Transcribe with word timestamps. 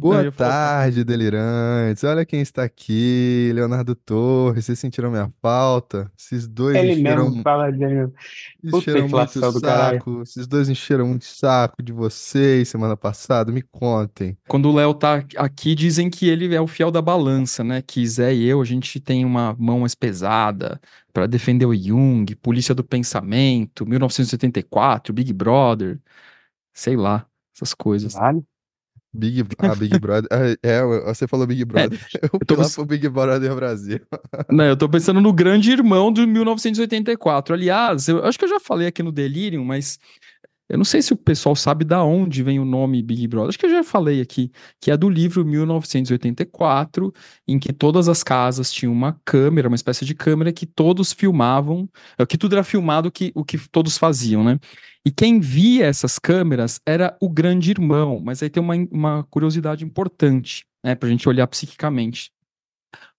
Boa 0.00 0.32
tarde, 0.32 1.04
delirantes. 1.04 2.02
Olha 2.04 2.24
quem 2.24 2.40
está 2.40 2.64
aqui, 2.64 3.52
Leonardo 3.54 3.94
Torres. 3.94 4.64
Vocês 4.64 4.78
sentiram 4.78 5.10
minha 5.10 5.30
falta? 5.42 6.10
Esses 6.18 6.48
dois 6.48 6.74
Ele 6.74 6.92
encheram, 6.92 7.26
mesmo 7.28 7.42
fala 7.42 7.70
de 7.70 7.84
encheram 8.64 9.08
muito 9.08 9.40
do 9.52 9.60
caralho. 9.60 9.98
saco. 9.98 10.22
Esses 10.22 10.46
dois 10.46 10.70
encheram 10.70 11.06
muito 11.06 11.26
saco 11.26 11.82
de 11.82 11.92
vocês 11.92 12.70
semana 12.70 12.96
passada. 12.96 13.52
Me 13.52 13.60
contem. 13.60 14.38
Quando 14.48 14.70
o 14.70 14.74
Léo 14.74 14.94
tá 14.94 15.22
aqui, 15.36 15.74
dizem 15.74 16.08
que 16.08 16.26
ele 16.26 16.54
é 16.54 16.60
o 16.60 16.66
fiel 16.66 16.90
da 16.90 17.02
balança, 17.02 17.62
né? 17.62 17.82
Que 17.82 18.06
Zé 18.06 18.34
e 18.34 18.46
eu, 18.46 18.62
a 18.62 18.64
gente 18.64 18.98
tem 19.00 19.22
uma 19.22 19.54
mão 19.58 19.80
mais 19.80 19.94
pesada 19.94 20.80
pra 21.12 21.26
defender 21.26 21.66
o 21.66 21.74
Jung, 21.74 22.34
Polícia 22.36 22.74
do 22.74 22.82
Pensamento, 22.82 23.84
1984, 23.84 25.12
Big 25.12 25.30
Brother, 25.34 26.00
sei 26.72 26.96
lá, 26.96 27.26
essas 27.54 27.74
coisas. 27.74 28.14
Vale? 28.14 28.42
Big, 29.12 29.44
ah, 29.58 29.74
Big 29.74 29.98
Brother. 29.98 30.28
Ah, 30.30 30.56
É, 30.62 30.82
você 31.04 31.26
falou 31.26 31.46
Big 31.46 31.64
Brother. 31.64 31.98
Eu 32.22 32.28
tô 32.46 32.54
fui 32.54 32.56
lá 32.56 32.62
pens- 32.62 32.74
pro 32.74 32.84
Big 32.86 33.08
Brother 33.08 33.54
Brasil. 33.54 34.00
Não, 34.50 34.64
eu 34.64 34.76
tô 34.76 34.88
pensando 34.88 35.20
no 35.20 35.32
Grande 35.32 35.72
Irmão 35.72 36.12
de 36.12 36.24
1984. 36.26 37.54
Aliás, 37.54 38.08
eu 38.08 38.24
acho 38.24 38.38
que 38.38 38.44
eu 38.44 38.48
já 38.48 38.60
falei 38.60 38.86
aqui 38.86 39.02
no 39.02 39.10
Delirium, 39.12 39.64
mas 39.64 39.98
eu 40.70 40.78
não 40.78 40.84
sei 40.84 41.02
se 41.02 41.12
o 41.12 41.16
pessoal 41.16 41.56
sabe 41.56 41.84
da 41.84 42.04
onde 42.04 42.44
vem 42.44 42.60
o 42.60 42.64
nome 42.64 43.02
Big 43.02 43.26
Brother. 43.26 43.48
Acho 43.48 43.58
que 43.58 43.66
eu 43.66 43.70
já 43.70 43.82
falei 43.82 44.20
aqui, 44.20 44.52
que 44.80 44.92
é 44.92 44.96
do 44.96 45.10
livro 45.10 45.44
1984, 45.44 47.12
em 47.46 47.58
que 47.58 47.72
todas 47.72 48.08
as 48.08 48.22
casas 48.22 48.72
tinham 48.72 48.92
uma 48.92 49.20
câmera, 49.24 49.66
uma 49.66 49.74
espécie 49.74 50.04
de 50.04 50.14
câmera 50.14 50.52
que 50.52 50.66
todos 50.66 51.12
filmavam, 51.12 51.88
é, 52.16 52.24
que 52.24 52.38
tudo 52.38 52.54
era 52.54 52.62
filmado 52.62 53.10
que, 53.10 53.32
o 53.34 53.44
que 53.44 53.58
todos 53.68 53.98
faziam, 53.98 54.44
né? 54.44 54.60
E 55.04 55.10
quem 55.10 55.40
via 55.40 55.86
essas 55.86 56.20
câmeras 56.20 56.80
era 56.86 57.16
o 57.20 57.28
Grande 57.28 57.70
Irmão, 57.72 58.20
mas 58.22 58.40
aí 58.40 58.48
tem 58.48 58.62
uma, 58.62 58.74
uma 58.92 59.24
curiosidade 59.24 59.84
importante, 59.84 60.64
né, 60.84 60.94
pra 60.94 61.08
gente 61.08 61.28
olhar 61.28 61.46
psiquicamente. 61.48 62.30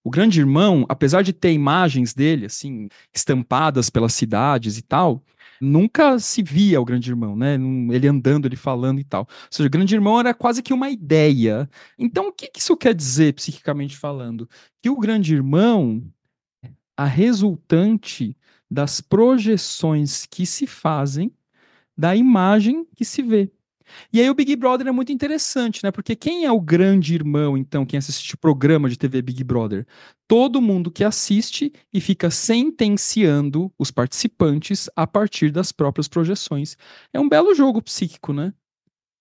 O 0.03 0.09
Grande 0.09 0.39
Irmão, 0.39 0.85
apesar 0.87 1.21
de 1.21 1.33
ter 1.33 1.51
imagens 1.51 2.13
dele, 2.13 2.45
assim, 2.45 2.87
estampadas 3.13 3.89
pelas 3.89 4.13
cidades 4.13 4.77
e 4.77 4.81
tal, 4.81 5.21
nunca 5.61 6.17
se 6.19 6.41
via 6.41 6.81
o 6.81 6.85
Grande 6.85 7.09
Irmão, 7.09 7.35
né? 7.35 7.55
Ele 7.93 8.07
andando, 8.07 8.47
ele 8.47 8.55
falando 8.55 8.99
e 8.99 9.03
tal. 9.03 9.21
Ou 9.21 9.47
seja, 9.49 9.67
o 9.67 9.71
Grande 9.71 9.95
Irmão 9.95 10.19
era 10.19 10.33
quase 10.33 10.63
que 10.63 10.73
uma 10.73 10.89
ideia. 10.89 11.69
Então, 11.97 12.29
o 12.29 12.33
que, 12.33 12.47
que 12.47 12.59
isso 12.59 12.75
quer 12.75 12.95
dizer, 12.95 13.33
psiquicamente 13.35 13.97
falando? 13.97 14.49
Que 14.81 14.89
o 14.89 14.97
Grande 14.97 15.35
Irmão, 15.35 16.03
a 16.97 17.05
resultante 17.05 18.35
das 18.69 19.01
projeções 19.01 20.25
que 20.25 20.45
se 20.45 20.65
fazem 20.65 21.31
da 21.97 22.15
imagem 22.15 22.87
que 22.95 23.05
se 23.05 23.21
vê. 23.21 23.51
E 24.11 24.19
aí 24.21 24.29
o 24.29 24.33
Big 24.33 24.55
Brother 24.55 24.87
é 24.87 24.91
muito 24.91 25.11
interessante, 25.11 25.81
né? 25.83 25.91
Porque 25.91 26.15
quem 26.15 26.45
é 26.45 26.51
o 26.51 26.59
grande 26.61 27.13
irmão, 27.15 27.57
então, 27.57 27.85
quem 27.85 27.97
assiste 27.97 28.33
o 28.35 28.37
programa 28.37 28.89
de 28.89 28.97
TV 28.97 29.21
Big 29.21 29.43
Brother? 29.43 29.85
Todo 30.27 30.61
mundo 30.61 30.89
que 30.91 31.03
assiste 31.03 31.71
e 31.93 31.99
fica 32.01 32.29
sentenciando 32.29 33.71
os 33.77 33.91
participantes 33.91 34.89
a 34.95 35.05
partir 35.05 35.51
das 35.51 35.71
próprias 35.71 36.07
projeções. 36.07 36.77
É 37.13 37.19
um 37.19 37.29
belo 37.29 37.53
jogo 37.53 37.81
psíquico, 37.81 38.33
né? 38.33 38.53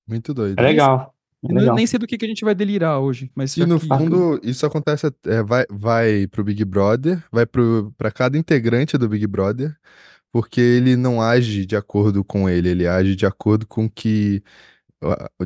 Muito 0.08 0.32
doido. 0.32 0.58
É 0.58 0.62
legal. 0.62 1.14
É 1.42 1.50
Eu 1.52 1.56
legal. 1.56 1.74
nem 1.74 1.86
sei 1.86 1.98
do 1.98 2.06
que, 2.06 2.18
que 2.18 2.24
a 2.24 2.28
gente 2.28 2.44
vai 2.44 2.54
delirar 2.54 2.98
hoje, 3.00 3.30
mas 3.34 3.56
E 3.56 3.64
no 3.64 3.80
que- 3.80 3.86
fundo, 3.86 4.38
isso 4.42 4.66
acontece, 4.66 5.06
é, 5.26 5.42
vai, 5.42 5.64
vai 5.70 6.26
pro 6.26 6.44
Big 6.44 6.64
Brother, 6.64 7.22
vai 7.32 7.46
pro, 7.46 7.92
pra 7.96 8.10
cada 8.10 8.36
integrante 8.36 8.98
do 8.98 9.08
Big 9.08 9.26
Brother, 9.26 9.74
porque 10.32 10.60
ele 10.60 10.96
não 10.96 11.20
age 11.20 11.66
de 11.66 11.76
acordo 11.76 12.24
com 12.24 12.48
ele, 12.48 12.68
ele 12.68 12.86
age 12.86 13.16
de 13.16 13.26
acordo 13.26 13.66
com 13.66 13.86
o 13.86 13.90
que, 13.90 14.42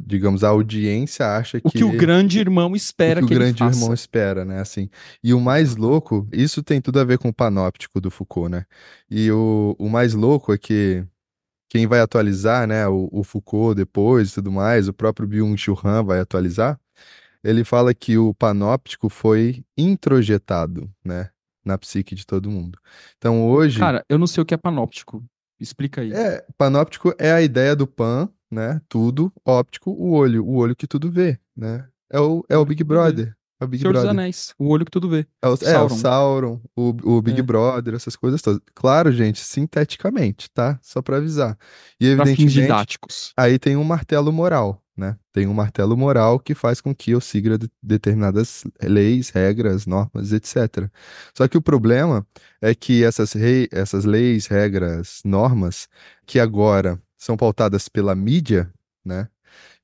digamos, 0.03 0.45
a 0.45 0.49
audiência 0.49 1.27
acha 1.37 1.59
o 1.59 1.71
que, 1.71 1.79
que 1.79 1.85
o 1.85 1.93
grande 1.93 2.39
irmão 2.39 2.75
espera 2.75 3.21
o 3.21 3.23
que 3.23 3.25
o 3.25 3.29
que 3.29 3.35
ele 3.35 3.41
grande 3.45 3.59
faça. 3.59 3.79
irmão 3.79 3.95
espera, 3.95 4.45
né, 4.45 4.61
assim. 4.61 4.91
E 5.23 5.33
o 5.33 5.41
mais 5.41 5.77
louco, 5.77 6.29
isso 6.33 6.63
tem 6.63 6.81
tudo 6.81 7.01
a 7.01 7.05
ver 7.05 7.19
com 7.19 7.29
o 7.29 7.35
panóptico 7.35 8.01
do 8.01 8.11
Foucault, 8.11 8.51
né? 8.51 8.67
E 9.11 9.31
o, 9.31 9.75
o 9.79 9.89
mais 9.89 10.15
louco 10.15 10.53
é 10.53 10.59
que 10.59 11.05
quem 11.69 11.87
vai 11.87 12.01
atualizar, 12.01 12.67
né, 12.69 12.87
o, 12.87 13.09
o 13.11 13.25
Foucault 13.25 13.75
depois 13.75 14.31
e 14.31 14.35
tudo 14.35 14.53
mais, 14.53 14.87
o 14.87 14.93
próprio 14.93 15.27
Byung-Chul 15.27 15.81
Han 15.85 16.05
vai 16.05 16.21
atualizar, 16.21 16.79
ele 17.43 17.65
fala 17.65 17.93
que 17.93 18.17
o 18.17 18.33
panóptico 18.35 19.09
foi 19.09 19.65
introjetado, 19.77 20.91
né, 21.05 21.31
na 21.65 21.79
psique 21.79 22.15
de 22.15 22.27
todo 22.27 22.51
mundo. 22.51 22.79
Então 23.19 23.47
hoje, 23.49 23.79
Cara, 23.79 24.05
eu 24.09 24.19
não 24.19 24.27
sei 24.27 24.43
o 24.43 24.47
que 24.47 24.55
é 24.55 24.57
panóptico. 24.57 25.25
Explica 25.59 26.01
aí. 26.01 26.13
é, 26.13 26.45
panóptico 26.59 27.15
é 27.19 27.33
a 27.33 27.41
ideia 27.41 27.75
do 27.77 27.87
pan, 27.87 28.29
né, 28.51 28.81
tudo, 28.89 29.33
óptico, 29.45 29.91
o 29.91 30.13
olho, 30.13 30.45
o 30.45 30.57
olho 30.57 30.77
que 30.77 30.87
tudo 30.87 31.11
vê, 31.11 31.39
né? 31.57 31.87
É 32.11 32.21
o, 32.21 32.45
é 32.49 32.57
o 32.57 32.65
Big. 32.65 32.85
Brother, 32.85 33.35
é 33.61 33.65
o 33.65 33.69
Big 33.69 33.81
Senhor 33.81 33.93
dos 33.93 34.03
Brother. 34.03 34.21
Anéis, 34.21 34.55
o 34.59 34.69
olho 34.69 34.85
que 34.85 34.91
tudo 34.91 35.09
vê. 35.09 35.27
É 35.43 35.47
o, 35.47 35.51
é, 35.51 35.53
o 35.53 35.57
Sauron. 35.57 35.89
Sauron, 35.97 36.61
o, 36.77 36.89
o 37.17 37.23
Big 37.23 37.41
É. 37.41 37.43
Brother, 37.43 37.95
essas 37.95 38.15
coisas 38.15 38.43
todas. 38.43 38.61
Claro, 38.75 39.11
gente, 39.11 39.41
sinteticamente, 39.41 40.51
tá? 40.51 40.79
Só 40.83 41.01
pra 41.01 41.17
avisar. 41.17 41.57
E 42.01 42.07
evidentemente, 42.07 42.53
didáticos. 42.53 43.33
aí 43.37 43.59
tem 43.59 43.77
um 43.77 43.85
martelo 43.85 44.33
moral, 44.33 44.84
né? 44.97 45.17
Tem 45.33 45.47
um 45.47 45.55
martelo 45.55 45.97
moral 45.97 46.39
que 46.39 46.55
faz 46.55 46.81
com 46.81 46.95
que 46.95 47.11
eu 47.13 47.21
siga 47.21 47.59
de- 47.59 47.71
determinadas 47.83 48.65
leis, 48.83 49.31
regras, 49.31 49.87
normas, 49.87 50.33
etc. 50.33 50.91
Só 51.37 51.49
que 51.49 51.57
o 51.59 51.63
problema 51.63 52.27
é 52.61 52.75
que 52.75 53.05
essas, 53.05 53.33
rei, 53.33 53.69
essas 53.73 54.05
leis, 54.05 54.47
regras, 54.47 55.21
normas, 55.25 55.89
que 56.27 56.39
agora 56.39 57.01
são 57.17 57.37
pautadas 57.37 57.89
pela 57.89 58.15
mídia, 58.15 58.71
né? 59.05 59.29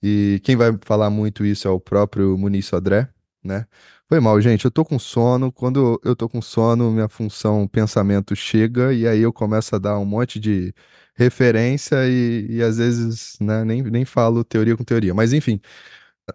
E 0.02 0.40
quem 0.44 0.56
vai 0.56 0.76
falar 0.84 1.10
muito 1.10 1.44
isso 1.44 1.68
é 1.68 1.70
o 1.70 1.80
próprio 1.80 2.36
Muniz 2.38 2.66
Sodré, 2.66 3.08
né? 3.44 3.66
Foi 4.08 4.18
mal, 4.20 4.40
gente. 4.40 4.64
Eu 4.64 4.70
tô 4.70 4.84
com 4.84 4.98
sono. 4.98 5.52
Quando 5.52 6.00
eu 6.04 6.16
tô 6.16 6.28
com 6.28 6.42
sono, 6.42 6.90
minha 6.90 7.08
função 7.08 7.66
pensamento 7.68 8.34
chega 8.34 8.92
e 8.92 9.06
aí 9.06 9.20
eu 9.20 9.32
começo 9.32 9.74
a 9.76 9.78
dar 9.78 9.98
um 9.98 10.04
monte 10.04 10.40
de 10.40 10.74
referência 11.20 11.96
e, 12.08 12.46
e 12.50 12.62
às 12.62 12.78
vezes, 12.78 13.36
né, 13.40 13.64
nem, 13.64 13.82
nem 13.82 14.04
falo 14.04 14.42
teoria 14.44 14.76
com 14.76 14.84
teoria. 14.84 15.14
Mas 15.14 15.32
enfim, 15.32 15.60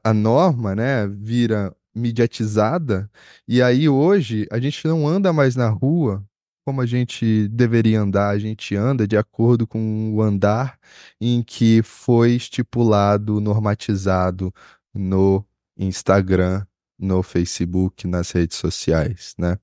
a 0.04 0.14
norma, 0.14 0.76
né, 0.76 1.08
vira 1.08 1.76
mediatizada 1.96 3.10
e 3.48 3.62
aí 3.62 3.90
hoje 3.90 4.48
a 4.52 4.60
gente 4.60 4.88
não 4.88 5.08
anda 5.08 5.32
mais 5.34 5.56
na 5.56 5.70
rua 5.70 6.24
como 6.66 6.82
a 6.82 6.86
gente 6.86 7.48
deveria 7.50 8.02
andar, 8.02 8.30
a 8.30 8.40
gente 8.40 8.76
anda 8.76 9.08
de 9.08 9.16
acordo 9.16 9.68
com 9.68 10.14
o 10.14 10.22
andar 10.22 10.80
em 11.22 11.44
que 11.44 11.82
foi 11.84 12.32
estipulado, 12.32 13.40
normatizado 13.40 14.52
no 14.94 15.46
Instagram, 15.78 16.66
no 17.00 17.22
Facebook, 17.22 18.08
nas 18.08 18.32
redes 18.32 18.58
sociais, 18.58 19.36
né? 19.38 19.58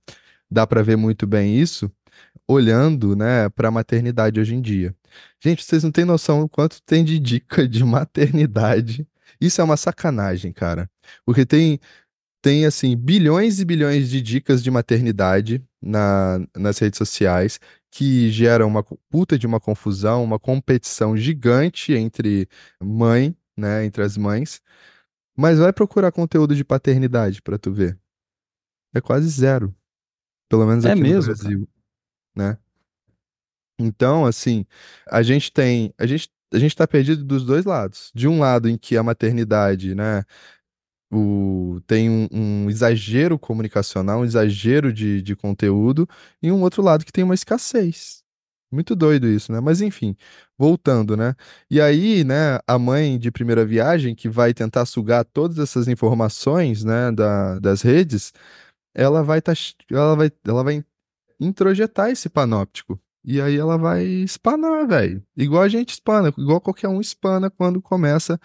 Dá 0.50 0.66
para 0.66 0.82
ver 0.82 0.96
muito 0.96 1.26
bem 1.26 1.58
isso 1.58 1.90
olhando, 2.46 3.16
né, 3.16 3.48
para 3.48 3.68
a 3.68 3.70
maternidade 3.70 4.40
hoje 4.40 4.54
em 4.54 4.60
dia. 4.60 4.94
Gente, 5.42 5.64
vocês 5.64 5.82
não 5.82 5.90
têm 5.90 6.04
noção 6.04 6.40
do 6.40 6.48
quanto 6.48 6.80
tem 6.82 7.04
de 7.04 7.18
dica 7.18 7.66
de 7.66 7.82
maternidade. 7.84 9.06
Isso 9.40 9.60
é 9.60 9.64
uma 9.64 9.76
sacanagem, 9.76 10.52
cara. 10.52 10.88
Porque 11.24 11.44
tem 11.44 11.80
tem 12.40 12.66
assim 12.66 12.96
bilhões 12.96 13.60
e 13.60 13.64
bilhões 13.64 14.10
de 14.10 14.20
dicas 14.20 14.62
de 14.64 14.70
maternidade 14.70 15.64
na, 15.80 16.40
nas 16.56 16.76
redes 16.78 16.98
sociais 16.98 17.60
que 17.88 18.30
geram 18.30 18.66
uma 18.66 18.82
puta 18.82 19.38
de 19.38 19.46
uma 19.46 19.60
confusão, 19.60 20.24
uma 20.24 20.40
competição 20.40 21.16
gigante 21.16 21.92
entre 21.92 22.48
mãe, 22.82 23.36
né, 23.56 23.84
entre 23.84 24.02
as 24.02 24.16
mães. 24.16 24.60
Mas 25.36 25.58
vai 25.58 25.72
procurar 25.72 26.10
conteúdo 26.10 26.56
de 26.56 26.64
paternidade 26.64 27.40
pra 27.40 27.58
tu 27.58 27.72
ver. 27.72 27.98
É 28.94 29.00
quase 29.00 29.28
zero. 29.28 29.74
Pelo 30.48 30.66
menos 30.66 30.84
É 30.84 30.92
aqui 30.92 31.00
no 31.00 31.08
mesmo, 31.08 31.34
Brasil, 31.34 31.68
né? 32.34 32.58
Então, 33.78 34.24
assim, 34.26 34.64
a 35.08 35.22
gente 35.22 35.52
tem, 35.52 35.92
a 35.98 36.06
gente, 36.06 36.30
a 36.52 36.58
gente 36.58 36.76
tá 36.76 36.86
perdido 36.86 37.24
dos 37.24 37.44
dois 37.44 37.64
lados. 37.64 38.10
De 38.14 38.28
um 38.28 38.38
lado 38.40 38.68
em 38.68 38.76
que 38.78 38.96
a 38.96 39.02
maternidade, 39.02 39.94
né, 39.94 40.24
o, 41.12 41.80
tem 41.86 42.08
um, 42.10 42.28
um 42.32 42.70
exagero 42.70 43.38
comunicacional, 43.38 44.20
um 44.20 44.24
exagero 44.24 44.92
de, 44.92 45.22
de 45.22 45.36
conteúdo, 45.36 46.08
e 46.42 46.50
um 46.50 46.62
outro 46.62 46.82
lado 46.82 47.04
que 47.04 47.12
tem 47.12 47.24
uma 47.24 47.34
escassez. 47.34 48.22
Muito 48.72 48.96
doido 48.96 49.28
isso, 49.28 49.52
né? 49.52 49.60
Mas 49.60 49.82
enfim, 49.82 50.16
voltando, 50.58 51.14
né? 51.14 51.34
E 51.70 51.78
aí, 51.80 52.24
né, 52.24 52.58
a 52.66 52.78
mãe 52.78 53.18
de 53.18 53.30
primeira 53.30 53.66
viagem 53.66 54.14
que 54.14 54.30
vai 54.30 54.54
tentar 54.54 54.86
sugar 54.86 55.24
todas 55.26 55.58
essas 55.58 55.88
informações, 55.88 56.82
né, 56.82 57.12
da, 57.12 57.58
das 57.58 57.82
redes, 57.82 58.32
ela 58.94 59.22
vai 59.22 59.42
tá, 59.42 59.52
ela 59.90 60.16
vai, 60.16 60.32
ela 60.46 60.64
vai 60.64 60.84
introjetar 61.40 62.10
esse 62.10 62.28
panóptico. 62.30 62.98
E 63.24 63.40
aí 63.40 63.56
ela 63.56 63.78
vai 63.78 64.04
espanar, 64.04 64.86
velho. 64.86 65.22
Igual 65.36 65.62
a 65.62 65.68
gente 65.68 65.90
espana, 65.90 66.32
igual 66.36 66.60
qualquer 66.60 66.88
um 66.88 67.00
espana 67.00 67.50
quando 67.50 67.80
começa 67.80 68.34
a 68.34 68.38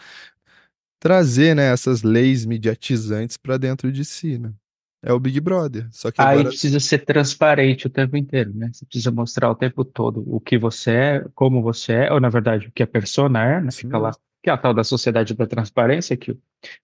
trazer, 0.99 1.55
né, 1.55 1.71
essas 1.71 2.03
leis 2.03 2.45
mediatizantes 2.45 3.37
pra 3.37 3.57
dentro 3.57 3.91
de 3.91 4.05
si, 4.05 4.37
né? 4.37 4.53
É 5.01 5.13
o 5.13 5.19
Big 5.19 5.39
Brother. 5.39 5.87
Só 5.91 6.11
que 6.11 6.19
Aí 6.21 6.39
agora 6.39 6.49
precisa 6.49 6.79
ser 6.79 6.99
transparente 6.99 7.87
o 7.87 7.89
tempo 7.89 8.17
inteiro, 8.17 8.51
né? 8.53 8.69
Você 8.73 8.85
precisa 8.85 9.11
mostrar 9.11 9.49
o 9.49 9.55
tempo 9.55 9.85
todo 9.85 10.23
o 10.27 10.39
que 10.39 10.57
você 10.57 10.91
é, 10.91 11.25
como 11.35 11.61
você 11.61 11.93
é, 11.93 12.13
ou 12.13 12.19
na 12.19 12.29
verdade 12.29 12.67
o 12.67 12.71
que 12.71 12.83
a 12.83 12.87
persona 12.87 13.43
é, 13.43 13.61
né? 13.61 13.71
Fica 13.71 13.97
lá 13.97 14.11
que 14.43 14.49
é 14.49 14.53
a 14.53 14.57
tal 14.57 14.73
da 14.73 14.83
sociedade 14.83 15.33
da 15.33 15.45
transparência 15.47 16.15
que 16.17 16.31
o, 16.31 16.35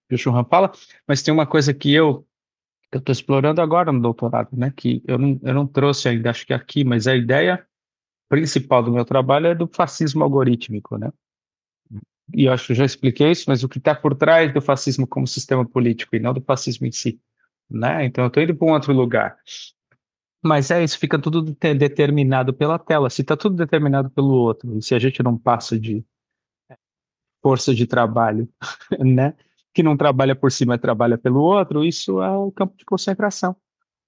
que 0.08 0.14
o 0.14 0.18
Churran 0.18 0.44
fala, 0.44 0.72
mas 1.06 1.22
tem 1.22 1.32
uma 1.32 1.46
coisa 1.46 1.72
que 1.72 1.92
eu 1.92 2.26
eu 2.92 3.00
estou 3.00 3.12
explorando 3.12 3.60
agora 3.60 3.90
no 3.90 4.00
doutorado, 4.00 4.50
né? 4.52 4.72
Que 4.76 5.02
eu 5.04 5.18
não, 5.18 5.40
eu 5.42 5.52
não 5.52 5.66
trouxe 5.66 6.08
ainda, 6.08 6.30
acho 6.30 6.46
que 6.46 6.54
aqui, 6.54 6.84
mas 6.84 7.08
a 7.08 7.16
ideia 7.16 7.66
principal 8.34 8.82
do 8.82 8.90
meu 8.90 9.04
trabalho 9.04 9.46
é 9.46 9.54
do 9.54 9.68
fascismo 9.68 10.24
algorítmico, 10.24 10.98
né? 10.98 11.12
E 12.34 12.46
eu 12.46 12.52
acho 12.52 12.66
que 12.66 12.72
eu 12.72 12.76
já 12.76 12.84
expliquei 12.84 13.30
isso, 13.30 13.44
mas 13.46 13.62
o 13.62 13.68
que 13.68 13.78
está 13.78 13.94
por 13.94 14.12
trás 14.16 14.52
do 14.52 14.60
fascismo 14.60 15.06
como 15.06 15.24
sistema 15.24 15.64
político 15.64 16.16
e 16.16 16.18
não 16.18 16.34
do 16.34 16.40
fascismo 16.40 16.84
em 16.84 16.90
si, 16.90 17.20
né? 17.70 18.04
Então 18.04 18.24
eu 18.24 18.28
estou 18.28 18.42
indo 18.42 18.56
para 18.56 18.66
um 18.66 18.72
outro 18.72 18.92
lugar. 18.92 19.36
Mas 20.42 20.72
é 20.72 20.82
isso, 20.82 20.98
fica 20.98 21.16
tudo 21.16 21.42
determinado 21.78 22.52
pela 22.52 22.76
tela. 22.76 23.08
Se 23.08 23.22
está 23.22 23.36
tudo 23.36 23.54
determinado 23.54 24.10
pelo 24.10 24.34
outro, 24.34 24.76
e 24.78 24.82
se 24.82 24.96
a 24.96 24.98
gente 24.98 25.22
não 25.22 25.38
passa 25.38 25.78
de 25.78 26.04
força 27.40 27.72
de 27.72 27.86
trabalho, 27.86 28.48
né? 28.98 29.34
Que 29.72 29.82
não 29.82 29.96
trabalha 29.96 30.34
por 30.34 30.50
cima, 30.50 30.76
trabalha 30.76 31.16
pelo 31.16 31.40
outro, 31.40 31.84
isso 31.84 32.20
é 32.20 32.30
o 32.30 32.50
campo 32.50 32.76
de 32.76 32.84
concentração. 32.84 33.54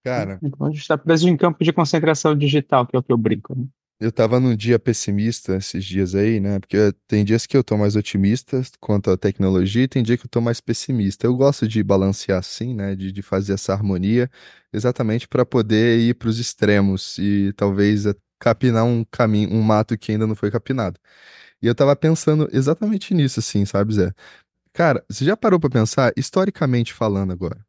Cara. 0.02 0.40
Então 0.42 0.66
a 0.66 0.70
gente 0.70 0.80
está 0.80 0.98
preso 0.98 1.28
em 1.28 1.36
campo 1.36 1.62
de 1.62 1.72
concentração 1.72 2.36
digital, 2.36 2.86
que 2.86 2.96
é 2.96 2.98
o 2.98 3.02
que 3.04 3.12
eu 3.12 3.16
brinco. 3.16 3.54
Né? 3.54 3.66
Eu 3.98 4.12
tava 4.12 4.38
num 4.38 4.54
dia 4.54 4.78
pessimista 4.78 5.56
esses 5.56 5.82
dias 5.82 6.14
aí, 6.14 6.38
né? 6.38 6.60
Porque 6.60 6.92
tem 7.08 7.24
dias 7.24 7.46
que 7.46 7.56
eu 7.56 7.64
tô 7.64 7.78
mais 7.78 7.96
otimista 7.96 8.60
quanto 8.78 9.10
à 9.10 9.16
tecnologia 9.16 9.84
e 9.84 9.88
tem 9.88 10.02
dia 10.02 10.18
que 10.18 10.26
eu 10.26 10.28
tô 10.28 10.38
mais 10.40 10.60
pessimista. 10.60 11.26
Eu 11.26 11.34
gosto 11.34 11.66
de 11.66 11.82
balancear 11.82 12.38
assim, 12.38 12.74
né? 12.74 12.94
De, 12.94 13.10
de 13.10 13.22
fazer 13.22 13.54
essa 13.54 13.72
harmonia, 13.72 14.30
exatamente 14.70 15.26
para 15.26 15.46
poder 15.46 15.98
ir 15.98 16.14
para 16.14 16.28
os 16.28 16.38
extremos 16.38 17.16
e 17.18 17.54
talvez 17.56 18.04
capinar 18.38 18.84
um 18.84 19.02
caminho, 19.04 19.50
um 19.50 19.62
mato 19.62 19.96
que 19.96 20.12
ainda 20.12 20.26
não 20.26 20.34
foi 20.34 20.50
capinado. 20.50 21.00
E 21.62 21.66
eu 21.66 21.74
tava 21.74 21.96
pensando 21.96 22.48
exatamente 22.52 23.14
nisso, 23.14 23.40
assim, 23.40 23.64
sabe, 23.66 23.94
Zé? 23.94 24.12
Cara, 24.74 25.04
você 25.10 25.24
já 25.24 25.36
parou 25.36 25.60
para 25.60 25.70
pensar, 25.70 26.12
historicamente 26.16 26.92
falando 26.94 27.32
agora? 27.32 27.64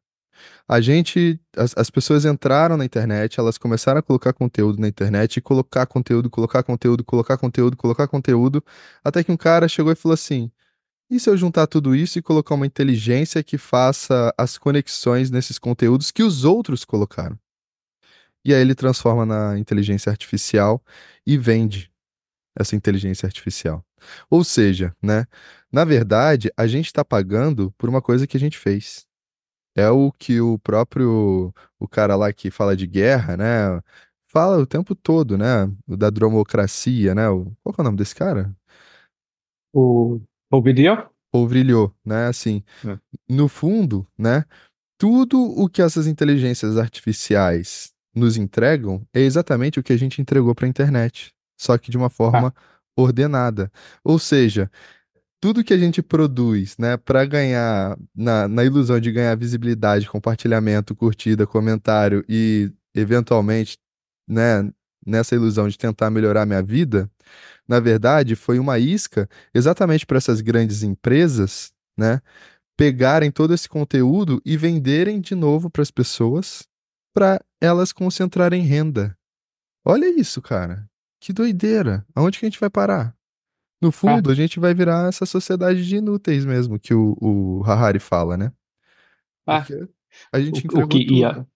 A 0.68 0.80
gente, 0.80 1.40
as, 1.56 1.74
as 1.76 1.90
pessoas 1.90 2.24
entraram 2.24 2.76
na 2.76 2.84
internet, 2.84 3.40
elas 3.40 3.58
começaram 3.58 4.00
a 4.00 4.02
colocar 4.02 4.32
conteúdo 4.32 4.80
na 4.80 4.88
internet 4.88 5.40
colocar 5.40 5.86
conteúdo, 5.86 6.30
colocar 6.30 6.62
conteúdo, 6.62 7.04
colocar 7.04 7.36
conteúdo, 7.38 7.76
colocar 7.76 8.08
conteúdo, 8.08 8.64
até 9.04 9.24
que 9.24 9.32
um 9.32 9.36
cara 9.36 9.68
chegou 9.68 9.92
e 9.92 9.96
falou 9.96 10.14
assim: 10.14 10.50
e 11.10 11.18
se 11.18 11.30
eu 11.30 11.36
juntar 11.36 11.66
tudo 11.66 11.94
isso 11.96 12.18
e 12.18 12.22
colocar 12.22 12.54
uma 12.54 12.66
inteligência 12.66 13.42
que 13.42 13.56
faça 13.56 14.32
as 14.36 14.58
conexões 14.58 15.30
nesses 15.30 15.58
conteúdos 15.58 16.10
que 16.10 16.22
os 16.22 16.44
outros 16.44 16.84
colocaram? 16.84 17.38
E 18.44 18.54
aí 18.54 18.60
ele 18.60 18.74
transforma 18.74 19.24
na 19.26 19.58
inteligência 19.58 20.10
artificial 20.10 20.82
e 21.26 21.38
vende 21.38 21.90
essa 22.58 22.76
inteligência 22.76 23.26
artificial. 23.26 23.84
Ou 24.30 24.44
seja, 24.44 24.94
né? 25.02 25.26
Na 25.72 25.84
verdade, 25.84 26.50
a 26.56 26.66
gente 26.66 26.86
está 26.86 27.04
pagando 27.04 27.72
por 27.78 27.88
uma 27.88 28.02
coisa 28.02 28.26
que 28.26 28.36
a 28.36 28.40
gente 28.40 28.58
fez. 28.58 29.07
É 29.78 29.88
o 29.90 30.10
que 30.10 30.40
o 30.40 30.58
próprio 30.58 31.54
o 31.78 31.86
cara 31.86 32.16
lá 32.16 32.32
que 32.32 32.50
fala 32.50 32.76
de 32.76 32.84
guerra, 32.84 33.36
né? 33.36 33.80
Fala 34.26 34.58
o 34.58 34.66
tempo 34.66 34.92
todo, 34.92 35.38
né? 35.38 35.70
O 35.86 35.96
da 35.96 36.10
dromocracia, 36.10 37.14
né? 37.14 37.28
O, 37.28 37.52
qual 37.62 37.76
é 37.78 37.80
o 37.80 37.84
nome 37.84 37.96
desse 37.96 38.12
cara? 38.12 38.52
O 39.72 40.20
Polvilho? 40.50 41.08
Polvilho, 41.30 41.94
né? 42.04 42.26
Assim, 42.26 42.64
é. 42.84 42.98
no 43.28 43.46
fundo, 43.46 44.04
né? 44.18 44.44
Tudo 44.98 45.40
o 45.40 45.68
que 45.68 45.80
essas 45.80 46.08
inteligências 46.08 46.76
artificiais 46.76 47.92
nos 48.12 48.36
entregam 48.36 49.06
é 49.14 49.20
exatamente 49.20 49.78
o 49.78 49.82
que 49.84 49.92
a 49.92 49.96
gente 49.96 50.20
entregou 50.20 50.56
para 50.56 50.66
a 50.66 50.68
internet, 50.68 51.32
só 51.56 51.78
que 51.78 51.88
de 51.88 51.96
uma 51.96 52.10
forma 52.10 52.48
ah. 52.48 52.60
ordenada. 52.96 53.70
Ou 54.02 54.18
seja, 54.18 54.68
tudo 55.40 55.62
que 55.64 55.72
a 55.72 55.78
gente 55.78 56.02
produz, 56.02 56.76
né, 56.78 56.96
para 56.96 57.24
ganhar, 57.24 57.96
na, 58.14 58.48
na 58.48 58.64
ilusão 58.64 58.98
de 58.98 59.12
ganhar 59.12 59.36
visibilidade, 59.36 60.08
compartilhamento, 60.08 60.94
curtida, 60.94 61.46
comentário 61.46 62.24
e, 62.28 62.72
eventualmente, 62.94 63.78
né, 64.26 64.70
nessa 65.06 65.34
ilusão 65.34 65.68
de 65.68 65.78
tentar 65.78 66.10
melhorar 66.10 66.44
minha 66.44 66.62
vida, 66.62 67.10
na 67.68 67.80
verdade, 67.80 68.34
foi 68.34 68.58
uma 68.58 68.78
isca 68.78 69.28
exatamente 69.54 70.06
para 70.06 70.18
essas 70.18 70.40
grandes 70.40 70.82
empresas, 70.82 71.72
né, 71.96 72.20
pegarem 72.76 73.30
todo 73.30 73.52
esse 73.52 73.68
conteúdo 73.68 74.40
e 74.44 74.56
venderem 74.56 75.20
de 75.20 75.34
novo 75.34 75.68
para 75.68 75.82
as 75.82 75.90
pessoas, 75.90 76.66
para 77.12 77.40
elas 77.60 77.92
concentrarem 77.92 78.62
renda. 78.62 79.16
Olha 79.84 80.08
isso, 80.08 80.40
cara. 80.40 80.88
Que 81.20 81.32
doideira. 81.32 82.06
Aonde 82.14 82.38
que 82.38 82.46
a 82.46 82.48
gente 82.48 82.60
vai 82.60 82.70
parar? 82.70 83.17
No 83.80 83.92
fundo, 83.92 84.28
ah. 84.28 84.32
a 84.32 84.34
gente 84.34 84.58
vai 84.58 84.74
virar 84.74 85.08
essa 85.08 85.24
sociedade 85.24 85.86
de 85.86 85.96
inúteis 85.96 86.44
mesmo, 86.44 86.78
que 86.78 86.92
o, 86.92 87.16
o 87.20 87.62
Harari 87.64 88.00
fala, 88.00 88.36
né? 88.36 88.52
Ah. 89.46 89.60
Porque 89.60 89.88
a 90.32 90.40
gente 90.40 90.66
o, 90.66 90.80
o 90.80 90.88
que, 90.88 91.06
tudo. 91.06 91.14
Ia... 91.14 91.46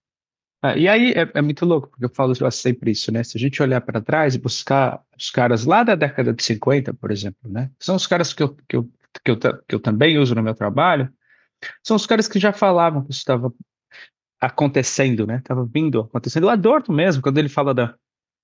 Ah, 0.61 0.77
e 0.77 0.87
aí 0.87 1.11
é, 1.11 1.29
é, 1.33 1.41
muito 1.41 1.65
louco, 1.65 1.89
porque 1.89 2.05
eu 2.05 2.09
falo 2.09 2.33
sempre 2.49 2.91
isso, 2.91 3.11
né? 3.11 3.21
Se 3.23 3.37
a 3.37 3.39
gente 3.39 3.61
olhar 3.61 3.81
para 3.81 3.99
trás 3.99 4.33
e 4.33 4.39
buscar 4.39 5.01
os 5.17 5.29
caras 5.29 5.65
lá 5.65 5.83
da 5.83 5.93
década 5.93 6.33
de 6.33 6.41
50, 6.41 6.93
por 6.93 7.11
exemplo, 7.11 7.51
né? 7.51 7.69
São 7.77 7.95
os 7.95 8.07
caras 8.07 8.33
que 8.33 8.41
eu, 8.41 8.55
que 8.69 8.77
eu, 8.77 8.89
que 9.23 9.31
eu, 9.31 9.37
que 9.37 9.75
eu 9.75 9.79
também 9.81 10.17
uso 10.17 10.33
no 10.33 10.41
meu 10.41 10.55
trabalho, 10.55 11.11
são 11.83 11.97
os 11.97 12.05
caras 12.05 12.29
que 12.29 12.39
já 12.39 12.53
falavam 12.53 13.03
que 13.03 13.11
isso 13.11 13.19
estava 13.19 13.53
acontecendo, 14.39 15.27
né? 15.27 15.37
Estava 15.37 15.65
vindo, 15.65 15.99
acontecendo. 15.99 16.45
O 16.45 16.49
Adorno 16.49 16.95
mesmo, 16.95 17.21
quando 17.21 17.37
ele 17.37 17.49
fala 17.49 17.73
da, 17.73 17.95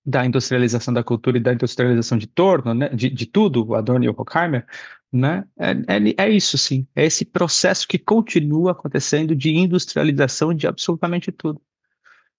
da 0.05 0.25
industrialização 0.25 0.93
da 0.93 1.03
cultura 1.03 1.37
e 1.37 1.41
da 1.41 1.53
industrialização 1.53 2.17
de 2.17 2.27
torno, 2.27 2.73
né, 2.73 2.89
de, 2.89 3.09
de 3.09 3.25
tudo, 3.25 3.75
Adorno 3.75 4.05
e 4.05 4.09
Horkheimer, 4.09 4.65
né, 5.11 5.45
é, 5.57 5.71
é, 5.71 6.25
é, 6.25 6.29
isso 6.29 6.57
sim, 6.57 6.87
é 6.95 7.05
esse 7.05 7.25
processo 7.25 7.87
que 7.87 7.97
continua 7.97 8.71
acontecendo 8.71 9.35
de 9.35 9.51
industrialização 9.51 10.53
de 10.53 10.67
absolutamente 10.67 11.31
tudo. 11.31 11.61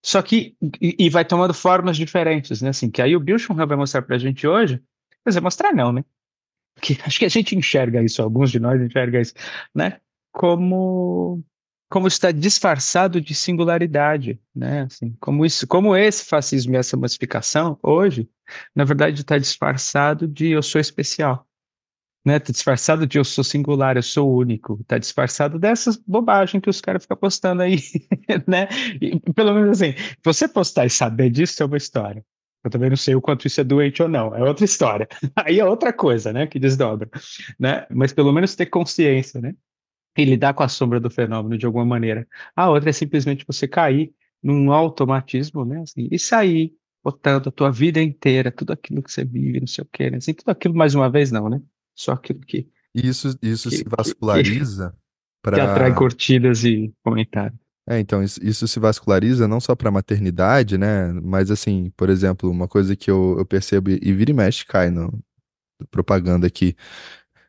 Só 0.02 0.22
que, 0.22 0.56
e, 0.80 0.96
e 0.98 1.10
vai 1.10 1.24
tomando 1.24 1.52
formas 1.52 1.96
diferentes, 1.96 2.62
né, 2.62 2.70
assim, 2.70 2.90
que 2.90 3.02
aí 3.02 3.14
o 3.14 3.38
Schumel 3.38 3.66
vai 3.66 3.76
mostrar 3.76 4.02
para 4.02 4.16
a 4.16 4.18
gente 4.18 4.46
hoje, 4.46 4.80
mas 5.24 5.34
vai 5.34 5.42
mostrar 5.42 5.72
não, 5.72 5.92
né, 5.92 6.04
que 6.80 6.98
acho 7.04 7.18
que 7.18 7.24
a 7.24 7.28
gente 7.28 7.54
enxerga 7.54 8.02
isso, 8.02 8.22
alguns 8.22 8.50
de 8.50 8.58
nós 8.58 8.80
enxergam 8.80 9.20
isso, 9.20 9.34
né, 9.74 10.00
como 10.32 11.44
como 11.90 12.06
está 12.06 12.30
disfarçado 12.30 13.20
de 13.20 13.34
singularidade, 13.34 14.40
né? 14.54 14.82
Assim, 14.82 15.14
como 15.20 15.44
isso, 15.44 15.66
como 15.66 15.96
esse 15.96 16.24
fascismo 16.24 16.74
e 16.74 16.76
essa 16.76 16.96
massificação 16.96 17.76
hoje, 17.82 18.30
na 18.74 18.84
verdade, 18.84 19.20
está 19.20 19.36
disfarçado 19.36 20.28
de 20.28 20.50
eu 20.50 20.62
sou 20.62 20.80
especial, 20.80 21.48
né? 22.24 22.36
Está 22.36 22.52
disfarçado 22.52 23.08
de 23.08 23.18
eu 23.18 23.24
sou 23.24 23.42
singular, 23.42 23.96
eu 23.96 24.04
sou 24.04 24.32
único, 24.32 24.78
está 24.80 24.98
disfarçado 24.98 25.58
dessas 25.58 25.96
bobagens 25.96 26.62
que 26.62 26.70
os 26.70 26.80
caras 26.80 27.02
ficam 27.02 27.16
postando 27.16 27.62
aí, 27.62 27.78
né? 28.46 28.68
E, 29.02 29.18
pelo 29.32 29.52
menos 29.52 29.82
assim, 29.82 29.92
você 30.24 30.46
postar 30.46 30.86
e 30.86 30.90
saber 30.90 31.28
disso 31.28 31.60
é 31.60 31.66
uma 31.66 31.76
história. 31.76 32.24
Eu 32.62 32.70
também 32.70 32.90
não 32.90 32.96
sei 32.96 33.16
o 33.16 33.20
quanto 33.20 33.46
isso 33.46 33.60
é 33.60 33.64
doente 33.64 34.00
ou 34.00 34.08
não, 34.08 34.32
é 34.34 34.44
outra 34.44 34.64
história. 34.64 35.08
Aí 35.34 35.58
é 35.58 35.64
outra 35.64 35.94
coisa, 35.94 36.30
né, 36.30 36.46
que 36.46 36.58
desdobra, 36.58 37.08
né? 37.58 37.86
Mas 37.90 38.12
pelo 38.12 38.32
menos 38.32 38.54
ter 38.54 38.66
consciência, 38.66 39.40
né? 39.40 39.54
E 40.20 40.24
lidar 40.24 40.54
com 40.54 40.62
a 40.62 40.68
sombra 40.68 41.00
do 41.00 41.10
fenômeno 41.10 41.56
de 41.56 41.66
alguma 41.66 41.84
maneira. 41.84 42.26
A 42.54 42.68
outra 42.68 42.90
é 42.90 42.92
simplesmente 42.92 43.44
você 43.46 43.66
cair 43.66 44.12
num 44.42 44.72
automatismo, 44.72 45.64
né? 45.64 45.80
Assim, 45.80 46.08
e 46.10 46.18
sair 46.18 46.72
botando 47.02 47.48
a 47.48 47.52
tua 47.52 47.70
vida 47.70 48.00
inteira, 48.00 48.52
tudo 48.52 48.72
aquilo 48.72 49.02
que 49.02 49.10
você 49.10 49.24
vive, 49.24 49.60
não 49.60 49.66
sei 49.66 49.82
o 49.82 49.88
quê, 49.90 50.10
né? 50.10 50.18
Assim, 50.18 50.34
tudo 50.34 50.50
aquilo 50.50 50.74
mais 50.74 50.94
uma 50.94 51.10
vez 51.10 51.30
não, 51.30 51.48
né? 51.48 51.60
Só 51.94 52.12
aquilo 52.12 52.40
que 52.40 52.68
isso 52.94 53.36
isso 53.40 53.70
que, 53.70 53.76
se 53.76 53.84
vasculariza 53.84 54.94
para 55.42 55.56
que 55.56 55.60
atrai 55.60 55.94
curtidas 55.94 56.64
e 56.64 56.92
comentários. 57.02 57.58
É, 57.88 57.98
então, 57.98 58.22
isso, 58.22 58.38
isso 58.44 58.68
se 58.68 58.78
vasculariza 58.78 59.48
não 59.48 59.58
só 59.58 59.74
para 59.74 59.90
maternidade, 59.90 60.78
né? 60.78 61.12
Mas, 61.12 61.50
assim, 61.50 61.90
por 61.96 62.08
exemplo, 62.08 62.50
uma 62.50 62.68
coisa 62.68 62.94
que 62.94 63.10
eu, 63.10 63.36
eu 63.38 63.44
percebo 63.44 63.90
e 63.90 64.12
vira 64.12 64.30
e 64.30 64.34
mexe 64.34 64.64
cai 64.64 64.90
no 64.90 65.18
propaganda 65.90 66.46
aqui 66.46 66.76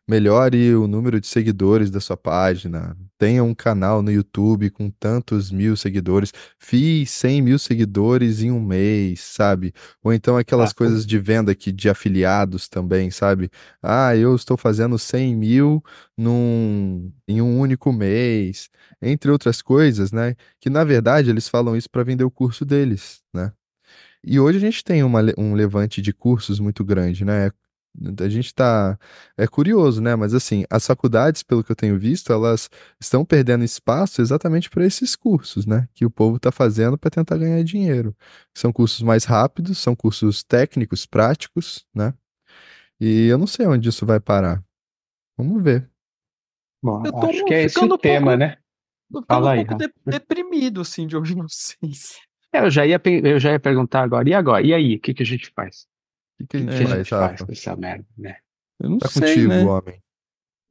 melhore 0.08 0.76
o 0.76 0.88
número 0.88 1.20
de 1.22 1.28
seguidores 1.28 1.90
da 1.90 2.00
sua 2.00 2.18
página, 2.18 2.98
tenha 3.18 3.44
um 3.44 3.54
canal 3.54 4.02
no 4.02 4.12
YouTube 4.12 4.70
com 4.70 4.90
tantos 4.90 5.52
mil 5.52 5.78
seguidores, 5.78 6.34
fiz 6.60 7.10
100 7.12 7.42
mil 7.42 7.60
seguidores 7.60 8.42
em 8.42 8.52
um 8.52 8.60
mês, 8.60 9.22
sabe? 9.22 9.74
Ou 10.04 10.12
então 10.14 10.38
aquelas 10.38 10.72
ah, 10.72 10.74
coisas 10.74 11.06
de 11.06 11.18
venda 11.20 11.52
aqui 11.52 11.72
de 11.72 11.90
afiliados 11.90 12.68
também, 12.68 13.12
sabe? 13.12 13.50
Ah, 13.82 14.16
eu 14.16 14.36
estou 14.36 14.58
fazendo 14.58 14.98
100 14.98 15.36
mil 15.36 15.84
num, 16.18 17.12
em 17.28 17.42
um 17.42 17.60
único 17.60 17.94
mês, 17.94 18.70
entre 19.02 19.32
outras 19.32 19.62
coisas, 19.62 20.12
né? 20.12 20.36
Que 20.60 20.70
na 20.70 20.84
verdade 20.84 21.30
eles 21.30 21.48
falam 21.48 21.76
isso 21.76 21.90
para 21.90 22.04
vender 22.04 22.24
o 22.24 22.32
curso 22.32 22.66
deles, 22.66 23.22
né? 23.34 23.52
E 24.24 24.40
hoje 24.40 24.58
a 24.58 24.62
gente 24.62 24.84
tem 24.84 25.04
uma, 25.04 25.22
um 25.38 25.54
levante 25.56 26.02
de 26.02 26.14
cursos 26.14 26.60
muito 26.60 26.84
grande, 26.84 27.26
né? 27.26 27.52
A 28.20 28.30
gente 28.30 28.46
está 28.46 28.98
é 29.38 29.46
curioso, 29.46 30.02
né? 30.02 30.16
Mas 30.16 30.34
assim, 30.34 30.64
as 30.70 30.88
faculdades, 30.88 31.44
pelo 31.44 31.64
que 31.64 31.72
eu 31.72 31.76
tenho 31.76 32.00
visto, 32.00 32.32
elas 32.32 32.70
estão 33.00 33.26
perdendo 33.26 33.64
espaço 33.64 34.22
exatamente 34.22 34.70
para 34.70 34.86
esses 34.86 35.16
cursos, 35.16 35.66
né? 35.66 35.88
Que 35.94 36.06
o 36.06 36.10
povo 36.10 36.38
está 36.38 36.52
fazendo 36.52 36.98
para 36.98 37.12
tentar 37.12 37.38
ganhar 37.38 37.62
dinheiro. 37.64 38.16
São 38.56 38.72
cursos 38.72 39.02
mais 39.02 39.26
rápidos, 39.26 39.78
são 39.78 39.96
cursos 39.96 40.42
técnicos, 40.42 41.06
práticos, 41.06 41.86
né? 41.94 42.14
E 43.00 43.28
eu 43.28 43.38
não 43.38 43.48
sei 43.48 43.68
onde 43.68 43.90
isso 43.90 44.06
vai 44.06 44.20
parar. 44.20 44.64
Vamos 45.38 45.62
ver. 45.62 45.90
Bom, 46.82 47.04
eu 47.06 47.12
tô 47.12 47.26
acho 47.30 47.46
que 47.46 47.54
é 47.54 47.64
esse 47.64 47.80
o 47.80 47.98
tema, 47.98 48.32
pouco, 48.32 48.38
né? 48.38 48.58
Eu 49.14 49.22
tô 49.22 49.40
um 49.40 49.48
aí, 49.48 49.66
pouco 49.66 49.84
de, 49.84 49.94
deprimido, 50.06 50.82
assim, 50.82 51.06
de 51.06 51.16
ouvir 51.16 51.36
vocês. 51.36 52.20
É, 52.54 52.60
eu 52.60 52.70
já 52.70 52.86
ia, 52.86 53.02
eu 53.24 53.40
já 53.40 53.54
ia 53.54 53.60
perguntar 53.62 54.02
agora, 54.02 54.28
e 54.28 54.34
agora? 54.34 54.62
E 54.62 54.74
aí, 54.74 54.98
o 54.98 55.00
que, 55.00 55.14
que 55.14 55.24
a 55.24 55.26
gente 55.26 55.50
faz? 55.56 55.88
O 56.42 56.48
que, 56.48 56.64
que 56.64 56.70
a 56.70 56.72
gente, 56.72 56.84
é, 56.84 56.86
faz, 56.86 56.92
a 56.92 56.98
gente 56.98 57.10
faz 57.10 57.42
com 57.42 57.52
essa 57.52 57.76
merda, 57.76 58.06
né? 58.18 58.36
Eu 58.80 58.90
não 58.90 58.98
tá 58.98 59.08
sei, 59.08 59.22
contigo, 59.22 59.50
né? 59.50 59.64
homem. 59.64 60.02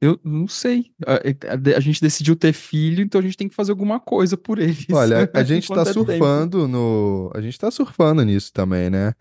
Eu 0.01 0.19
não 0.23 0.47
sei. 0.47 0.91
A, 1.05 1.13
a, 1.13 1.77
a, 1.77 1.79
gente 1.79 2.01
decidiu 2.01 2.35
ter 2.35 2.53
filho, 2.53 3.03
então 3.03 3.19
a 3.19 3.23
gente 3.23 3.37
tem 3.37 3.47
que 3.47 3.53
fazer 3.53 3.71
alguma 3.71 3.99
coisa 3.99 4.35
por 4.35 4.57
eles. 4.57 4.87
Olha, 4.91 5.29
a 5.31 5.43
gente 5.43 5.67
tá 5.67 5.85
surfando 5.85 6.61
tempo. 6.61 6.67
no. 6.67 7.31
A 7.35 7.39
gente 7.39 7.57
tá 7.57 7.69
surfando 7.69 8.25
nisso 8.25 8.51
também, 8.51 8.89
né? 8.89 9.13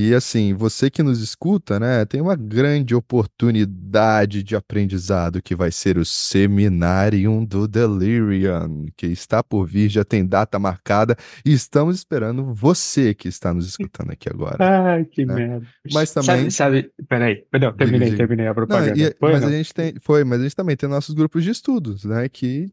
E 0.00 0.14
assim, 0.14 0.54
você 0.54 0.88
que 0.88 1.02
nos 1.02 1.20
escuta, 1.20 1.80
né, 1.80 2.04
tem 2.04 2.20
uma 2.20 2.36
grande 2.36 2.94
oportunidade 2.94 4.44
de 4.44 4.54
aprendizado 4.54 5.42
que 5.42 5.56
vai 5.56 5.72
ser 5.72 5.98
o 5.98 6.04
Seminarium 6.04 7.44
do 7.44 7.66
Delirium, 7.66 8.86
que 8.96 9.08
está 9.08 9.42
por 9.42 9.66
vir, 9.66 9.88
já 9.88 10.04
tem 10.04 10.24
data 10.24 10.56
marcada 10.56 11.16
e 11.44 11.52
estamos 11.52 11.96
esperando 11.96 12.54
você 12.54 13.12
que 13.12 13.26
está 13.26 13.52
nos 13.52 13.66
escutando 13.66 14.12
aqui 14.12 14.28
agora. 14.28 14.58
Ai, 14.60 15.04
que 15.04 15.26
né? 15.26 15.34
merda. 15.34 15.66
Mas 15.92 16.14
também. 16.14 16.48
Sabe, 16.48 16.52
sabe 16.52 16.92
peraí, 17.08 17.44
não, 17.60 17.72
terminei, 17.72 18.14
terminei 18.14 18.46
a 18.46 18.54
propaganda. 18.54 18.94
Não, 18.94 19.04
e, 19.04 19.16
foi, 19.18 19.32
mas 19.32 19.40
não? 19.40 19.48
a 19.48 19.50
gente 19.50 19.74
tem. 19.74 19.94
Foi, 20.00 20.22
mas 20.22 20.38
a 20.38 20.42
gente 20.44 20.54
também 20.54 20.76
tem 20.76 20.88
nossos 20.88 21.12
grupos 21.12 21.42
de 21.42 21.50
estudos, 21.50 22.04
né? 22.04 22.28
Que. 22.28 22.72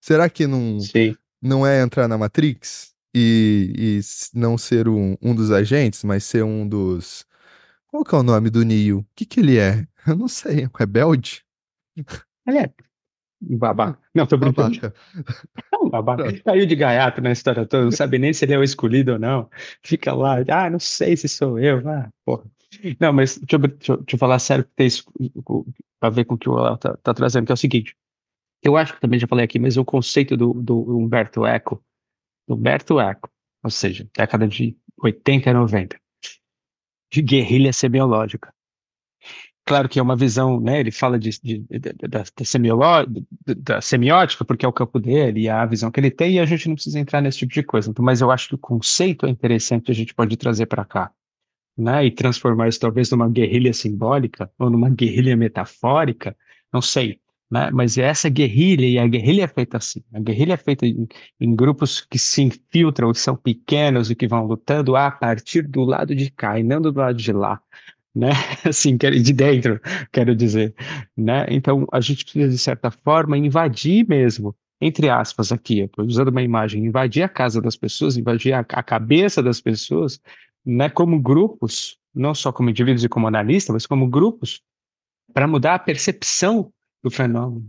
Será 0.00 0.28
que 0.28 0.44
não, 0.44 0.80
Sim. 0.80 1.14
não 1.40 1.64
é 1.64 1.80
entrar 1.80 2.08
na 2.08 2.18
Matrix? 2.18 2.97
E, 3.14 3.72
e 3.76 4.00
não 4.34 4.58
ser 4.58 4.88
um, 4.88 5.16
um 5.22 5.34
dos 5.34 5.50
agentes, 5.50 6.04
mas 6.04 6.24
ser 6.24 6.44
um 6.44 6.68
dos. 6.68 7.26
Qual 7.88 8.04
que 8.04 8.14
é 8.14 8.18
o 8.18 8.22
nome 8.22 8.50
do 8.50 8.64
Neo? 8.64 9.00
O 9.00 9.06
que, 9.14 9.24
que 9.24 9.40
ele 9.40 9.58
é? 9.58 9.86
Eu 10.06 10.16
não 10.16 10.28
sei, 10.28 10.66
um 10.66 10.70
rebelde? 10.74 11.44
Ele 12.46 12.58
é 12.58 12.72
babaca. 13.40 13.98
Não, 14.14 14.26
tô 14.26 14.36
brincando. 14.36 14.80
Babaca. 14.80 14.94
Não, 15.72 15.88
babaca. 15.90 16.40
Caiu 16.42 16.66
de 16.66 16.74
gaiato 16.74 17.20
na 17.20 17.32
história 17.32 17.64
toda, 17.66 17.84
não 17.84 17.92
sabe 17.92 18.18
nem 18.18 18.32
se 18.32 18.44
ele 18.44 18.54
é 18.54 18.58
o 18.58 18.64
escolhido 18.64 19.12
ou 19.12 19.18
não. 19.18 19.48
Fica 19.82 20.12
lá, 20.12 20.36
ah, 20.48 20.70
não 20.70 20.80
sei 20.80 21.16
se 21.16 21.28
sou 21.28 21.58
eu. 21.58 21.86
Ah, 21.88 22.08
porra. 22.24 22.44
Não, 23.00 23.12
mas 23.12 23.38
deixa 23.38 23.56
eu, 23.56 23.58
deixa 23.60 23.92
eu, 23.92 23.96
deixa 23.98 24.14
eu 24.14 24.18
falar 24.18 24.38
sério, 24.38 24.64
tem 24.76 24.86
isso 24.86 25.04
para 25.98 26.10
ver 26.10 26.24
com 26.24 26.34
o 26.34 26.38
que 26.38 26.48
o 26.48 26.54
Léo 26.54 26.76
tá, 26.76 26.96
tá, 26.96 27.14
trazendo, 27.14 27.46
que 27.46 27.52
é 27.52 27.54
o 27.54 27.56
seguinte. 27.56 27.96
Eu 28.62 28.76
acho 28.76 28.94
que 28.94 29.00
também 29.00 29.18
já 29.18 29.26
falei 29.26 29.44
aqui, 29.44 29.58
mas 29.58 29.76
o 29.76 29.84
conceito 29.84 30.36
do, 30.36 30.52
do 30.52 30.98
Humberto 30.98 31.46
Eco 31.46 31.82
Humberto 32.48 33.00
Eco, 33.00 33.30
ou 33.62 33.70
seja, 33.70 34.08
década 34.16 34.48
de 34.48 34.76
80 35.02 35.50
e 35.50 35.52
90, 35.52 36.00
de 37.12 37.22
guerrilha 37.22 37.72
semiológica. 37.72 38.52
Claro 39.68 39.86
que 39.86 39.98
é 39.98 40.02
uma 40.02 40.16
visão, 40.16 40.58
né? 40.58 40.80
Ele 40.80 40.90
fala 40.90 41.18
de, 41.18 41.28
de, 41.42 41.58
de, 41.58 41.78
da, 41.78 42.24
da, 43.54 43.80
semiótica, 43.82 44.42
porque 44.42 44.64
é 44.64 44.68
o 44.68 44.72
campo 44.72 44.98
dele, 44.98 45.42
e 45.42 45.48
a 45.50 45.66
visão 45.66 45.90
que 45.90 46.00
ele 46.00 46.10
tem, 46.10 46.36
e 46.36 46.40
a 46.40 46.46
gente 46.46 46.66
não 46.68 46.74
precisa 46.74 46.98
entrar 46.98 47.20
nesse 47.20 47.40
tipo 47.40 47.52
de 47.52 47.62
coisa. 47.62 47.90
Então, 47.90 48.02
mas 48.02 48.22
eu 48.22 48.30
acho 48.30 48.48
que 48.48 48.54
o 48.54 48.58
conceito 48.58 49.26
é 49.26 49.28
interessante, 49.28 49.90
a 49.90 49.94
gente 49.94 50.14
pode 50.14 50.34
trazer 50.38 50.64
para 50.66 50.86
cá. 50.86 51.12
Né, 51.76 52.06
e 52.06 52.10
transformar 52.10 52.66
isso 52.66 52.80
talvez 52.80 53.08
numa 53.08 53.28
guerrilha 53.28 53.72
simbólica 53.72 54.50
ou 54.58 54.68
numa 54.68 54.90
guerrilha 54.90 55.36
metafórica, 55.36 56.36
não 56.72 56.82
sei. 56.82 57.20
Né? 57.50 57.70
Mas 57.72 57.96
essa 57.96 58.28
guerrilha, 58.28 58.86
e 58.86 58.98
a 58.98 59.06
guerrilha 59.06 59.44
é 59.44 59.48
feita 59.48 59.78
assim, 59.78 60.02
a 60.12 60.20
guerrilha 60.20 60.52
é 60.52 60.56
feita 60.56 60.86
em, 60.86 61.08
em, 61.40 61.56
grupos 61.56 62.02
que 62.02 62.18
se 62.18 62.42
infiltram, 62.42 63.10
que 63.12 63.20
são 63.20 63.36
pequenos 63.36 64.10
e 64.10 64.14
que 64.14 64.28
vão 64.28 64.44
lutando 64.44 64.94
a 64.96 65.10
partir 65.10 65.62
do 65.62 65.82
lado 65.82 66.14
de 66.14 66.30
cá 66.30 66.58
e 66.58 66.62
não 66.62 66.80
do 66.80 66.92
lado 66.92 67.16
de 67.16 67.32
lá, 67.32 67.60
né? 68.14 68.30
Assim, 68.68 68.96
de 68.96 69.32
dentro, 69.32 69.80
quero 70.12 70.36
dizer, 70.36 70.74
né? 71.16 71.46
Então, 71.48 71.86
a 71.90 72.00
gente 72.00 72.24
precisa, 72.24 72.48
de 72.50 72.58
certa 72.58 72.90
forma, 72.90 73.38
invadir 73.38 74.06
mesmo, 74.06 74.54
entre 74.80 75.08
aspas 75.08 75.50
aqui, 75.50 75.90
usando 75.98 76.28
uma 76.28 76.42
imagem, 76.42 76.84
invadir 76.84 77.22
a 77.22 77.28
casa 77.28 77.62
das 77.62 77.76
pessoas, 77.76 78.18
invadir 78.18 78.52
a, 78.52 78.60
a 78.60 78.82
cabeça 78.82 79.42
das 79.42 79.58
pessoas, 79.58 80.20
né? 80.66 80.90
Como 80.90 81.18
grupos, 81.18 81.98
não 82.14 82.34
só 82.34 82.52
como 82.52 82.68
indivíduos 82.68 83.04
e 83.04 83.08
como 83.08 83.26
analistas, 83.26 83.72
mas 83.72 83.86
como 83.86 84.06
grupos, 84.06 84.60
para 85.32 85.46
mudar 85.46 85.74
a 85.74 85.78
percepção 85.78 86.72
do 87.02 87.10
fenômeno. 87.10 87.68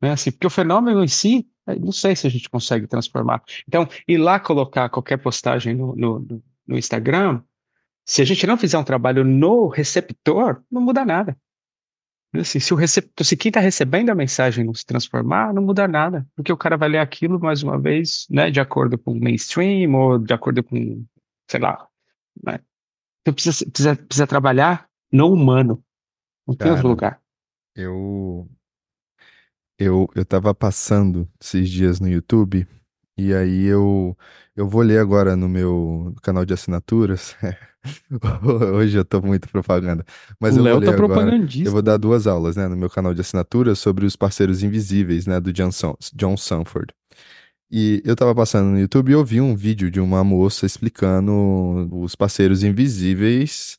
Né? 0.00 0.12
Assim, 0.12 0.30
porque 0.30 0.46
o 0.46 0.50
fenômeno 0.50 1.02
em 1.02 1.08
si, 1.08 1.48
não 1.80 1.92
sei 1.92 2.14
se 2.14 2.26
a 2.26 2.30
gente 2.30 2.48
consegue 2.48 2.86
transformar. 2.86 3.42
Então, 3.66 3.88
ir 4.06 4.18
lá 4.18 4.38
colocar 4.38 4.88
qualquer 4.88 5.16
postagem 5.18 5.74
no, 5.74 5.94
no, 5.96 6.42
no 6.66 6.78
Instagram, 6.78 7.42
se 8.04 8.22
a 8.22 8.24
gente 8.24 8.46
não 8.46 8.56
fizer 8.56 8.78
um 8.78 8.84
trabalho 8.84 9.24
no 9.24 9.68
receptor, 9.68 10.62
não 10.70 10.80
muda 10.80 11.04
nada. 11.04 11.36
Assim, 12.34 12.60
se 12.60 12.72
o 12.72 12.76
receptor, 12.76 13.24
se 13.26 13.36
quem 13.36 13.48
está 13.48 13.60
recebendo 13.60 14.10
a 14.10 14.14
mensagem 14.14 14.64
não 14.64 14.74
se 14.74 14.84
transformar, 14.84 15.54
não 15.54 15.62
muda 15.62 15.88
nada, 15.88 16.26
porque 16.34 16.52
o 16.52 16.56
cara 16.56 16.76
vai 16.76 16.88
ler 16.88 16.98
aquilo 16.98 17.40
mais 17.40 17.62
uma 17.62 17.78
vez, 17.78 18.26
né, 18.30 18.50
de 18.50 18.60
acordo 18.60 18.98
com 18.98 19.12
o 19.12 19.20
mainstream 19.20 19.94
ou 19.94 20.18
de 20.18 20.34
acordo 20.34 20.62
com, 20.62 21.04
sei 21.48 21.60
lá, 21.60 21.86
né? 22.44 22.60
Então 23.22 23.32
precisa, 23.32 23.64
precisa, 23.70 23.96
precisa 23.96 24.26
trabalhar 24.26 24.88
no 25.10 25.32
humano, 25.32 25.82
não 26.46 26.54
tem 26.54 26.70
outro 26.70 26.88
lugar. 26.88 27.20
Eu, 27.76 28.48
eu, 29.78 30.08
eu 30.14 30.24
tava 30.24 30.54
passando 30.54 31.28
esses 31.38 31.68
dias 31.68 32.00
no 32.00 32.08
YouTube 32.08 32.66
e 33.18 33.34
aí 33.34 33.64
eu, 33.64 34.16
eu 34.56 34.66
vou 34.66 34.80
ler 34.80 34.98
agora 34.98 35.36
no 35.36 35.46
meu 35.46 36.14
canal 36.22 36.46
de 36.46 36.54
assinaturas. 36.54 37.36
Hoje 38.74 38.96
eu 38.96 39.04
tô 39.04 39.20
muito 39.20 39.48
propaganda. 39.48 40.04
Mas 40.40 40.56
o 40.56 40.60
eu 40.60 40.64
Léo 40.64 40.74
vou 40.76 40.84
tá 40.84 40.90
ler 40.90 40.96
agora. 41.04 41.20
Eu 41.66 41.72
vou 41.72 41.82
dar 41.82 41.98
duas 41.98 42.26
aulas, 42.26 42.56
né, 42.56 42.66
no 42.66 42.76
meu 42.76 42.88
canal 42.88 43.12
de 43.12 43.20
assinaturas 43.20 43.78
sobre 43.78 44.06
os 44.06 44.16
parceiros 44.16 44.62
invisíveis, 44.62 45.26
né, 45.26 45.38
do 45.38 45.52
John, 45.52 45.70
John 46.14 46.36
Sanford. 46.38 46.94
E 47.70 48.02
eu 48.06 48.16
tava 48.16 48.34
passando 48.34 48.70
no 48.70 48.78
YouTube 48.78 49.10
e 49.10 49.12
eu 49.12 49.24
vi 49.24 49.40
um 49.40 49.54
vídeo 49.54 49.90
de 49.90 50.00
uma 50.00 50.24
moça 50.24 50.64
explicando 50.64 51.88
os 51.92 52.14
parceiros 52.14 52.62
invisíveis. 52.62 53.76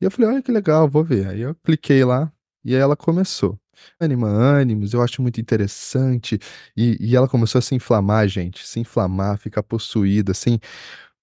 E 0.00 0.04
eu 0.04 0.10
falei, 0.10 0.32
olha 0.32 0.42
que 0.42 0.52
legal, 0.52 0.86
vou 0.86 1.02
ver. 1.02 1.28
Aí 1.28 1.40
eu 1.40 1.54
cliquei 1.54 2.04
lá, 2.04 2.30
e 2.64 2.74
aí 2.74 2.80
ela 2.80 2.96
começou. 2.96 3.58
Anima 4.00 4.28
ânimos, 4.28 4.92
eu 4.92 5.02
acho 5.02 5.22
muito 5.22 5.40
interessante. 5.40 6.38
E, 6.76 6.96
e 7.00 7.16
ela 7.16 7.28
começou 7.28 7.58
a 7.58 7.62
se 7.62 7.74
inflamar, 7.74 8.28
gente. 8.28 8.66
Se 8.66 8.80
inflamar, 8.80 9.38
ficar 9.38 9.62
possuída, 9.62 10.32
assim. 10.32 10.58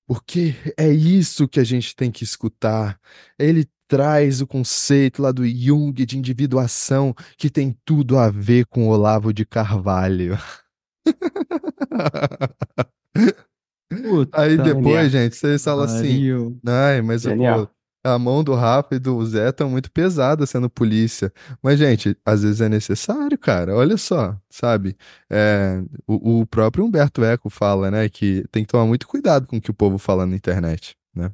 Porque 0.08 0.56
é 0.78 0.90
isso 0.90 1.48
que 1.48 1.60
a 1.60 1.64
gente 1.64 1.96
tem 1.96 2.12
que 2.12 2.24
escutar. 2.24 3.00
Ele 3.38 3.68
traz 3.88 4.42
o 4.42 4.48
conceito 4.48 5.22
lá 5.22 5.32
do 5.32 5.48
Jung 5.48 6.06
de 6.06 6.18
individuação 6.18 7.14
que 7.38 7.50
tem 7.50 7.78
tudo 7.86 8.18
a 8.18 8.30
ver 8.30 8.66
com 8.66 8.88
Olavo 8.88 9.34
de 9.34 9.46
Carvalho. 9.46 10.38
Puta 13.90 14.42
Aí 14.42 14.58
depois, 14.58 15.12
gente, 15.12 15.36
vocês 15.36 15.64
falam 15.64 15.86
assim, 15.86 16.58
ai, 16.66 17.02
mas 17.02 17.26
eu 17.26 17.38
vou, 17.38 17.70
a 18.06 18.20
mão 18.20 18.44
do 18.44 18.54
Rafa 18.54 18.96
e 18.96 19.00
do 19.00 19.26
Zé 19.26 19.50
estão 19.50 19.70
muito 19.70 19.92
pesada 19.92 20.46
sendo 20.46 20.70
polícia. 20.70 21.34
Mas, 21.62 21.80
gente, 21.80 22.16
às 22.24 22.44
vezes 22.44 22.62
é 22.62 22.70
necessário, 22.70 23.38
cara. 23.38 23.76
Olha 23.76 23.98
só, 23.98 24.38
sabe? 24.50 24.96
É, 25.30 25.82
o, 26.08 26.42
o, 26.42 26.46
próprio 26.48 26.86
Humberto 26.86 27.24
Eco 27.24 27.50
fala, 27.50 27.90
né, 27.90 28.08
que 28.08 28.46
tem 28.52 28.64
que 28.64 28.72
tomar 28.72 28.86
muito 28.86 29.08
cuidado 29.08 29.48
com 29.48 29.58
o 29.58 29.62
que 29.62 29.72
o 29.72 29.74
povo 29.74 29.98
fala 29.98 30.26
na 30.26 30.36
internet, 30.36 30.96
né? 31.16 31.32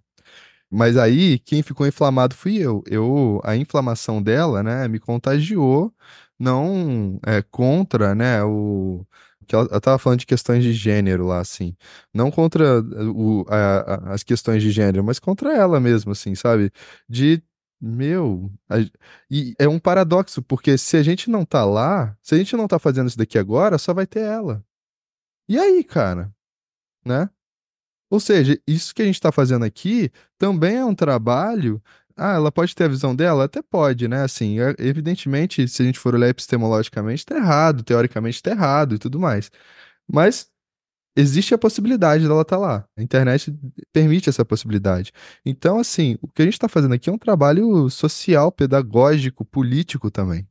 Mas 0.69 0.97
aí, 0.97 1.39
quem 1.39 1.63
ficou 1.63 1.85
inflamado 1.87 2.35
fui 2.35 2.57
eu. 2.57 2.83
Eu, 2.87 3.41
a 3.43 3.55
inflamação 3.57 4.23
dela, 4.23 4.63
né, 4.63 4.87
me 4.87 4.99
contagiou, 4.99 5.93
não 6.39 7.19
é 7.25 7.41
contra, 7.41 8.15
né, 8.15 8.43
o 8.43 9.05
que 9.51 9.55
ela, 9.55 9.67
ela 9.69 9.81
tava 9.81 9.99
falando 9.99 10.19
de 10.19 10.25
questões 10.25 10.63
de 10.63 10.71
gênero 10.71 11.27
lá, 11.27 11.39
assim. 11.39 11.75
Não 12.13 12.31
contra 12.31 12.79
o, 12.81 13.45
a, 13.49 14.11
a, 14.11 14.13
as 14.13 14.23
questões 14.23 14.63
de 14.63 14.71
gênero, 14.71 15.03
mas 15.03 15.19
contra 15.19 15.53
ela 15.53 15.77
mesmo, 15.79 16.13
assim, 16.13 16.33
sabe? 16.35 16.71
De, 17.09 17.43
meu. 17.81 18.49
A, 18.69 18.77
e 19.29 19.53
é 19.59 19.67
um 19.67 19.77
paradoxo, 19.77 20.41
porque 20.41 20.77
se 20.77 20.95
a 20.95 21.03
gente 21.03 21.29
não 21.29 21.43
tá 21.43 21.65
lá, 21.65 22.17
se 22.21 22.33
a 22.33 22.37
gente 22.37 22.55
não 22.55 22.67
tá 22.67 22.79
fazendo 22.79 23.09
isso 23.09 23.17
daqui 23.17 23.37
agora, 23.37 23.77
só 23.77 23.93
vai 23.93 24.07
ter 24.07 24.21
ela. 24.21 24.63
E 25.49 25.59
aí, 25.59 25.83
cara? 25.83 26.33
Né? 27.05 27.29
Ou 28.09 28.19
seja, 28.19 28.57
isso 28.67 28.95
que 28.95 29.01
a 29.01 29.05
gente 29.05 29.15
está 29.15 29.31
fazendo 29.31 29.65
aqui 29.65 30.11
também 30.37 30.77
é 30.77 30.85
um 30.85 30.95
trabalho 30.95 31.81
ah, 32.17 32.33
ela 32.33 32.51
pode 32.51 32.75
ter 32.75 32.85
a 32.85 32.87
visão 32.87 33.15
dela? 33.15 33.45
Até 33.45 33.61
pode, 33.61 34.07
né? 34.07 34.23
Assim, 34.23 34.59
é, 34.59 34.75
evidentemente, 34.79 35.67
se 35.67 35.81
a 35.81 35.85
gente 35.85 35.99
for 35.99 36.15
olhar 36.15 36.29
epistemologicamente, 36.29 37.25
tá 37.25 37.35
errado, 37.35 37.83
teoricamente 37.83 38.41
tá 38.41 38.51
errado 38.51 38.95
e 38.95 38.99
tudo 38.99 39.19
mais. 39.19 39.51
Mas 40.07 40.49
existe 41.15 41.53
a 41.53 41.57
possibilidade 41.57 42.27
dela 42.27 42.41
estar 42.41 42.57
tá 42.57 42.61
lá. 42.61 42.87
A 42.97 43.01
internet 43.01 43.53
permite 43.93 44.29
essa 44.29 44.45
possibilidade. 44.45 45.11
Então, 45.45 45.79
assim, 45.79 46.17
o 46.21 46.27
que 46.27 46.41
a 46.41 46.45
gente 46.45 46.53
está 46.55 46.67
fazendo 46.69 46.93
aqui 46.93 47.09
é 47.09 47.13
um 47.13 47.17
trabalho 47.17 47.89
social, 47.89 48.51
pedagógico, 48.51 49.45
político 49.45 50.09
também, 50.11 50.47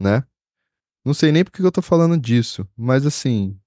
né? 0.00 0.24
Não 1.04 1.14
sei 1.14 1.32
nem 1.32 1.44
por 1.44 1.52
que 1.52 1.62
eu 1.62 1.72
tô 1.72 1.82
falando 1.82 2.18
disso, 2.18 2.68
mas 2.76 3.06
assim, 3.06 3.58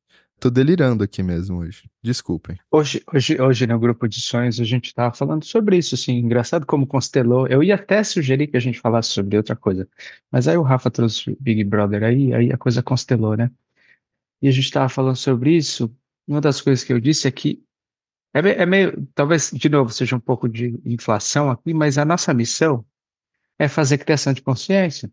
tô 0.43 0.49
delirando 0.49 1.05
aqui 1.05 1.23
mesmo 1.23 1.59
hoje. 1.59 1.89
Desculpem. 2.01 2.59
Hoje, 2.69 3.01
hoje, 3.13 3.41
hoje 3.41 3.65
no 3.65 3.79
grupo 3.79 4.09
de 4.09 4.19
sonhos 4.19 4.59
a 4.59 4.65
gente 4.65 4.87
estava 4.87 5.15
falando 5.15 5.45
sobre 5.45 5.77
isso, 5.77 5.95
assim, 5.95 6.17
engraçado 6.17 6.65
como 6.65 6.85
constelou. 6.85 7.47
Eu 7.47 7.63
ia 7.63 7.75
até 7.75 8.03
sugerir 8.03 8.47
que 8.47 8.57
a 8.57 8.59
gente 8.59 8.77
falasse 8.77 9.09
sobre 9.11 9.37
outra 9.37 9.55
coisa, 9.55 9.87
mas 10.29 10.45
aí 10.45 10.57
o 10.57 10.61
Rafa 10.61 10.91
trouxe 10.91 11.37
Big 11.39 11.63
Brother 11.63 12.03
aí, 12.03 12.33
aí 12.33 12.51
a 12.51 12.57
coisa 12.57 12.83
constelou, 12.83 13.37
né? 13.37 13.49
E 14.41 14.49
a 14.49 14.51
gente 14.51 14.65
estava 14.65 14.89
falando 14.89 15.15
sobre 15.15 15.55
isso. 15.55 15.89
Uma 16.27 16.41
das 16.41 16.59
coisas 16.59 16.83
que 16.83 16.91
eu 16.91 16.99
disse 16.99 17.25
é 17.25 17.31
que 17.31 17.63
é, 18.33 18.39
é 18.39 18.65
meio, 18.65 19.07
talvez 19.15 19.49
de 19.49 19.69
novo 19.69 19.93
seja 19.93 20.13
um 20.13 20.19
pouco 20.19 20.49
de 20.49 20.77
inflação 20.83 21.49
aqui, 21.49 21.73
mas 21.73 21.97
a 21.97 22.03
nossa 22.03 22.33
missão 22.33 22.85
é 23.57 23.69
fazer 23.69 23.97
criação 23.99 24.33
de 24.33 24.41
consciência. 24.41 25.09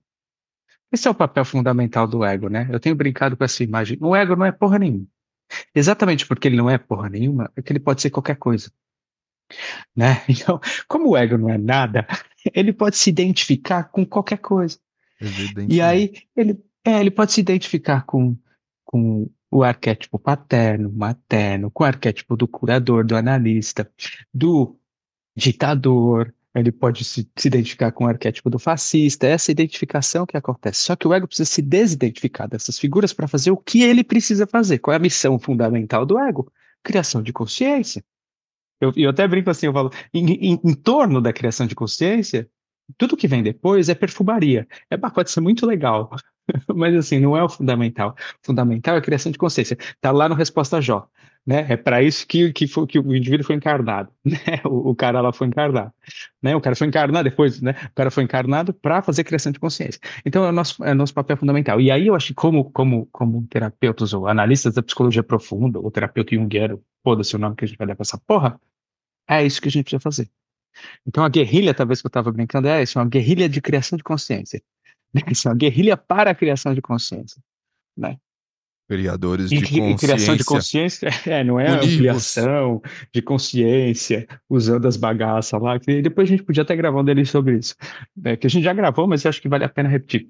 Esse 0.91 1.07
é 1.07 1.11
o 1.11 1.15
papel 1.15 1.45
fundamental 1.45 2.09
do 2.09 2.25
ego, 2.25 2.49
né? 2.49 2.69
Eu 2.73 2.81
tenho 2.81 2.97
brincado 2.97 3.37
com 3.37 3.45
essa 3.45 3.63
imagem. 3.63 3.97
O 4.01 4.17
ego 4.17 4.35
não 4.35 4.45
é 4.45 4.51
porra 4.51 4.77
nenhuma. 4.77 5.07
Exatamente 5.75 6.27
porque 6.27 6.49
ele 6.49 6.57
não 6.57 6.71
é 6.71 6.79
porra 6.79 7.09
nenhuma, 7.09 7.51
é 7.57 7.63
que 7.63 7.73
ele 7.73 7.81
pode 7.81 8.01
ser 8.03 8.11
qualquer 8.11 8.37
coisa. 8.37 8.71
Né? 9.95 10.25
Então, 10.29 10.61
como 10.89 11.11
o 11.11 11.17
ego 11.17 11.37
não 11.37 11.51
é 11.51 11.59
nada, 11.59 12.07
ele 12.55 12.73
pode 12.73 12.97
se 12.97 13.11
identificar 13.11 13.85
com 13.85 14.05
qualquer 14.07 14.39
coisa. 14.39 14.79
E 15.69 15.81
aí, 15.81 16.15
ele, 16.35 16.59
é, 16.85 17.01
ele 17.01 17.11
pode 17.11 17.33
se 17.33 17.41
identificar 17.41 18.05
com, 18.07 18.37
com 18.85 19.31
o 19.51 19.63
arquétipo 19.63 20.19
paterno, 20.19 20.91
materno, 20.91 21.71
com 21.71 21.83
o 21.83 21.87
arquétipo 21.87 22.37
do 22.37 22.49
curador, 22.49 23.05
do 23.05 23.17
analista, 23.17 23.91
do 24.33 24.79
ditador, 25.37 26.35
ele 26.55 26.73
pode 26.73 27.05
se, 27.05 27.29
se, 27.37 27.49
identificar 27.49 27.93
com 27.93 28.05
o 28.05 28.09
arquétipo 28.09 28.51
do 28.51 28.59
fascista, 28.59 29.27
é 29.27 29.31
essa 29.31 29.53
identificação 29.53 30.27
que 30.27 30.37
acontece. 30.37 30.81
Só 30.81 30.97
que 30.97 31.07
o 31.07 31.15
ego 31.15 31.27
precisa 31.27 31.49
se 31.49 31.63
desidentificar 31.63 32.49
dessas 32.49 32.79
figuras 32.79 33.13
para 33.13 33.29
fazer 33.29 33.51
o 33.51 33.57
que 33.57 33.83
ele 33.83 34.03
precisa 34.03 34.47
fazer. 34.47 34.79
Qual 34.79 34.93
é 34.93 34.97
a 34.97 35.01
missão 35.01 35.39
fundamental 35.39 36.05
do 36.05 36.19
ego? 36.19 36.53
Criação 36.83 37.23
de 37.23 37.33
consciência. 37.33 38.05
Eu, 38.81 38.93
eu 38.97 39.11
até 39.11 39.29
brinco 39.29 39.51
assim, 39.51 39.67
eu 39.67 39.73
falo, 39.73 39.91
em, 40.13 40.33
em, 40.33 40.61
em 40.65 40.75
torno 40.75 41.21
da 41.21 41.33
criação 41.33 41.67
de 41.67 41.75
consciência, 41.75 42.49
tudo 42.99 43.17
que 43.17 43.29
vem 43.29 43.43
depois 43.43 43.89
é 43.89 43.95
perfumaria. 43.95 44.67
É, 44.91 44.97
pode 44.97 45.31
ser 45.31 45.41
muito 45.41 45.67
legal, 45.67 46.11
mas 46.75 46.95
assim, 46.97 47.21
não 47.21 47.37
é 47.37 47.45
o 47.45 47.49
fundamental. 47.49 48.17
O 48.43 48.47
fundamental 48.47 48.97
é 48.97 48.99
a 48.99 49.03
criação 49.03 49.31
de 49.31 49.39
consciência. 49.39 49.77
Está 49.81 50.11
lá 50.11 50.29
no 50.29 50.35
Resposta 50.35 50.81
Jó 50.81 51.09
né? 51.47 51.67
É 51.69 51.77
para 51.77 52.03
isso 52.03 52.27
que, 52.27 52.53
que, 52.53 52.67
foi, 52.67 52.87
que 52.87 52.99
o 52.99 53.17
indivíduo 53.17 53.47
foi 53.47 53.57
encarnado, 53.57 54.13
né? 54.25 54.61
O, 54.65 54.91
o, 54.91 54.95
cara 54.95 55.21
lá 55.21 55.33
foi 55.33 55.47
encarnado, 55.49 55.93
né? 56.43 56.55
O 56.55 56.61
cara 56.61 56.77
foi 56.77 56.87
encarnado 56.87 57.29
depois, 57.29 57.61
né? 57.61 57.75
O 57.87 57.95
cara 57.95 58.11
foi 58.11 58.25
encarnado 58.25 58.73
para 58.75 59.03
fazer 59.03 59.25
criação 59.25 59.51
de 59.51 59.59
consciência. 59.59 60.01
Então 60.25 60.45
é 60.45 60.51
o 60.51 60.53
nosso, 60.53 60.85
é 60.85 60.93
o 60.93 60.95
nosso 60.95 61.15
papel 61.15 61.37
fundamental. 61.37 61.81
E 61.81 61.91
aí 61.91 62.07
eu 62.07 62.15
acho 62.15 62.29
que 62.29 62.35
como, 62.35 62.71
como, 62.71 63.07
como 63.07 63.47
terapeutas 63.49 64.13
ou 64.13 64.29
analistas 64.29 64.75
da 64.75 64.83
psicologia 64.83 65.23
profunda, 65.23 65.79
ou 65.79 65.91
terapeuta 65.91 66.35
junguiano, 66.35 66.83
foda-se 67.03 67.35
o 67.35 67.39
nome 67.39 67.57
que 67.57 67.65
a 67.65 67.69
gente 67.69 67.79
vai 67.79 67.87
dar 67.87 67.97
pra 67.97 68.03
essa 68.03 68.19
porra, 68.19 68.61
é 69.29 69.45
isso 69.45 69.61
que 69.61 69.69
a 69.69 69.71
gente 69.71 69.85
precisa 69.85 70.01
fazer. 70.01 70.31
Então 71.07 71.25
a 71.25 71.29
guerrilha, 71.29 71.75
talvez 71.75 72.01
que 72.01 72.07
eu 72.07 72.11
estava 72.11 72.31
brincando, 72.31 72.69
é 72.69 72.83
isso, 72.83 72.99
é 72.99 73.03
uma 73.03 73.09
guerrilha 73.09 73.49
de 73.49 73.61
criação 73.61 73.97
de 73.97 74.05
consciência. 74.05 74.63
Né? 75.13 75.23
Isso 75.29 75.49
é 75.49 75.51
uma 75.51 75.57
guerrilha 75.57 75.97
para 75.97 76.31
a 76.31 76.35
criação 76.37 76.73
de 76.73 76.81
consciência, 76.81 77.43
né? 77.97 78.17
Criadores 78.91 79.51
de 79.51 79.61
consciência. 79.61 80.09
Criação 80.09 80.37
de 80.37 80.45
consciência, 80.45 81.09
é, 81.25 81.45
não 81.45 81.61
é 81.61 81.71
Univos. 81.71 81.95
ampliação 81.95 82.83
de 83.15 83.23
consciência, 83.23 84.27
usando 84.49 84.89
as 84.89 84.97
bagaças 84.97 85.63
lá. 85.63 85.79
Que 85.79 86.03
depois 86.03 86.29
a 86.29 86.31
gente 86.31 86.43
podia 86.43 86.65
até 86.65 86.75
gravar 86.75 87.01
um 87.01 87.05
dele 87.05 87.25
sobre 87.25 87.57
isso. 87.57 87.77
É, 88.25 88.37
que 88.37 88.49
a 88.49 88.51
gente 88.51 88.65
já 88.65 88.73
gravou, 88.73 89.07
mas 89.07 89.25
acho 89.25 89.41
que 89.41 89.49
vale 89.49 89.63
a 89.63 89.69
pena 89.69 89.89
repetir. 89.89 90.29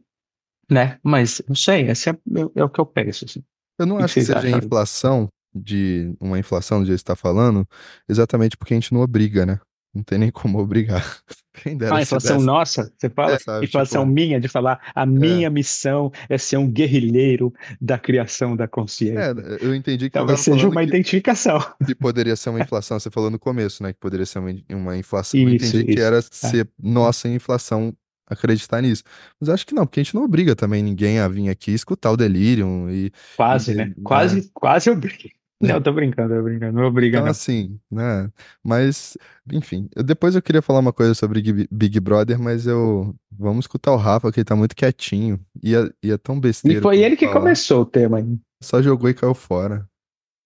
Né? 0.70 0.98
Mas, 1.02 1.40
não 1.48 1.56
sei, 1.56 1.88
esse 1.88 2.10
é, 2.10 2.12
é 2.54 2.62
o 2.62 2.68
que 2.68 2.78
eu 2.78 2.84
penso. 2.84 3.24
Assim. 3.24 3.42
Eu 3.78 3.86
não 3.86 3.96
acho 3.96 4.12
que, 4.12 4.20
seja 4.20 4.38
acham? 4.40 4.58
inflação, 4.58 5.28
de 5.54 6.14
uma 6.20 6.38
inflação 6.38 6.80
do 6.80 6.86
jeito 6.86 6.98
que 6.98 7.00
você 7.00 7.12
está 7.12 7.16
falando, 7.16 7.66
exatamente 8.06 8.58
porque 8.58 8.74
a 8.74 8.76
gente 8.76 8.92
não 8.92 9.00
obriga, 9.00 9.46
né? 9.46 9.58
Não 9.94 10.02
tem 10.02 10.18
nem 10.18 10.30
como 10.30 10.58
obrigar. 10.58 11.04
Quem 11.52 11.76
dera 11.76 11.96
ah, 11.96 12.02
inflação 12.02 12.36
desse... 12.36 12.46
nossa, 12.46 12.92
você 12.96 13.10
fala? 13.10 13.32
É, 13.32 13.38
sabe, 13.38 13.66
inflação 13.66 14.02
tipo... 14.04 14.14
minha, 14.14 14.40
de 14.40 14.48
falar 14.48 14.80
a 14.94 15.04
minha 15.04 15.48
é. 15.48 15.50
missão 15.50 16.12
é 16.28 16.38
ser 16.38 16.56
um 16.56 16.70
guerrilheiro 16.70 17.52
da 17.80 17.98
criação 17.98 18.56
da 18.56 18.68
consciência. 18.68 19.34
É, 19.36 19.58
eu 19.60 19.74
entendi 19.74 20.04
que 20.04 20.14
talvez 20.14 20.40
seja 20.40 20.68
uma 20.68 20.80
que, 20.80 20.88
identificação. 20.88 21.60
Que 21.84 21.94
poderia 21.94 22.36
ser 22.36 22.50
uma 22.50 22.60
inflação, 22.60 23.00
você 23.00 23.10
falou 23.10 23.30
no 23.30 23.38
começo, 23.38 23.82
né? 23.82 23.92
Que 23.92 23.98
poderia 23.98 24.24
ser 24.24 24.38
uma, 24.38 24.54
uma 24.70 24.96
inflação. 24.96 25.38
Isso, 25.40 25.48
eu 25.48 25.54
entendi 25.54 25.78
isso. 25.78 25.96
que 25.96 26.00
era 26.00 26.18
é. 26.18 26.22
ser 26.22 26.68
nossa 26.80 27.28
inflação 27.28 27.92
acreditar 28.26 28.80
nisso. 28.80 29.02
Mas 29.40 29.48
acho 29.48 29.66
que 29.66 29.74
não, 29.74 29.84
porque 29.84 30.00
a 30.00 30.02
gente 30.04 30.14
não 30.14 30.22
obriga 30.22 30.54
também 30.54 30.82
ninguém 30.82 31.18
a 31.18 31.26
vir 31.26 31.48
aqui 31.48 31.72
escutar 31.72 32.12
o 32.12 32.16
delírio 32.16 32.88
e. 32.88 33.12
Quase, 33.36 33.72
e, 33.72 33.74
né? 33.74 33.92
Quase, 34.04 34.36
né? 34.36 34.48
quase 34.54 34.88
obriga. 34.88 35.30
Não, 35.60 35.74
eu 35.74 35.82
tô 35.82 35.92
brincando, 35.92 36.34
tô 36.34 36.42
brincando, 36.42 36.78
não 36.78 36.86
obriga 36.86 37.18
Então, 37.18 37.24
não. 37.26 37.30
assim, 37.30 37.78
né? 37.90 38.30
Mas, 38.64 39.16
enfim, 39.52 39.88
eu- 39.94 40.02
depois 40.02 40.34
eu 40.34 40.40
queria 40.42 40.62
falar 40.62 40.78
uma 40.80 40.92
coisa 40.92 41.12
sobre 41.14 41.42
Big 41.42 41.68
Big 41.70 42.00
Brother, 42.00 42.38
mas 42.38 42.66
eu. 42.66 43.14
Vamos 43.30 43.64
escutar 43.64 43.92
o 43.92 43.96
Rafa, 43.96 44.30
que 44.32 44.40
ele 44.40 44.44
tá 44.44 44.56
muito 44.56 44.74
quietinho. 44.74 45.38
E 45.62 45.74
é, 45.74 45.90
e 46.02 46.10
é 46.10 46.18
tão 46.18 46.36
E 46.36 46.40
besteira 46.40 46.80
foi 46.82 46.98
ele 47.02 47.16
que 47.16 47.26
falar. 47.26 47.40
começou 47.40 47.82
o 47.82 47.86
tema 47.86 48.18
aí. 48.18 48.38
Só 48.62 48.80
jogou 48.82 49.08
e 49.10 49.14
caiu 49.14 49.34
fora. 49.34 49.86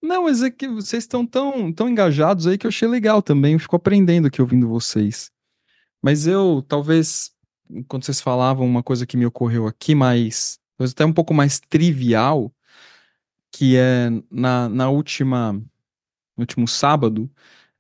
Não, 0.03 0.25
mas 0.25 0.43
é 0.43 0.51
que 0.51 0.69
vocês 0.69 1.05
estão 1.05 1.27
tão, 1.27 1.73
tão 1.73 1.89
engajados 1.89 2.47
aí 2.47 2.59
que 2.59 2.67
eu 2.67 2.69
achei 2.69 2.87
legal 2.87 3.23
também. 3.23 3.55
Eu 3.55 3.59
fico 3.59 3.75
aprendendo 3.77 4.27
aqui 4.29 4.41
ouvindo 4.43 4.69
vocês. 4.69 5.31
Mas 6.03 6.27
eu, 6.27 6.63
talvez, 6.69 7.31
enquanto 7.71 8.05
vocês 8.05 8.21
falavam, 8.21 8.67
uma 8.67 8.83
coisa 8.83 9.07
que 9.07 9.17
me 9.17 9.25
ocorreu 9.27 9.67
aqui, 9.67 9.95
mais, 9.95 10.59
talvez 10.77 10.93
até 10.93 11.05
um 11.07 11.13
pouco 11.13 11.33
mais 11.33 11.59
trivial, 11.59 12.53
que 13.57 13.77
é 13.77 14.11
na, 14.29 14.69
na 14.69 14.91
última, 14.91 15.53
no 15.53 15.63
último 16.41 16.67
sábado, 16.67 17.31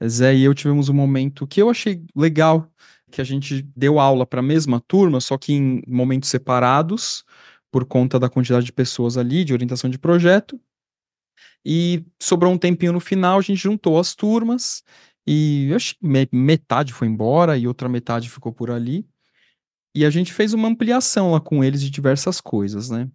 Zé 0.06 0.32
e 0.36 0.44
eu 0.44 0.54
tivemos 0.54 0.88
um 0.88 0.94
momento 0.94 1.48
que 1.48 1.60
eu 1.60 1.68
achei 1.68 2.04
legal, 2.14 2.70
que 3.10 3.20
a 3.20 3.24
gente 3.24 3.62
deu 3.76 3.98
aula 3.98 4.24
para 4.24 4.38
a 4.38 4.42
mesma 4.42 4.80
turma, 4.80 5.20
só 5.20 5.36
que 5.36 5.52
em 5.52 5.82
momentos 5.86 6.28
separados, 6.30 7.24
por 7.72 7.84
conta 7.84 8.20
da 8.20 8.28
quantidade 8.28 8.66
de 8.66 8.72
pessoas 8.72 9.18
ali, 9.18 9.44
de 9.44 9.52
orientação 9.52 9.90
de 9.90 9.98
projeto. 9.98 10.60
E 11.64 12.04
sobrou 12.22 12.52
um 12.52 12.58
tempinho 12.58 12.92
no 12.92 13.00
final, 13.00 13.38
a 13.38 13.42
gente 13.42 13.60
juntou 13.60 13.98
as 13.98 14.14
turmas 14.14 14.84
e 15.26 15.72
acho 15.74 15.96
que 15.96 16.06
metade 16.32 16.92
foi 16.92 17.08
embora 17.08 17.58
e 17.58 17.66
outra 17.66 17.88
metade 17.88 18.30
ficou 18.30 18.52
por 18.52 18.70
ali. 18.70 19.04
E 19.92 20.04
a 20.04 20.10
gente 20.10 20.32
fez 20.32 20.54
uma 20.54 20.68
ampliação 20.68 21.32
lá 21.32 21.40
com 21.40 21.64
eles 21.64 21.80
de 21.80 21.90
diversas 21.90 22.40
coisas, 22.40 22.90
né? 22.90 23.10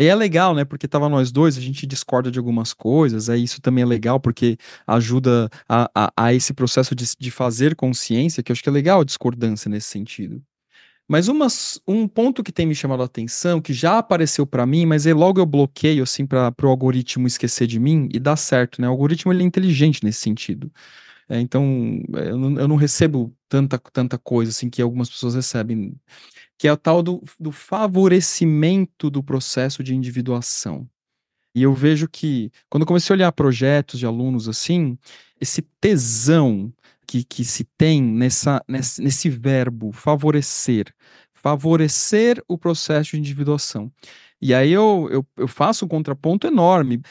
E 0.00 0.06
é 0.06 0.14
legal, 0.14 0.54
né? 0.54 0.64
Porque 0.64 0.88
tava 0.88 1.10
nós 1.10 1.30
dois, 1.30 1.58
a 1.58 1.60
gente 1.60 1.86
discorda 1.86 2.30
de 2.30 2.38
algumas 2.38 2.72
coisas, 2.72 3.28
aí 3.28 3.44
isso 3.44 3.60
também 3.60 3.82
é 3.82 3.86
legal 3.86 4.18
porque 4.18 4.56
ajuda 4.86 5.50
a, 5.68 5.90
a, 5.94 6.12
a 6.16 6.32
esse 6.32 6.54
processo 6.54 6.94
de, 6.94 7.04
de 7.18 7.30
fazer 7.30 7.76
consciência, 7.76 8.42
que 8.42 8.50
eu 8.50 8.54
acho 8.54 8.62
que 8.62 8.70
é 8.70 8.72
legal 8.72 9.02
a 9.02 9.04
discordância 9.04 9.68
nesse 9.68 9.88
sentido. 9.88 10.42
Mas 11.08 11.28
umas, 11.28 11.80
um 11.86 12.08
ponto 12.08 12.42
que 12.42 12.52
tem 12.52 12.66
me 12.66 12.74
chamado 12.74 13.02
a 13.02 13.06
atenção, 13.06 13.60
que 13.60 13.74
já 13.74 13.98
apareceu 13.98 14.46
para 14.46 14.64
mim, 14.64 14.86
mas 14.86 15.06
aí 15.06 15.12
logo 15.12 15.40
eu 15.40 15.46
bloqueio 15.46 16.04
assim 16.04 16.24
para 16.26 16.54
o 16.62 16.68
algoritmo 16.68 17.26
esquecer 17.26 17.66
de 17.66 17.78
mim 17.78 18.08
e 18.14 18.18
dá 18.18 18.36
certo, 18.36 18.80
né? 18.80 18.88
O 18.88 18.92
algoritmo 18.92 19.32
ele 19.32 19.42
é 19.42 19.46
inteligente 19.46 20.04
nesse 20.04 20.20
sentido. 20.20 20.72
É, 21.30 21.40
então 21.40 22.02
eu 22.12 22.36
não, 22.36 22.58
eu 22.58 22.66
não 22.66 22.74
recebo 22.74 23.32
tanta, 23.48 23.78
tanta 23.78 24.18
coisa 24.18 24.50
assim 24.50 24.68
que 24.68 24.82
algumas 24.82 25.08
pessoas 25.08 25.36
recebem 25.36 25.94
que 26.58 26.66
é 26.66 26.72
o 26.72 26.76
tal 26.76 27.02
do, 27.02 27.22
do 27.38 27.52
favorecimento 27.52 29.08
do 29.08 29.22
processo 29.22 29.82
de 29.82 29.94
individuação. 29.94 30.86
E 31.54 31.62
eu 31.62 31.72
vejo 31.72 32.08
que, 32.08 32.50
quando 32.68 32.82
eu 32.82 32.86
comecei 32.86 33.14
a 33.14 33.16
olhar 33.16 33.32
projetos 33.32 33.98
de 33.98 34.06
alunos 34.06 34.48
assim, 34.48 34.98
esse 35.40 35.62
tesão 35.80 36.72
que, 37.06 37.24
que 37.24 37.44
se 37.44 37.64
tem 37.78 38.02
nessa, 38.02 38.62
nesse, 38.68 39.00
nesse 39.00 39.30
verbo 39.30 39.92
favorecer, 39.92 40.92
favorecer 41.32 42.42
o 42.46 42.58
processo 42.58 43.12
de 43.12 43.18
individuação. 43.18 43.90
E 44.40 44.54
aí 44.54 44.72
eu, 44.72 45.08
eu, 45.10 45.26
eu 45.36 45.48
faço 45.48 45.84
um 45.84 45.88
contraponto 45.88 46.46
enorme, 46.46 47.02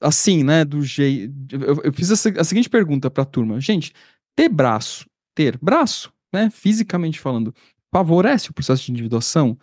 assim, 0.00 0.44
né, 0.44 0.64
do 0.64 0.82
jeito... 0.82 1.32
Eu, 1.50 1.80
eu 1.84 1.92
fiz 1.92 2.10
a, 2.10 2.40
a 2.40 2.44
seguinte 2.44 2.68
pergunta 2.68 3.10
para 3.10 3.22
a 3.22 3.26
turma. 3.26 3.60
Gente, 3.60 3.92
ter 4.36 4.48
braço, 4.48 5.06
ter 5.34 5.58
braço, 5.62 6.12
né, 6.32 6.50
fisicamente 6.50 7.18
falando, 7.18 7.54
favorece 7.90 8.50
o 8.50 8.52
processo 8.52 8.84
de 8.84 8.92
individuação? 8.92 9.58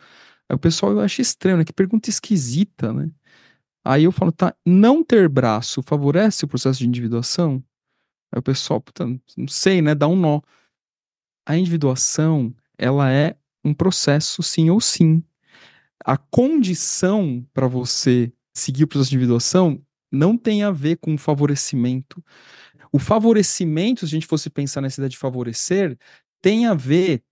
Aí 0.49 0.55
o 0.55 0.59
pessoal 0.59 0.99
acha 0.99 1.21
estranho, 1.21 1.57
né? 1.57 1.65
Que 1.65 1.73
pergunta 1.73 2.09
esquisita, 2.09 2.91
né? 2.91 3.09
Aí 3.85 4.03
eu 4.03 4.11
falo, 4.11 4.31
tá, 4.31 4.55
não 4.65 5.03
ter 5.03 5.27
braço 5.29 5.81
favorece 5.83 6.45
o 6.45 6.47
processo 6.47 6.79
de 6.79 6.87
individuação? 6.87 7.63
Aí 8.31 8.39
o 8.39 8.43
pessoal, 8.43 8.81
puta, 8.81 9.05
não 9.37 9.47
sei, 9.47 9.81
né? 9.81 9.93
Dá 9.93 10.07
um 10.07 10.15
nó. 10.15 10.41
A 11.45 11.57
individuação, 11.57 12.53
ela 12.77 13.11
é 13.11 13.35
um 13.63 13.73
processo 13.73 14.41
sim 14.41 14.69
ou 14.69 14.79
sim. 14.79 15.23
A 16.05 16.17
condição 16.17 17.45
para 17.53 17.67
você 17.67 18.31
seguir 18.55 18.83
o 18.83 18.87
processo 18.87 19.09
de 19.09 19.15
individuação 19.15 19.81
não 20.11 20.37
tem 20.37 20.63
a 20.63 20.71
ver 20.71 20.97
com 20.97 21.17
favorecimento. 21.17 22.23
O 22.91 22.99
favorecimento, 22.99 24.01
se 24.01 24.05
a 24.05 24.09
gente 24.09 24.27
fosse 24.27 24.49
pensar 24.49 24.81
nessa 24.81 25.01
ideia 25.01 25.09
de 25.09 25.17
favorecer, 25.17 25.97
tem 26.41 26.67
a 26.67 26.73
ver 26.73 27.23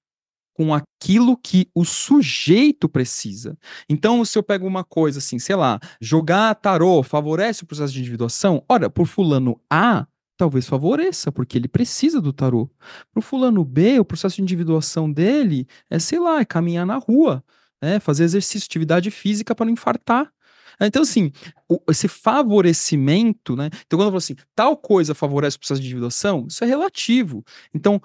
com 0.54 0.74
aquilo 0.74 1.38
que 1.38 1.70
o 1.74 1.86
sujeito 1.86 2.90
precisa. 2.90 3.58
Então, 3.90 4.24
se 4.26 4.38
eu 4.38 4.44
pego 4.44 4.68
uma 4.68 4.84
coisa 4.84 5.20
assim, 5.20 5.40
sei 5.40 5.56
lá, 5.56 5.80
jogar 6.02 6.56
tarô 6.56 7.02
favorece 7.04 7.64
o 7.64 7.66
processo 7.68 7.94
de 7.94 8.00
individuação? 8.00 8.64
Ora, 8.68 8.90
por 8.90 9.08
fulano 9.08 9.60
A, 9.70 10.08
talvez 10.38 10.68
favoreça, 10.68 11.32
porque 11.32 11.58
ele 11.58 11.68
precisa 11.68 12.20
do 12.20 12.34
tarô. 12.34 12.70
Para 13.12 13.20
o 13.20 13.22
fulano 13.22 13.64
B, 13.64 14.00
o 14.00 14.06
processo 14.06 14.38
de 14.38 14.42
individuação 14.42 15.12
dele 15.12 15.68
é, 15.90 16.00
sei 16.00 16.20
lá, 16.20 16.40
é 16.40 16.46
caminhar 16.46 16.86
na 16.86 16.98
rua, 16.98 17.44
é 17.82 18.00
fazer 18.00 18.24
exercício, 18.24 18.68
atividade 18.68 19.10
física 19.12 19.56
para 19.56 19.66
não 19.66 19.74
infartar. 19.74 20.32
Então, 20.80 21.02
assim, 21.02 21.32
o, 21.70 21.80
esse 21.90 22.08
favorecimento, 22.08 23.56
né? 23.56 23.70
Então, 23.86 23.98
quando 23.98 24.08
eu 24.08 24.12
falo 24.12 24.18
assim, 24.18 24.36
tal 24.56 24.78
coisa 24.78 25.16
favorece 25.16 25.58
o 25.58 25.60
processo 25.60 25.82
de 25.82 25.88
individuação, 25.88 26.46
isso 26.48 26.64
é 26.64 26.68
relativo. 26.68 27.44
Então, 27.74 28.02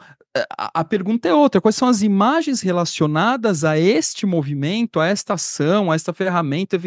a, 0.56 0.80
a, 0.80 0.84
pergunta 0.84 1.28
é 1.28 1.34
outra: 1.34 1.60
quais 1.60 1.76
são 1.76 1.88
as 1.88 2.02
imagens 2.02 2.60
relacionadas 2.60 3.64
a 3.64 3.78
este 3.78 4.26
movimento, 4.26 5.00
a 5.00 5.06
esta 5.06 5.34
ação, 5.34 5.90
a 5.90 5.94
esta 5.94 6.12
ferramenta, 6.12 6.78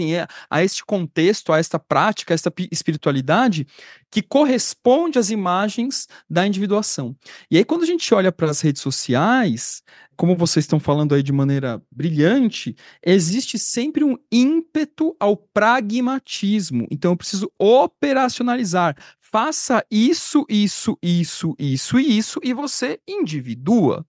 a 0.50 0.64
este 0.64 0.86
contexto, 0.86 1.52
a 1.52 1.58
esta 1.58 1.80
prática, 1.80 2.34
a 2.34 2.36
esta 2.36 2.54
espiritualidade 2.72 3.66
que 4.12 4.22
corresponde 4.22 5.20
às 5.20 5.30
imagens 5.30 6.08
da 6.30 6.46
individuação. 6.46 7.16
E 7.50 7.58
aí, 7.58 7.66
quando 7.66 7.84
a 7.84 7.88
gente 7.88 8.14
olha 8.14 8.32
para 8.32 8.50
as 8.50 8.62
redes 8.62 8.82
sociais, 8.82 9.84
como 10.20 10.36
vocês 10.36 10.66
estão 10.66 10.80
falando 10.80 11.16
aí 11.16 11.24
de 11.24 11.32
maneira 11.32 11.82
brilhante, 11.90 12.76
existe 13.06 13.58
sempre 13.58 14.04
um 14.04 14.18
ímpeto 14.32 15.16
ao 15.20 15.38
pragmatismo. 15.70 16.88
Então, 16.90 17.12
eu 17.12 17.18
preciso 17.18 17.52
operacionalizar. 17.60 18.96
Faça 19.20 19.86
isso, 19.92 20.44
isso, 20.50 20.98
isso, 21.02 21.56
isso 21.60 22.00
e 22.00 22.18
isso, 22.18 22.40
e 22.44 22.54
você 22.54 23.00
individua. 23.08 24.04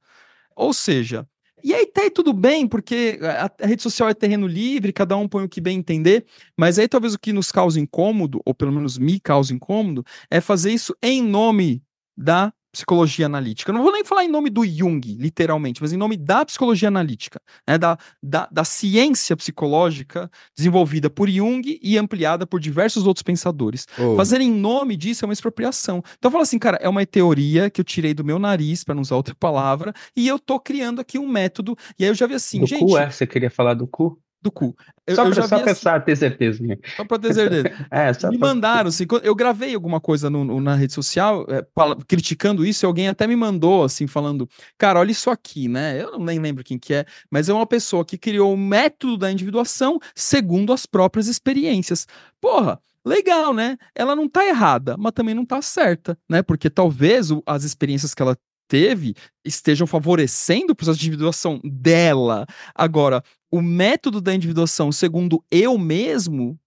Ou 0.56 0.72
seja, 0.72 1.28
e 1.62 1.74
aí 1.74 1.84
tá 1.84 2.00
aí 2.02 2.10
tudo 2.10 2.32
bem, 2.32 2.66
porque 2.66 3.18
a, 3.22 3.50
a, 3.62 3.66
rede 3.66 3.82
social 3.82 4.08
é 4.08 4.14
terreno 4.14 4.46
livre, 4.46 4.92
cada 4.92 5.14
um 5.16 5.28
põe 5.28 5.44
o 5.44 5.48
que 5.48 5.60
bem 5.60 5.78
entender, 5.78 6.24
mas 6.56 6.78
aí 6.78 6.88
talvez 6.88 7.12
o 7.12 7.18
que 7.18 7.32
nos 7.32 7.52
causa 7.52 7.78
incômodo, 7.78 8.40
ou 8.46 8.54
pelo 8.54 8.72
menos 8.72 8.96
me 8.96 9.20
causa 9.20 9.52
incômodo, 9.52 10.02
é 10.30 10.40
fazer 10.40 10.72
isso 10.72 10.96
em 11.02 11.22
nome 11.22 11.82
da 12.16 12.50
psicologia 12.72 13.26
analítica. 13.26 13.70
Eu 13.70 13.74
não 13.74 13.82
vou 13.82 13.92
nem 13.92 14.04
falar 14.04 14.24
em 14.24 14.28
nome 14.28 14.50
do 14.50 14.64
Jung, 14.64 15.00
literalmente, 15.18 15.82
mas 15.82 15.92
em 15.92 15.96
nome 15.96 16.16
da 16.16 16.44
psicologia 16.44 16.88
analítica, 16.88 17.40
né, 17.66 17.76
da, 17.76 17.98
da, 18.22 18.48
da 18.50 18.64
ciência 18.64 19.36
psicológica 19.36 20.30
desenvolvida 20.56 21.10
por 21.10 21.28
Jung 21.28 21.78
e 21.82 21.98
ampliada 21.98 22.46
por 22.46 22.60
diversos 22.60 23.06
outros 23.06 23.22
pensadores. 23.22 23.86
Oh. 23.98 24.16
Fazer 24.16 24.40
em 24.40 24.50
nome 24.50 24.96
disso 24.96 25.24
é 25.24 25.26
uma 25.26 25.34
expropriação. 25.34 26.02
Então 26.18 26.28
eu 26.28 26.32
falo 26.32 26.42
assim, 26.42 26.58
cara, 26.58 26.78
é 26.80 26.88
uma 26.88 27.04
teoria 27.04 27.70
que 27.70 27.80
eu 27.80 27.84
tirei 27.84 28.14
do 28.14 28.24
meu 28.24 28.38
nariz, 28.38 28.84
para 28.84 28.94
não 28.94 29.02
usar 29.02 29.16
outra 29.16 29.34
palavra, 29.34 29.92
e 30.16 30.28
eu 30.28 30.38
tô 30.38 30.58
criando 30.60 31.00
aqui 31.00 31.18
um 31.18 31.28
método, 31.28 31.76
e 31.98 32.04
aí 32.04 32.10
eu 32.10 32.14
já 32.14 32.26
vi 32.26 32.34
assim, 32.34 32.60
do 32.60 32.66
gente... 32.66 32.80
Cu 32.80 32.96
é? 32.96 33.10
Você 33.10 33.26
queria 33.26 33.50
falar 33.50 33.74
do 33.74 33.86
cu? 33.86 34.20
Do 34.42 34.50
cu. 34.50 34.74
Eu, 35.06 35.16
só 35.16 35.30
para 35.30 35.44
assim, 35.44 35.64
pensar, 35.64 36.04
ter 36.04 36.16
certeza. 36.16 36.62
Só 36.96 37.04
para 37.04 37.18
ter 37.18 37.34
certeza. 37.34 37.68
é, 37.90 38.10
Me 38.28 38.38
pra... 38.38 38.48
mandaram, 38.48 38.88
assim, 38.88 39.04
eu 39.22 39.34
gravei 39.34 39.74
alguma 39.74 40.00
coisa 40.00 40.30
no, 40.30 40.44
no, 40.44 40.60
na 40.60 40.74
rede 40.74 40.92
social 40.92 41.46
é, 41.48 41.64
criticando 42.06 42.64
isso, 42.64 42.84
e 42.84 42.86
alguém 42.86 43.08
até 43.08 43.26
me 43.26 43.36
mandou, 43.36 43.84
assim, 43.84 44.06
falando, 44.06 44.48
cara, 44.78 45.00
olha 45.00 45.10
isso 45.10 45.30
aqui, 45.30 45.68
né? 45.68 46.02
Eu 46.02 46.18
nem 46.18 46.38
lembro 46.38 46.64
quem 46.64 46.78
que 46.78 46.94
é, 46.94 47.04
mas 47.30 47.48
é 47.48 47.52
uma 47.52 47.66
pessoa 47.66 48.04
que 48.04 48.16
criou 48.16 48.50
o 48.50 48.54
um 48.54 48.56
método 48.56 49.18
da 49.18 49.30
individuação 49.30 49.98
segundo 50.14 50.72
as 50.72 50.86
próprias 50.86 51.26
experiências. 51.26 52.06
Porra, 52.40 52.80
legal, 53.04 53.52
né? 53.52 53.76
Ela 53.94 54.14
não 54.14 54.28
tá 54.28 54.46
errada, 54.46 54.96
mas 54.96 55.12
também 55.12 55.34
não 55.34 55.44
tá 55.44 55.60
certa, 55.60 56.16
né? 56.28 56.42
Porque 56.42 56.70
talvez 56.70 57.30
o, 57.30 57.42
as 57.46 57.64
experiências 57.64 58.14
que 58.14 58.22
ela 58.22 58.36
teve 58.70 59.16
estejam 59.44 59.84
favorecendo 59.84 60.72
o 60.72 60.76
processo 60.76 60.98
de 60.98 61.08
individuação 61.08 61.60
dela. 61.64 62.46
Agora, 62.72 63.22
o 63.50 63.60
método 63.60 64.20
da 64.20 64.34
individuação 64.34 64.92
segundo 64.92 65.44
eu 65.50 65.76
mesmo. 65.76 66.58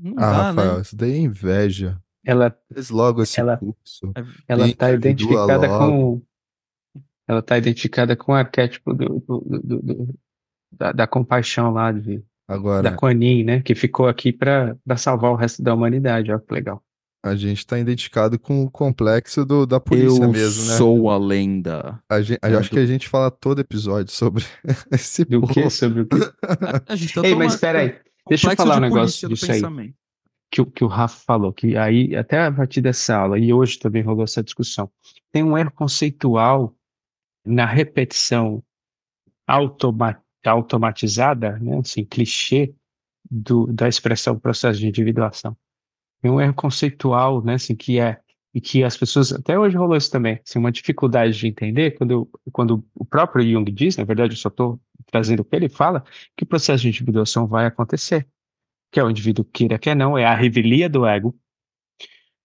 Não 0.00 0.14
ah, 0.16 0.30
dá, 0.30 0.52
né? 0.52 0.62
Rafael, 0.62 0.74
né? 0.76 0.82
isso 0.82 0.96
daí 0.96 1.12
é 1.12 1.18
inveja. 1.18 2.00
Ela, 2.24 2.56
Fez 2.72 2.90
logo 2.90 3.22
esse 3.22 3.38
ela, 3.38 3.56
curso. 3.56 4.12
Ela 4.48 4.66
está 4.66 4.90
identificada 4.92 5.68
logo. 5.68 5.78
com. 5.78 6.22
Ela 7.28 7.40
está 7.40 7.58
identificada 7.58 8.16
com 8.16 8.32
o 8.32 8.34
arquétipo 8.34 8.92
do, 8.92 9.20
do, 9.20 9.40
do, 9.40 9.82
do 9.82 10.14
da, 10.72 10.92
da, 10.92 11.06
compaixão 11.06 11.72
lá 11.72 11.92
de, 11.92 12.22
Agora, 12.48 12.82
da 12.82 12.96
Quanin, 12.96 13.44
né? 13.44 13.62
Que 13.62 13.74
ficou 13.74 14.08
aqui 14.08 14.32
para 14.32 14.76
salvar 14.96 15.30
o 15.30 15.36
resto 15.36 15.62
da 15.62 15.74
humanidade. 15.74 16.30
Olha 16.30 16.40
que 16.40 16.52
legal. 16.52 16.82
A 17.22 17.34
gente 17.34 17.58
está 17.58 17.78
identificado 17.78 18.38
com 18.38 18.62
o 18.62 18.70
complexo 18.70 19.44
do, 19.44 19.66
da 19.66 19.80
polícia 19.80 20.22
eu 20.22 20.30
mesmo, 20.30 20.64
né? 20.66 20.74
Eu 20.74 20.78
sou 20.78 21.10
a 21.10 21.18
lenda. 21.18 22.00
A 22.08 22.20
gente, 22.20 22.38
é 22.42 22.54
acho 22.54 22.70
do... 22.70 22.74
que 22.74 22.78
a 22.78 22.86
gente 22.86 23.08
fala 23.08 23.30
todo 23.30 23.60
episódio 23.60 24.12
sobre 24.12 24.44
esse 24.92 25.24
Do 25.24 25.40
povo. 25.40 25.52
que? 25.52 25.70
Sobre 25.70 26.02
o 26.02 26.06
quê? 26.06 26.16
a, 26.86 26.94
gente 26.94 27.14
tá 27.14 27.22
Ei, 27.26 27.34
mas 27.34 27.54
espera 27.54 27.80
aí. 27.80 27.98
Deixa 28.28 28.52
eu 28.52 28.56
falar 28.56 28.78
um 28.78 28.80
negócio 28.80 29.28
disso 29.28 29.50
aí. 29.50 29.60
Que, 30.50 30.64
que 30.64 30.84
o 30.84 30.86
Rafa 30.86 31.18
falou, 31.26 31.52
que 31.52 31.76
aí, 31.76 32.14
até 32.14 32.46
a 32.46 32.52
partir 32.52 32.80
dessa 32.80 33.16
aula, 33.16 33.38
e 33.38 33.52
hoje 33.52 33.78
também 33.78 34.02
rolou 34.02 34.22
essa 34.22 34.42
discussão, 34.42 34.88
tem 35.32 35.42
um 35.42 35.58
erro 35.58 35.72
conceitual 35.72 36.72
na 37.44 37.66
repetição 37.66 38.62
automa 39.46 40.22
automatizada, 40.44 41.58
né, 41.58 41.78
assim, 41.78 42.04
clichê, 42.04 42.72
do, 43.28 43.66
da 43.66 43.88
expressão 43.88 44.38
processo 44.38 44.78
de 44.78 44.86
individuação 44.86 45.56
tem 46.20 46.30
um 46.30 46.40
erro 46.40 46.54
conceitual, 46.54 47.42
né, 47.44 47.54
assim, 47.54 47.74
que 47.74 47.98
é 47.98 48.20
e 48.54 48.60
que 48.60 48.82
as 48.82 48.96
pessoas 48.96 49.34
até 49.34 49.58
hoje 49.58 49.76
rolou 49.76 49.98
isso 49.98 50.10
também, 50.10 50.40
assim, 50.42 50.58
uma 50.58 50.72
dificuldade 50.72 51.38
de 51.38 51.46
entender 51.46 51.90
quando 51.92 52.26
quando 52.50 52.82
o 52.94 53.04
próprio 53.04 53.44
Jung 53.46 53.70
diz, 53.70 53.98
na 53.98 54.04
verdade, 54.04 54.32
eu 54.32 54.38
só 54.38 54.48
estou 54.48 54.80
trazendo 55.06 55.40
o 55.40 55.44
que 55.44 55.54
ele 55.54 55.68
fala, 55.68 56.02
que 56.34 56.44
o 56.44 56.46
processo 56.46 56.82
de 56.82 56.88
individuação 56.88 57.46
vai 57.46 57.66
acontecer, 57.66 58.26
que 58.90 58.98
é 58.98 59.04
o 59.04 59.10
indivíduo 59.10 59.44
queira 59.44 59.78
quer 59.78 59.94
não, 59.94 60.16
é 60.16 60.24
a 60.24 60.34
revelia 60.34 60.88
do 60.88 61.06
ego. 61.06 61.38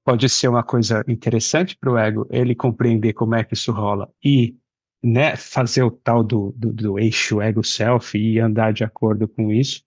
Pode 0.03 0.27
ser 0.27 0.49
uma 0.49 0.63
coisa 0.63 1.01
interessante 1.07 1.77
para 1.77 1.91
o 1.91 1.97
ego 1.97 2.27
ele 2.29 2.55
compreender 2.55 3.13
como 3.13 3.35
é 3.35 3.43
que 3.43 3.53
isso 3.53 3.71
rola 3.71 4.11
e 4.21 4.57
né, 5.01 5.35
fazer 5.35 5.83
o 5.83 5.91
tal 5.91 6.23
do, 6.23 6.53
do, 6.57 6.73
do 6.73 6.99
eixo 6.99 7.41
ego-self 7.41 8.17
e 8.17 8.39
andar 8.39 8.73
de 8.73 8.83
acordo 8.83 9.27
com 9.27 9.51
isso, 9.51 9.81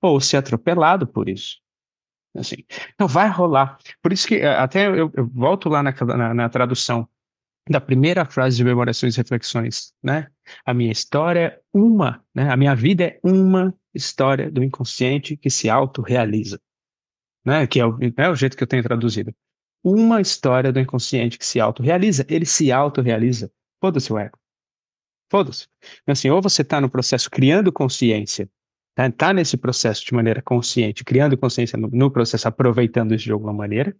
ou 0.00 0.20
ser 0.20 0.38
atropelado 0.38 1.06
por 1.06 1.28
isso. 1.28 1.58
Assim. 2.36 2.56
Então 2.94 3.08
vai 3.08 3.28
rolar. 3.28 3.78
Por 4.02 4.12
isso 4.12 4.26
que 4.28 4.36
eh, 4.36 4.56
até 4.56 4.88
eu, 4.88 5.10
eu 5.14 5.26
volto 5.26 5.68
lá 5.68 5.82
na, 5.82 5.92
na, 5.92 6.34
na, 6.34 6.48
tradução 6.48 7.08
da 7.68 7.80
primeira 7.80 8.24
frase 8.24 8.56
de 8.56 8.64
Memorações 8.64 9.14
e 9.14 9.18
Reflexões, 9.18 9.92
né? 10.02 10.28
A 10.64 10.74
minha 10.74 10.92
história 10.92 11.40
é 11.40 11.60
uma, 11.72 12.22
né? 12.34 12.50
A 12.50 12.56
minha 12.56 12.74
vida 12.74 13.04
é 13.04 13.20
uma 13.22 13.74
história 13.94 14.50
do 14.50 14.62
inconsciente 14.62 15.36
que 15.36 15.50
se 15.50 15.68
autorrealiza, 15.68 16.60
né? 17.44 17.66
Que 17.66 17.80
é 17.80 17.86
o, 17.86 17.98
é 18.16 18.28
o 18.28 18.34
jeito 18.34 18.56
que 18.56 18.62
eu 18.62 18.68
tenho 18.68 18.82
traduzido. 18.82 19.34
Uma 19.82 20.20
história 20.20 20.72
do 20.72 20.80
inconsciente 20.80 21.38
que 21.38 21.46
se 21.46 21.60
autorrealiza, 21.60 22.26
ele 22.28 22.46
se 22.46 22.72
autorrealiza. 22.72 23.50
Foda-se 23.80 24.12
o 24.12 24.18
ego. 24.18 24.38
Foda-se. 25.30 25.66
Assim, 26.06 26.30
ou 26.30 26.40
você 26.40 26.62
está 26.62 26.80
no 26.80 26.90
processo 26.90 27.30
criando 27.30 27.72
consciência 27.72 28.48
Tá, 28.96 29.12
tá 29.12 29.32
nesse 29.34 29.58
processo 29.58 30.02
de 30.06 30.14
maneira 30.14 30.40
consciente, 30.40 31.04
criando 31.04 31.36
consciência 31.36 31.78
no, 31.78 31.88
no, 31.88 32.10
processo, 32.10 32.48
aproveitando 32.48 33.14
isso 33.14 33.26
de 33.26 33.32
alguma 33.32 33.52
maneira. 33.52 33.94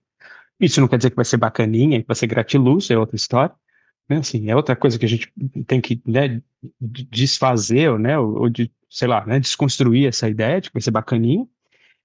Isso 0.58 0.80
não 0.80 0.88
quer 0.88 0.96
dizer 0.96 1.10
que 1.10 1.16
vai 1.16 1.24
ser 1.26 1.36
bacaninha, 1.36 2.00
que 2.00 2.06
vai 2.06 2.16
ser 2.16 2.26
gratiluz, 2.26 2.90
é 2.90 2.96
outra 2.96 3.14
história. 3.14 3.54
Né? 4.08 4.16
Assim, 4.16 4.50
é 4.50 4.56
outra 4.56 4.74
coisa 4.74 4.98
que 4.98 5.04
a 5.04 5.08
gente 5.08 5.30
tem 5.66 5.82
que 5.82 6.00
né, 6.06 6.40
desfazer, 6.80 7.98
né, 7.98 8.18
ou, 8.18 8.38
ou 8.40 8.48
de, 8.48 8.72
sei 8.88 9.06
lá, 9.06 9.26
né, 9.26 9.38
desconstruir 9.38 10.08
essa 10.08 10.30
ideia 10.30 10.62
de 10.62 10.70
que 10.70 10.74
vai 10.74 10.80
ser 10.80 10.92
bacaninha. 10.92 11.46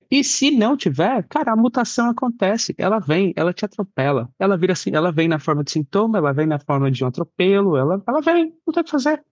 E 0.09 0.21
se 0.25 0.51
não 0.51 0.75
tiver, 0.75 1.23
cara, 1.29 1.53
a 1.53 1.55
mutação 1.55 2.09
acontece, 2.09 2.75
ela 2.77 2.99
vem, 2.99 3.31
ela 3.37 3.53
te 3.53 3.63
atropela, 3.63 4.29
ela 4.37 4.57
vira 4.57 4.73
assim, 4.73 4.91
ela 4.93 5.13
vem 5.13 5.29
na 5.29 5.39
forma 5.39 5.63
de 5.63 5.71
sintoma, 5.71 6.17
ela 6.17 6.33
vem 6.33 6.45
na 6.45 6.59
forma 6.59 6.91
de 6.91 7.01
um 7.05 7.07
atropelo, 7.07 7.77
ela, 7.77 8.03
ela 8.05 8.19
vem, 8.19 8.53
não 8.67 8.73
tem 8.73 8.81
o 8.81 8.83
que 8.83 8.91
fazer. 8.91 9.23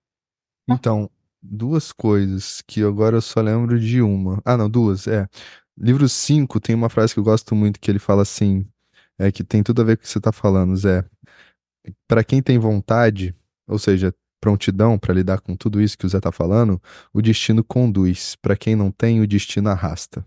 Então, 0.69 1.09
duas 1.41 1.91
coisas 1.91 2.62
que 2.65 2.84
agora 2.84 3.17
eu 3.17 3.21
só 3.21 3.41
lembro 3.41 3.80
de 3.80 4.02
uma. 4.02 4.41
Ah, 4.45 4.58
não, 4.58 4.69
duas, 4.69 5.08
é. 5.08 5.28
Livro 5.78 6.08
5 6.10 6.60
tem 6.60 6.75
uma 6.75 6.89
frase 6.89 7.13
que 7.13 7.19
eu 7.19 7.23
gosto 7.23 7.56
muito 7.56 7.80
que 7.80 7.89
ele 7.89 7.99
fala 7.99 8.21
assim, 8.21 8.65
é 9.17 9.32
que 9.32 9.43
tem 9.43 9.63
tudo 9.63 9.82
a 9.82 9.86
ver 9.86 9.97
com 9.97 10.02
o 10.02 10.04
que 10.04 10.10
você 10.10 10.19
tá 10.19 10.32
falando, 10.32 10.75
Zé. 10.75 11.06
Para 12.08 12.23
quem 12.23 12.41
tem 12.41 12.60
vontade, 12.60 13.34
ou 13.67 13.80
seja, 13.80 14.13
prontidão 14.41 14.97
para 14.97 15.13
lidar 15.13 15.41
com 15.41 15.56
tudo 15.56 15.82
isso 15.82 15.97
que 15.97 16.06
o 16.06 16.10
Zé 16.10 16.19
tá 16.19 16.32
falando, 16.32 16.82
o 17.13 17.21
destino 17.21 17.63
conduz. 17.63 18.36
Para 18.36 18.56
quem 18.56 18.75
não 18.75 18.91
tem, 18.91 19.21
o 19.21 19.28
destino 19.28 19.69
arrasta. 19.69 20.25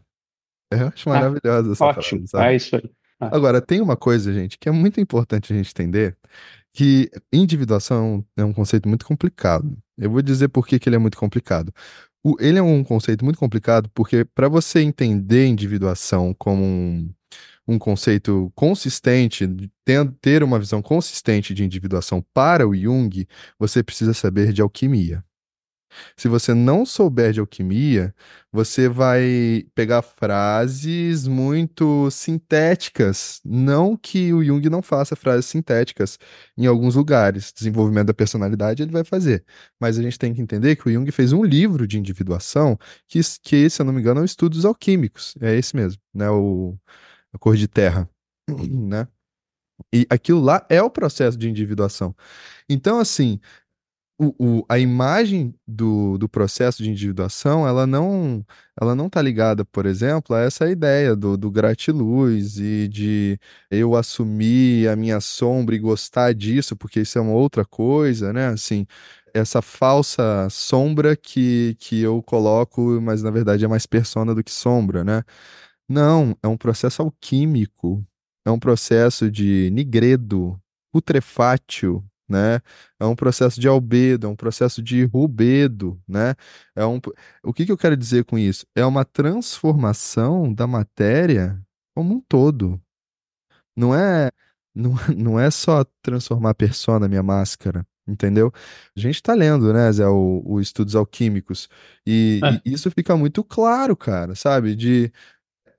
Eu 0.71 0.89
acho 0.89 1.11
ah, 1.11 1.15
maravilhosa 1.15 1.71
ah, 1.71 1.73
essa 1.73 1.85
ótimo. 1.85 2.29
frase. 2.29 2.47
É 2.47 2.57
isso 2.57 2.77
aí. 2.77 2.91
Ah. 3.21 3.37
Agora, 3.37 3.61
tem 3.61 3.81
uma 3.81 3.97
coisa, 3.97 4.33
gente, 4.33 4.59
que 4.59 4.69
é 4.69 4.73
muito 4.73 5.01
importante 5.01 5.53
a 5.53 5.57
gente 5.57 5.71
entender, 5.71 6.17
que 6.73 7.11
individuação 7.33 8.25
é 8.37 8.45
um 8.45 8.53
conceito 8.53 8.89
muito 8.89 9.05
complicado. 9.05 9.77
Eu 9.99 10.11
vou 10.11 10.23
dizer 10.23 10.49
por 10.49 10.67
que, 10.67 10.81
ele 10.87 10.97
é 10.97 10.99
muito 10.99 11.19
complicado. 11.19 11.73
O, 12.25 12.37
ele 12.41 12.59
é 12.59 12.63
um 12.63 12.83
conceito 12.85 13.25
muito 13.25 13.39
complicado 13.39 13.91
porque, 13.95 14.25
para 14.25 14.49
você 14.49 14.81
entender 14.81 15.47
individuação 15.47 16.35
como 16.35 16.63
um, 16.63 17.11
um 17.67 17.79
conceito 17.79 18.51
consistente, 18.55 19.47
ter 20.21 20.43
uma 20.43 20.59
visão 20.59 20.81
consistente 20.81 21.53
de 21.55 21.65
individuação 21.65 22.25
para 22.33 22.67
o 22.67 22.75
Jung, 22.75 23.27
você 23.59 23.83
precisa 23.83 24.15
saber 24.15 24.53
de 24.53 24.63
alquimia. 24.63 25.25
Se 26.17 26.29
você 26.29 26.55
não 26.55 26.85
souber 26.87 27.33
de 27.33 27.41
alquimia, 27.41 28.15
você 28.53 28.89
vai 28.89 29.67
pegar 29.75 30.03
frases 30.03 31.27
muito 31.27 32.11
sintéticas. 32.11 33.41
Não 33.45 33.97
que 33.97 34.33
o 34.33 34.45
Jung 34.45 34.69
não 34.69 34.83
faça 34.83 35.17
frases 35.17 35.47
sintéticas 35.47 36.19
em 36.57 36.67
alguns 36.67 36.95
lugares. 36.95 37.53
Desenvolvimento 37.53 38.09
da 38.09 38.15
personalidade 38.15 38.83
ele 38.83 38.93
vai 38.93 39.05
fazer. 39.05 39.45
Mas 39.81 39.99
a 39.99 40.03
gente 40.03 40.19
tem 40.19 40.35
que 40.35 40.41
entender 40.43 40.77
que 40.77 40.89
o 40.89 40.93
Jung 40.93 41.11
fez 41.11 41.33
um 41.33 41.45
livro 41.45 41.87
de 41.87 41.99
individuação 41.99 42.79
que, 43.09 43.21
que 43.43 43.71
se 43.71 43.81
eu 43.81 43.87
não 43.87 43.93
me 43.93 44.01
engano, 44.01 44.23
é 44.23 44.25
Estudos 44.25 44.65
Alquímicos. 44.65 45.35
É 45.41 45.57
esse 45.57 45.75
mesmo, 45.77 46.01
né? 46.15 46.31
O, 46.31 46.77
a 47.33 47.39
cor 47.39 47.57
de 47.57 47.69
terra, 47.69 48.09
né? 48.49 49.09
E 49.93 50.07
aquilo 50.11 50.41
lá 50.41 50.65
é 50.69 50.83
o 50.83 50.91
processo 50.91 51.37
de 51.37 51.49
individuação. 51.49 52.15
Então, 52.69 52.99
assim, 52.99 53.41
o, 54.23 54.61
o, 54.61 54.65
a 54.69 54.79
imagem 54.79 55.53
do, 55.67 56.17
do 56.17 56.29
processo 56.29 56.81
de 56.83 56.91
individuação, 56.91 57.67
ela 57.67 57.87
não 57.87 58.45
ela 58.81 58.95
não 58.95 59.07
está 59.09 59.21
ligada, 59.21 59.65
por 59.65 59.85
exemplo, 59.85 60.35
a 60.37 60.41
essa 60.41 60.71
ideia 60.71 61.17
do, 61.17 61.37
do 61.37 61.51
gratiluz 61.51 62.59
e 62.59 62.89
de 62.89 63.39
eu 63.71 63.97
assumir 63.97 64.89
a 64.89 64.97
minha 64.97 65.21
sombra 65.21 65.75
e 65.75 65.79
gostar 65.79 66.33
disso, 66.33 66.77
porque 66.77 67.01
isso 67.01 67.19
é 67.19 67.21
uma 67.21 67.33
outra 67.33 67.65
coisa, 67.65 68.33
né? 68.33 68.47
Assim, 68.49 68.87
essa 69.35 69.61
falsa 69.61 70.49
sombra 70.51 71.17
que, 71.17 71.77
que 71.81 72.01
eu 72.01 72.23
coloco, 72.23 73.01
mas 73.03 73.23
na 73.23 73.31
verdade 73.31 73.65
é 73.65 73.69
mais 73.69 73.87
persona 73.87 74.35
do 74.35 74.45
que 74.45 74.53
sombra, 74.53 75.03
né? 75.05 75.23
Não, 75.89 76.37
é 76.43 76.49
um 76.49 76.57
processo 76.57 77.03
alquímico, 77.03 78.05
é 78.47 78.51
um 78.51 78.59
processo 78.59 79.31
de 79.31 79.71
nigredo, 79.73 80.59
putrefátio, 80.93 82.05
né? 82.33 82.61
É 82.99 83.05
um 83.05 83.15
processo 83.15 83.61
de 83.61 83.69
albedo, 83.69 84.27
é 84.27 84.31
um 84.31 84.37
processo 84.37 84.83
de 84.83 85.05
rubedo, 85.05 86.01
né? 86.09 86.35
É 86.75 86.85
um... 86.85 87.01
O 87.45 87.53
que 87.53 87.67
que 87.67 87.73
eu 87.73 87.79
quero 87.79 87.97
dizer 87.97 88.25
com 88.25 88.39
isso? 88.39 88.67
É 88.75 88.85
uma 88.85 89.05
transformação 89.05 90.53
da 90.53 90.67
matéria 90.67 91.61
como 91.95 92.15
um 92.15 92.21
todo. 92.21 92.81
Não 93.77 93.95
é, 93.95 94.31
não, 94.75 94.95
não 95.17 95.41
é 95.41 95.51
só 95.51 95.85
transformar 96.03 96.51
a 96.51 96.55
persona, 96.55 97.09
minha 97.09 97.23
máscara, 97.23 97.87
entendeu? 98.07 98.53
A 98.97 99.01
gente 99.01 99.17
está 99.17 99.35
lendo, 99.35 99.73
né, 99.73 99.91
Zé, 99.93 100.07
o, 100.07 100.43
o 100.45 100.61
Estudos 100.61 100.97
Alquímicos, 100.97 101.69
e, 102.07 102.41
é. 102.43 102.61
e, 102.65 102.73
isso 102.75 102.91
fica 102.91 103.17
muito 103.17 103.45
claro, 103.45 103.97
cara, 103.97 104.35
sabe? 104.35 104.75
De 104.75 105.13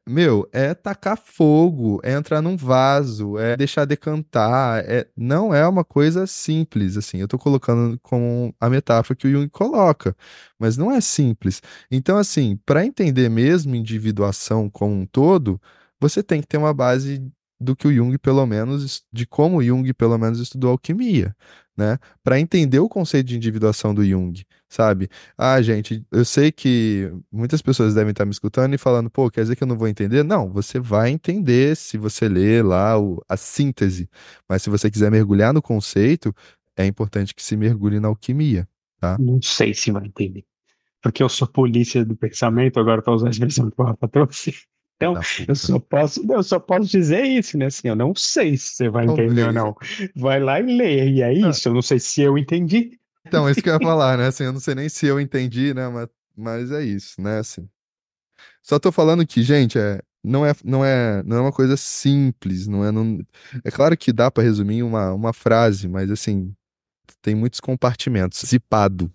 meu, 0.07 0.47
é 0.51 0.73
tacar 0.73 1.17
fogo, 1.17 1.99
é 2.03 2.13
entrar 2.13 2.41
num 2.41 2.57
vaso, 2.57 3.37
é 3.37 3.55
deixar 3.55 3.85
decantar, 3.85 4.83
é... 4.85 5.07
não 5.15 5.53
é 5.53 5.65
uma 5.67 5.83
coisa 5.85 6.27
simples, 6.27 6.97
assim. 6.97 7.19
Eu 7.19 7.27
tô 7.27 7.37
colocando 7.39 7.97
como 8.01 8.53
a 8.59 8.69
metáfora 8.69 9.15
que 9.15 9.27
o 9.27 9.31
Jung 9.31 9.49
coloca, 9.49 10.15
mas 10.59 10.75
não 10.77 10.91
é 10.91 10.99
simples. 11.01 11.61
Então, 11.89 12.17
assim, 12.17 12.57
para 12.65 12.85
entender 12.85 13.29
mesmo 13.29 13.75
individuação 13.75 14.69
como 14.69 14.93
um 14.93 15.05
todo, 15.05 15.61
você 15.99 16.21
tem 16.21 16.41
que 16.41 16.47
ter 16.47 16.57
uma 16.57 16.73
base 16.73 17.25
do 17.59 17.75
que 17.75 17.87
o 17.87 17.93
Jung, 17.93 18.17
pelo 18.17 18.45
menos, 18.45 19.03
de 19.11 19.25
como 19.25 19.57
o 19.57 19.63
Jung, 19.63 19.93
pelo 19.93 20.17
menos, 20.17 20.39
estudou 20.39 20.71
alquimia 20.71 21.35
né? 21.75 21.97
Para 22.23 22.39
entender 22.39 22.79
o 22.79 22.89
conceito 22.89 23.27
de 23.27 23.35
individuação 23.35 23.93
do 23.93 24.05
Jung, 24.05 24.43
sabe? 24.69 25.09
Ah, 25.37 25.61
gente, 25.61 26.05
eu 26.11 26.23
sei 26.23 26.51
que 26.51 27.11
muitas 27.31 27.61
pessoas 27.61 27.95
devem 27.95 28.11
estar 28.11 28.25
me 28.25 28.31
escutando 28.31 28.73
e 28.73 28.77
falando, 28.77 29.09
pô, 29.09 29.29
quer 29.29 29.41
dizer 29.41 29.55
que 29.55 29.63
eu 29.63 29.67
não 29.67 29.77
vou 29.77 29.87
entender? 29.87 30.23
Não, 30.23 30.51
você 30.51 30.79
vai 30.79 31.09
entender 31.09 31.75
se 31.75 31.97
você 31.97 32.27
ler 32.27 32.63
lá 32.63 32.99
o, 32.99 33.23
a 33.27 33.35
síntese. 33.35 34.09
Mas 34.47 34.61
se 34.61 34.69
você 34.69 34.89
quiser 34.89 35.11
mergulhar 35.11 35.53
no 35.53 35.61
conceito, 35.61 36.33
é 36.77 36.85
importante 36.85 37.33
que 37.33 37.43
se 37.43 37.57
mergulhe 37.57 37.99
na 37.99 38.07
alquimia, 38.07 38.67
tá? 38.99 39.17
Não 39.19 39.41
sei 39.41 39.73
se 39.73 39.91
vai 39.91 40.05
entender. 40.05 40.45
Porque 41.01 41.21
eu 41.21 41.27
sou 41.27 41.47
polícia 41.47 42.05
do 42.05 42.15
pensamento, 42.15 42.79
agora 42.79 43.01
para 43.01 43.13
usar 43.13 43.27
a 43.27 43.31
expressão 43.31 43.69
que 43.69 43.81
o 43.81 43.83
Rafa 43.83 44.07
trouxe. 44.07 44.53
Então, 45.11 45.21
eu 45.47 45.55
só 45.55 45.79
posso, 45.79 46.25
eu 46.31 46.43
só 46.43 46.59
posso 46.59 46.89
dizer 46.89 47.23
isso, 47.23 47.57
né? 47.57 47.65
Assim, 47.65 47.87
eu 47.87 47.95
não 47.95 48.13
sei 48.15 48.57
se 48.57 48.75
você 48.75 48.89
vai 48.89 49.05
entender 49.05 49.47
ou 49.47 49.53
não. 49.53 49.75
Vai 50.15 50.39
lá 50.39 50.59
e 50.59 50.63
lê, 50.63 51.09
e 51.09 51.21
é 51.21 51.27
ah. 51.27 51.33
isso. 51.33 51.69
Eu 51.69 51.73
não 51.73 51.81
sei 51.81 51.99
se 51.99 52.21
eu 52.21 52.37
entendi. 52.37 52.99
Então, 53.25 53.49
isso 53.49 53.61
que 53.61 53.69
eu 53.69 53.73
ia 53.73 53.79
falar, 53.79 54.17
né? 54.17 54.27
Assim, 54.27 54.43
eu 54.43 54.53
não 54.53 54.59
sei 54.59 54.75
nem 54.75 54.89
se 54.89 55.05
eu 55.05 55.19
entendi, 55.19 55.73
né? 55.73 55.87
Mas, 55.89 56.07
mas 56.35 56.71
é 56.71 56.83
isso, 56.83 57.21
né? 57.21 57.39
Assim. 57.39 57.67
Só 58.61 58.79
tô 58.79 58.91
falando 58.91 59.25
que, 59.25 59.41
gente, 59.41 59.77
é, 59.77 60.01
não 60.23 60.45
é, 60.45 60.53
não 60.63 60.85
é, 60.85 61.21
não 61.23 61.37
é 61.37 61.41
uma 61.41 61.51
coisa 61.51 61.75
simples, 61.75 62.67
não 62.67 62.85
é, 62.85 62.91
não, 62.91 63.19
é 63.63 63.69
claro 63.69 63.97
que 63.97 64.13
dá 64.13 64.31
para 64.31 64.43
resumir 64.43 64.81
uma, 64.83 65.13
uma 65.13 65.33
frase, 65.33 65.87
mas 65.87 66.09
assim, 66.09 66.53
tem 67.21 67.35
muitos 67.35 67.59
compartimentos, 67.59 68.41
zipado, 68.45 69.11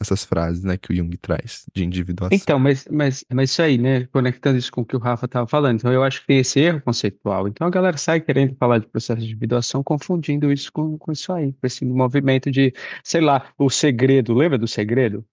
essas 0.00 0.24
frases, 0.24 0.64
né, 0.64 0.78
que 0.78 0.92
o 0.92 0.96
Jung 0.96 1.14
traz 1.18 1.66
de 1.74 1.84
individuação. 1.84 2.36
Então, 2.36 2.58
mas, 2.58 2.88
mas, 2.90 3.24
mas 3.32 3.50
isso 3.50 3.60
aí, 3.60 3.76
né, 3.76 4.06
conectando 4.06 4.58
isso 4.58 4.72
com 4.72 4.80
o 4.80 4.84
que 4.84 4.96
o 4.96 4.98
Rafa 4.98 5.26
estava 5.26 5.46
falando, 5.46 5.76
então 5.76 5.92
eu 5.92 6.02
acho 6.02 6.22
que 6.22 6.26
tem 6.26 6.38
esse 6.38 6.58
erro 6.58 6.80
conceitual. 6.80 7.46
Então 7.46 7.66
a 7.66 7.70
galera 7.70 7.98
sai 7.98 8.20
querendo 8.20 8.56
falar 8.56 8.78
de 8.78 8.86
processo 8.86 9.20
de 9.20 9.26
individuação, 9.26 9.82
confundindo 9.82 10.50
isso 10.50 10.72
com, 10.72 10.96
com 10.96 11.12
isso 11.12 11.30
aí, 11.32 11.52
com 11.52 11.66
esse 11.66 11.84
movimento 11.84 12.50
de, 12.50 12.72
sei 13.04 13.20
lá, 13.20 13.52
o 13.58 13.68
segredo, 13.68 14.32
lembra 14.32 14.56
do 14.56 14.66
segredo? 14.66 15.24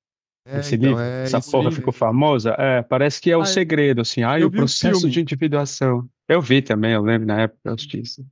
É, 0.45 0.59
esse 0.59 0.75
então, 0.75 0.89
livro, 0.89 1.03
é 1.03 1.23
essa 1.23 1.41
porra 1.41 1.71
ficou 1.71 1.93
famosa, 1.93 2.55
é, 2.57 2.81
parece 2.81 3.21
que 3.21 3.31
é 3.31 3.37
o 3.37 3.45
segredo, 3.45 4.01
assim, 4.01 4.23
ah, 4.23 4.35
o 4.45 4.51
processo 4.51 5.09
de 5.09 5.21
individuação. 5.21 6.07
Eu 6.27 6.41
vi 6.41 6.61
também, 6.61 6.91
eu 6.91 7.01
lembro 7.01 7.25
na 7.25 7.41
época, 7.41 7.59
eu 7.65 7.75
disse. 7.75 8.25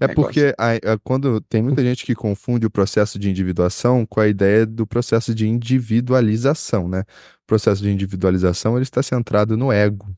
É 0.00 0.08
porque 0.08 0.54
a, 0.58 0.92
a, 0.92 0.98
quando 1.02 1.40
tem 1.40 1.62
muita 1.62 1.82
gente 1.82 2.04
que 2.04 2.14
confunde 2.14 2.66
o 2.66 2.70
processo 2.70 3.18
de 3.18 3.30
individuação 3.30 4.04
com 4.04 4.20
a 4.20 4.28
ideia 4.28 4.66
do 4.66 4.86
processo 4.86 5.34
de 5.34 5.46
individualização, 5.48 6.88
né? 6.88 7.00
O 7.00 7.46
processo 7.46 7.82
de 7.82 7.90
individualização 7.90 8.76
ele 8.76 8.82
está 8.82 9.02
centrado 9.02 9.56
no 9.56 9.70
ego, 9.70 10.14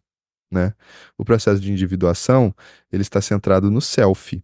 né? 0.50 0.72
O 1.16 1.24
processo 1.24 1.60
de 1.60 1.70
individuação 1.70 2.54
ele 2.90 3.02
está 3.02 3.20
centrado 3.20 3.70
no 3.70 3.80
self, 3.80 4.42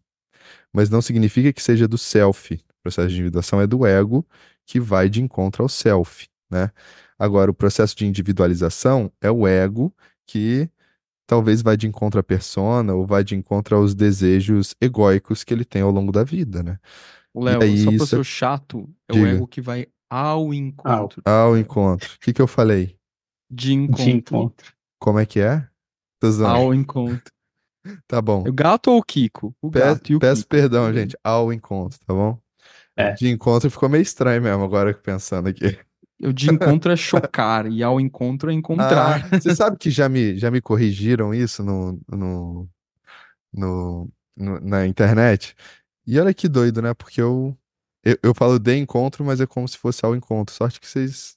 mas 0.72 0.90
não 0.90 1.00
significa 1.00 1.52
que 1.52 1.62
seja 1.62 1.88
do 1.88 1.96
self. 1.96 2.54
O 2.54 2.82
processo 2.82 3.08
de 3.08 3.14
individuação 3.14 3.60
é 3.60 3.66
do 3.66 3.86
ego 3.86 4.26
que 4.66 4.78
vai 4.78 5.08
de 5.08 5.22
encontro 5.22 5.62
ao 5.62 5.68
self, 5.68 6.28
né? 6.50 6.70
Agora, 7.18 7.50
o 7.50 7.54
processo 7.54 7.96
de 7.96 8.06
individualização 8.06 9.10
é 9.20 9.30
o 9.30 9.46
ego 9.46 9.94
que 10.26 10.68
talvez 11.26 11.62
vá 11.62 11.74
de 11.76 11.86
encontro 11.86 12.20
à 12.20 12.22
persona 12.22 12.94
ou 12.94 13.06
vá 13.06 13.22
de 13.22 13.34
encontro 13.34 13.76
aos 13.76 13.94
desejos 13.94 14.74
egóicos 14.80 15.44
que 15.44 15.52
ele 15.52 15.64
tem 15.64 15.82
ao 15.82 15.90
longo 15.90 16.12
da 16.12 16.24
vida, 16.24 16.62
né? 16.62 16.78
Léo, 17.34 17.78
só 17.78 17.90
pra 17.96 18.06
ser 18.06 18.24
chato, 18.24 18.88
é 19.08 19.12
Diga. 19.12 19.24
o 19.24 19.28
ego 19.28 19.46
que 19.48 19.60
vai 19.60 19.86
ao 20.08 20.54
encontro. 20.54 21.22
Ao, 21.24 21.48
ao 21.48 21.58
encontro. 21.58 22.08
O 22.14 22.20
que 22.20 22.32
que 22.32 22.40
eu 22.40 22.46
falei? 22.46 22.96
De 23.50 23.72
encontro. 23.72 24.04
De 24.04 24.10
encontro. 24.10 24.72
Como 25.00 25.18
é 25.18 25.26
que 25.26 25.40
é? 25.40 25.66
Ao 26.46 26.72
encontro. 26.72 27.32
Tá 28.08 28.22
bom. 28.22 28.42
O 28.48 28.52
gato 28.52 28.90
ou 28.90 28.96
o 28.96 29.02
Kiko? 29.02 29.54
O 29.60 29.70
peço, 29.70 29.84
gato 29.84 30.12
e 30.12 30.16
o 30.16 30.18
peço 30.18 30.40
Kiko. 30.40 30.48
perdão, 30.48 30.90
gente. 30.90 31.14
Ao 31.22 31.52
encontro, 31.52 31.98
tá 32.06 32.14
bom? 32.14 32.38
É. 32.96 33.12
De 33.12 33.28
encontro 33.28 33.70
ficou 33.70 33.90
meio 33.90 34.00
estranho 34.00 34.40
mesmo, 34.40 34.64
agora 34.64 34.94
pensando 34.94 35.50
aqui. 35.50 35.78
O 36.24 36.32
de 36.32 36.50
encontro 36.50 36.90
é 36.90 36.96
chocar 36.96 37.70
e 37.70 37.82
ao 37.82 38.00
encontro 38.00 38.50
é 38.50 38.54
encontrar. 38.54 39.28
Ah, 39.30 39.38
você 39.38 39.54
sabe 39.54 39.76
que 39.76 39.90
já 39.90 40.08
me, 40.08 40.36
já 40.36 40.50
me 40.50 40.60
corrigiram 40.60 41.34
isso 41.34 41.62
no, 41.62 42.00
no, 42.08 42.68
no, 43.52 44.10
no, 44.36 44.60
na 44.60 44.86
internet? 44.86 45.54
E 46.06 46.18
olha 46.18 46.34
que 46.34 46.48
doido, 46.48 46.80
né? 46.82 46.94
Porque 46.94 47.20
eu, 47.20 47.56
eu, 48.02 48.18
eu 48.22 48.34
falo 48.34 48.58
de 48.58 48.76
encontro, 48.76 49.24
mas 49.24 49.40
é 49.40 49.46
como 49.46 49.68
se 49.68 49.78
fosse 49.78 50.04
ao 50.04 50.16
encontro. 50.16 50.54
Sorte 50.54 50.80
que 50.80 50.86
vocês. 50.86 51.36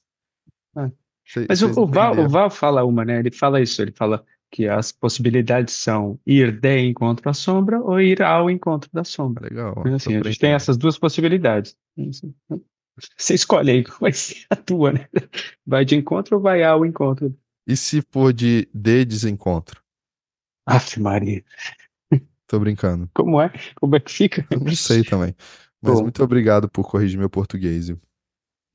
Ah. 0.74 0.90
Cês, 1.24 1.46
mas 1.46 1.60
o, 1.60 1.82
o, 1.82 1.86
Val, 1.86 2.18
o 2.18 2.28
Val 2.28 2.48
fala 2.48 2.84
uma, 2.84 3.04
né? 3.04 3.18
Ele 3.18 3.30
fala 3.30 3.60
isso, 3.60 3.82
ele 3.82 3.92
fala 3.92 4.24
que 4.50 4.66
as 4.66 4.90
possibilidades 4.90 5.74
são 5.74 6.18
ir 6.26 6.58
de 6.58 6.78
encontro 6.80 7.28
à 7.28 7.34
sombra 7.34 7.80
ou 7.80 8.00
ir 8.00 8.22
ao 8.22 8.50
encontro 8.50 8.88
da 8.92 9.04
sombra. 9.04 9.46
Legal. 9.46 9.74
assim, 9.94 10.16
a 10.16 10.22
gente 10.22 10.38
tem 10.38 10.52
essas 10.52 10.78
duas 10.78 10.98
possibilidades. 10.98 11.76
Você 13.16 13.34
escolhe 13.34 13.70
aí 13.70 13.84
qual 13.84 13.98
vai 14.00 14.12
ser 14.12 14.44
a 14.50 14.56
tua, 14.56 14.92
né? 14.92 15.08
Vai 15.66 15.84
de 15.84 15.96
encontro 15.96 16.36
ou 16.36 16.42
vai 16.42 16.62
ao 16.62 16.84
encontro? 16.84 17.36
E 17.66 17.76
se 17.76 18.02
for 18.10 18.32
de, 18.32 18.68
de 18.72 19.04
desencontro? 19.04 19.82
Aff, 20.66 21.00
Maria. 21.00 21.44
Tô 22.46 22.58
brincando. 22.58 23.10
Como 23.14 23.40
é? 23.40 23.52
Como 23.74 23.94
é 23.94 24.00
que 24.00 24.10
fica? 24.10 24.46
Eu 24.50 24.60
não 24.60 24.74
sei 24.74 25.04
também. 25.04 25.34
Mas 25.80 25.94
Bom. 25.94 26.02
muito 26.02 26.22
obrigado 26.22 26.68
por 26.68 26.90
corrigir 26.90 27.18
meu 27.18 27.28
português. 27.30 27.92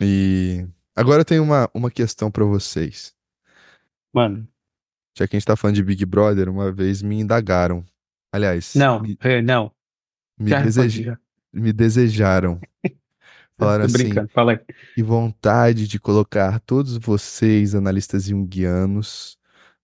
E 0.02 0.66
agora 0.96 1.22
eu 1.22 1.26
tenho 1.26 1.44
uma, 1.44 1.70
uma 1.74 1.92
questão 1.92 2.30
para 2.30 2.46
vocês. 2.46 3.14
Mano. 4.14 4.48
Já 5.18 5.28
que 5.28 5.36
a 5.36 5.40
gente 5.40 5.46
tá 5.46 5.56
falando 5.56 5.76
de 5.76 5.84
Big 5.84 6.06
Brother, 6.06 6.50
uma 6.50 6.72
vez 6.72 7.02
me 7.02 7.20
indagaram. 7.20 7.84
Aliás. 8.32 8.74
Não, 8.76 9.00
me, 9.00 9.18
é, 9.22 9.42
não. 9.42 9.72
Me, 10.40 10.50
desej... 10.50 11.18
me 11.52 11.74
desejaram 11.74 12.60
Falaram 13.64 13.86
assim, 13.86 13.94
brincando, 13.94 14.30
fala 14.30 14.52
aí. 14.54 14.60
que 14.96 15.04
vontade 15.04 15.88
de 15.88 16.00
colocar 16.00 16.60
todos 16.62 16.98
vocês, 16.98 17.74
analistas 17.76 18.26
junguianos, 18.26 19.38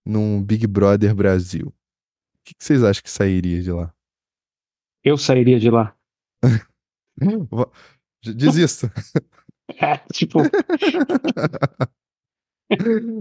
num 0.04 0.42
Big 0.42 0.66
Brother 0.66 1.14
Brasil. 1.14 1.66
O 1.68 1.72
que, 2.44 2.54
que 2.54 2.64
vocês 2.64 2.82
acham 2.82 3.02
que 3.02 3.10
sairia 3.10 3.62
de 3.62 3.70
lá? 3.72 3.92
Eu 5.02 5.16
sairia 5.16 5.58
de 5.58 5.70
lá. 5.70 5.94
Desisto. 8.22 8.90
É, 9.80 9.98
tipo. 10.12 10.40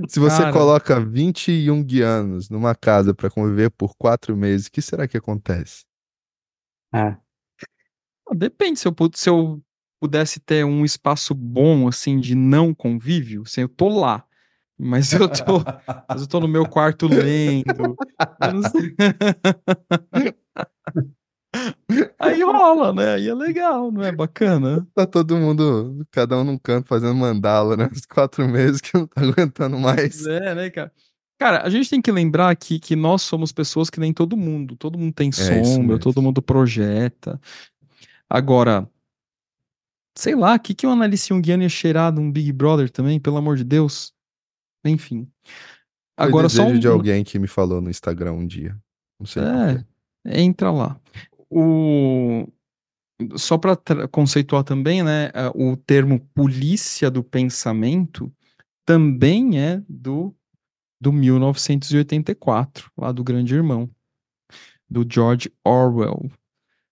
Se 0.10 0.20
você 0.20 0.42
Cara... 0.42 0.52
coloca 0.52 1.00
20 1.00 1.66
Jungianos 1.66 2.50
numa 2.50 2.76
casa 2.76 3.14
para 3.14 3.30
conviver 3.30 3.70
por 3.72 3.96
quatro 3.96 4.36
meses, 4.36 4.66
o 4.66 4.72
que 4.72 4.82
será 4.82 5.08
que 5.08 5.16
acontece? 5.16 5.86
É. 6.94 7.16
Depende, 8.36 8.80
se 8.80 8.88
eu, 8.88 8.96
se 9.14 9.30
eu 9.30 9.62
pudesse 10.00 10.40
ter 10.40 10.66
um 10.66 10.86
espaço 10.86 11.34
bom, 11.34 11.88
assim, 11.88 12.20
de 12.20 12.36
não 12.36 12.74
convívio, 12.74 13.44
assim, 13.46 13.62
eu 13.62 13.70
tô 13.70 13.90
lá. 13.90 14.24
Mas 14.82 15.12
eu 15.12 15.28
tô, 15.28 15.62
mas 16.08 16.22
eu 16.22 16.28
tô 16.28 16.40
no 16.40 16.48
meu 16.48 16.66
quarto 16.66 17.06
lendo. 17.06 17.98
Aí 22.18 22.44
rola, 22.44 22.94
né? 22.94 23.16
Aí 23.16 23.28
é 23.28 23.34
legal, 23.34 23.92
não 23.92 24.04
é 24.04 24.12
bacana? 24.12 24.88
Tá 24.94 25.06
todo 25.06 25.36
mundo, 25.36 26.06
cada 26.12 26.38
um 26.38 26.44
num 26.44 26.58
canto 26.58 26.88
fazendo 26.88 27.16
mandala, 27.16 27.76
né? 27.76 27.90
Os 27.92 28.06
quatro 28.06 28.48
meses 28.48 28.80
que 28.80 28.98
não 28.98 29.08
tá 29.08 29.20
aguentando 29.22 29.78
mais. 29.78 30.26
É, 30.26 30.56
né, 30.56 30.70
cara? 30.70 30.92
Cara, 31.38 31.62
a 31.64 31.70
gente 31.70 31.90
tem 31.90 32.02
que 32.02 32.12
lembrar 32.12 32.50
aqui 32.50 32.80
que 32.80 32.96
nós 32.96 33.22
somos 33.22 33.52
pessoas 33.52 33.90
que 33.90 34.00
nem 34.00 34.14
todo 34.14 34.38
mundo. 34.38 34.76
Todo 34.76 34.98
mundo 34.98 35.14
tem 35.14 35.30
é 35.30 35.64
sombra, 35.64 35.98
todo 35.98 36.22
mundo 36.22 36.42
projeta. 36.42 37.40
Agora, 38.30 38.88
sei 40.20 40.36
lá, 40.36 40.56
o 40.56 40.60
que, 40.60 40.74
que 40.74 40.86
o 40.86 40.90
Annalise 40.90 41.30
Jungiano 41.30 41.64
ia 41.64 41.70
cheirar 41.70 42.14
num 42.14 42.30
Big 42.30 42.52
Brother 42.52 42.90
também, 42.90 43.20
pelo 43.20 43.38
amor 43.38 43.56
de 43.56 43.64
Deus? 43.64 44.14
Enfim. 44.84 45.32
Agora 46.18 46.50
Foi 46.50 46.58
só 46.58 46.68
um... 46.68 46.78
de 46.78 46.88
alguém 46.88 47.24
que 47.24 47.40
me 47.40 47.48
falou 47.48 47.80
no 47.80 47.90
Instagram 47.90 48.34
um 48.34 48.46
dia. 48.46 48.78
Não 49.18 49.26
sei 49.26 49.42
é, 49.44 50.42
entra 50.42 50.72
lá. 50.72 51.00
O 51.50 52.46
só 53.36 53.58
para 53.58 53.76
conceituar 54.10 54.64
também, 54.64 55.04
né, 55.04 55.30
o 55.54 55.76
termo 55.76 56.22
polícia 56.34 57.12
do 57.12 57.22
pensamento 57.22 58.32
também 58.86 59.60
é 59.60 59.82
do 59.90 60.34
do 61.02 61.14
1984, 61.14 62.92
lá 62.98 63.12
do 63.14 63.24
Grande 63.24 63.56
Irmão, 63.56 63.90
do 64.90 65.06
George 65.10 65.50
Orwell. 65.64 66.30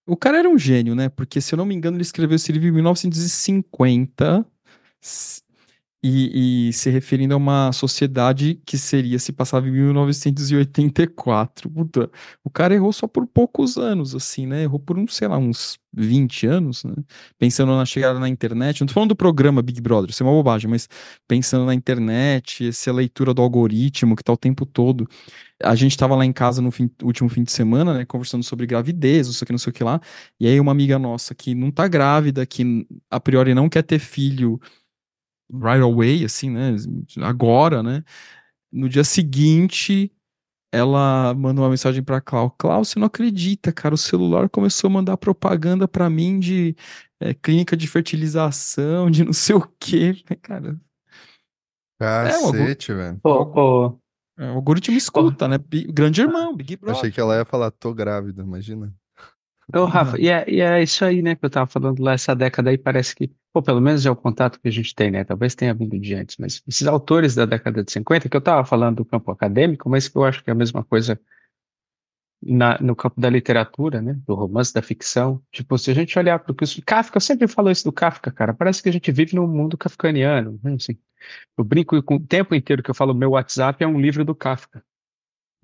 O 0.08 0.16
cara 0.16 0.40
era 0.40 0.50
um 0.50 0.58
gênio, 0.58 0.96
né? 0.96 1.10
Porque 1.10 1.42
se 1.42 1.54
eu 1.54 1.58
não 1.58 1.66
me 1.66 1.76
engano, 1.76 1.98
ele 1.98 2.02
escreveu 2.04 2.36
esse 2.38 2.52
livro 2.52 2.68
em 2.68 2.72
1950 2.72 4.46
e, 6.04 6.70
e, 6.70 6.74
se 6.74 6.90
referindo 6.92 7.34
a 7.34 7.38
uma 7.38 7.72
sociedade 7.72 8.62
que 8.66 8.78
seria 8.78 9.18
se 9.18 9.32
passava 9.32 9.68
em 9.68 9.72
1984. 9.72 11.70
Puta, 11.70 12.10
o 12.44 12.50
cara 12.52 12.76
errou 12.76 12.94
só 12.94 13.08
por 13.08 13.26
poucos 13.26 13.78
anos, 13.78 14.14
assim, 14.14 14.46
né? 14.46 14.64
Errou 14.64 14.80
por 14.80 14.98
uns, 14.98 15.16
sei 15.16 15.28
lá, 15.28 15.38
uns 15.40 15.80
20 15.94 16.46
anos, 16.46 16.84
né? 16.84 16.94
Pensando 17.40 17.76
na 17.76 17.84
chegada 17.86 18.20
na 18.20 18.30
internet. 18.30 18.82
Não 18.82 18.88
tô 18.88 18.94
falando 18.94 19.10
do 19.10 19.16
programa 19.16 19.62
Big 19.64 19.82
Brother, 19.82 20.12
isso 20.12 20.22
é 20.22 20.26
uma 20.26 20.34
bobagem, 20.34 20.70
mas 20.70 20.88
pensando 21.28 21.66
na 21.66 21.74
internet, 21.74 22.68
essa 22.68 22.92
leitura 22.94 23.34
do 23.34 23.42
algoritmo 23.42 24.16
que 24.16 24.24
tá 24.24 24.32
o 24.32 24.38
tempo 24.38 24.66
todo. 24.66 25.08
A 25.64 25.74
gente 25.74 25.92
estava 25.92 26.16
lá 26.16 26.24
em 26.24 26.32
casa 26.32 26.62
no 26.62 26.70
fim, 26.70 26.90
último 27.02 27.28
fim 27.30 27.44
de 27.44 27.52
semana, 27.52 27.94
né, 27.94 28.06
conversando 28.06 28.44
sobre 28.44 28.68
gravidez, 28.68 29.26
não 29.28 29.34
sei 29.34 29.44
o 29.44 29.48
que, 29.48 29.52
não 29.52 29.60
sei 29.60 29.72
o 29.72 29.74
que 29.74 29.84
lá. 29.84 30.00
E 30.40 30.46
aí 30.48 30.60
uma 30.60 30.72
amiga 30.72 31.00
nossa 31.00 31.34
que 31.34 31.56
não 31.56 31.72
tá 31.72 31.88
grávida, 31.88 32.46
que 32.46 32.88
a 33.10 33.20
priori 33.20 33.56
não 33.56 33.68
quer 33.68 33.82
ter 33.82 33.98
filho, 33.98 34.60
right 35.52 35.82
away, 35.82 36.24
assim, 36.26 36.50
né? 36.50 36.76
Agora, 37.22 37.82
né? 37.82 38.04
No 38.72 38.90
dia 38.90 39.04
seguinte, 39.04 40.12
ela 40.72 41.34
mandou 41.34 41.64
uma 41.64 41.70
mensagem 41.70 42.04
para 42.04 42.22
Clau. 42.22 42.52
Clau, 42.52 42.84
você 42.84 43.00
não 43.00 43.08
acredita, 43.08 43.72
cara? 43.72 43.96
O 43.96 43.98
celular 43.98 44.50
começou 44.50 44.90
a 44.90 44.94
mandar 44.94 45.18
propaganda 45.18 45.88
para 45.88 46.10
mim 46.10 46.40
de 46.40 46.76
é, 47.20 47.34
clínica 47.34 47.76
de 47.76 47.88
fertilização, 47.88 49.10
de 49.10 49.24
não 49.24 49.34
sei 49.34 49.56
o 49.56 49.68
quê. 49.80 50.14
Cara. 50.42 50.80
Cacete, 52.00 52.92
é, 52.92 52.96
velho. 52.96 53.20
Oh, 53.24 53.98
É, 54.38 54.52
o 54.52 54.56
algoritmo 54.56 54.96
escuta, 54.96 55.48
né? 55.48 55.58
Grande 55.90 56.22
irmão, 56.22 56.56
Big 56.56 56.76
Brother. 56.76 57.00
Achei 57.00 57.12
que 57.12 57.20
ela 57.20 57.36
ia 57.36 57.46
falar, 57.46 57.72
tô 57.72 57.94
grávida, 57.94 58.44
imagina. 58.44 58.94
Ô, 59.76 59.84
Rafa, 59.84 60.18
e 60.20 60.30
é, 60.30 60.50
e 60.50 60.62
é 60.62 60.82
isso 60.82 61.04
aí, 61.04 61.22
né, 61.22 61.36
que 61.36 61.44
eu 61.46 61.50
tava 61.50 61.68
falando 61.68 62.02
lá, 62.02 62.14
essa 62.14 62.34
década 62.34 62.70
aí 62.70 62.78
parece 62.78 63.14
que, 63.14 63.30
pô, 63.52 63.62
pelo 63.62 63.82
menos 63.82 64.06
é 64.06 64.10
o 64.10 64.16
contato 64.16 64.60
que 64.62 64.68
a 64.68 64.72
gente 64.72 64.96
tem, 64.96 65.12
né, 65.12 65.26
talvez 65.26 65.56
tenha 65.56 65.74
vindo 65.74 66.00
de 66.00 66.16
antes, 66.16 66.38
mas 66.38 66.64
esses 66.66 66.88
autores 66.88 67.36
da 67.36 67.46
década 67.46 67.84
de 67.84 67.92
50, 67.92 68.30
que 68.30 68.38
eu 68.38 68.42
tava 68.42 68.64
falando 68.64 68.98
do 68.98 69.06
campo 69.06 69.30
acadêmico, 69.30 69.90
mas 69.90 70.08
que 70.08 70.18
eu 70.18 70.24
acho 70.24 70.42
que 70.42 70.50
é 70.50 70.54
a 70.54 70.56
mesma 70.56 70.86
coisa 70.86 71.20
na, 72.42 72.78
no 72.80 72.96
campo 72.96 73.20
da 73.20 73.30
literatura, 73.30 74.02
né, 74.02 74.14
do 74.26 74.36
romance, 74.36 74.74
da 74.74 74.82
ficção, 74.82 75.44
tipo, 75.52 75.78
se 75.78 75.92
a 75.92 75.94
gente 75.94 76.18
olhar 76.18 76.40
para 76.40 76.52
o 76.54 76.56
que 76.56 76.64
o 76.64 76.86
Kafka, 76.86 77.18
eu 77.18 77.22
sempre 77.22 77.46
falo 77.46 77.70
isso 77.70 77.84
do 77.84 77.92
Kafka, 77.92 78.32
cara, 78.32 78.54
parece 78.54 78.82
que 78.82 78.88
a 78.88 78.92
gente 78.94 79.12
vive 79.12 79.36
num 79.36 79.48
mundo 79.48 79.78
kafkaniano, 79.78 80.58
né, 80.64 80.76
assim, 80.76 80.98
eu 81.58 81.64
brinco 81.66 82.02
com 82.04 82.16
o 82.16 82.26
tempo 82.26 82.56
inteiro 82.56 82.82
que 82.82 82.90
eu 82.90 82.96
falo, 82.96 83.14
meu 83.14 83.32
WhatsApp 83.32 83.84
é 83.84 83.88
um 83.88 84.00
livro 84.00 84.24
do 84.24 84.34
Kafka, 84.34 84.82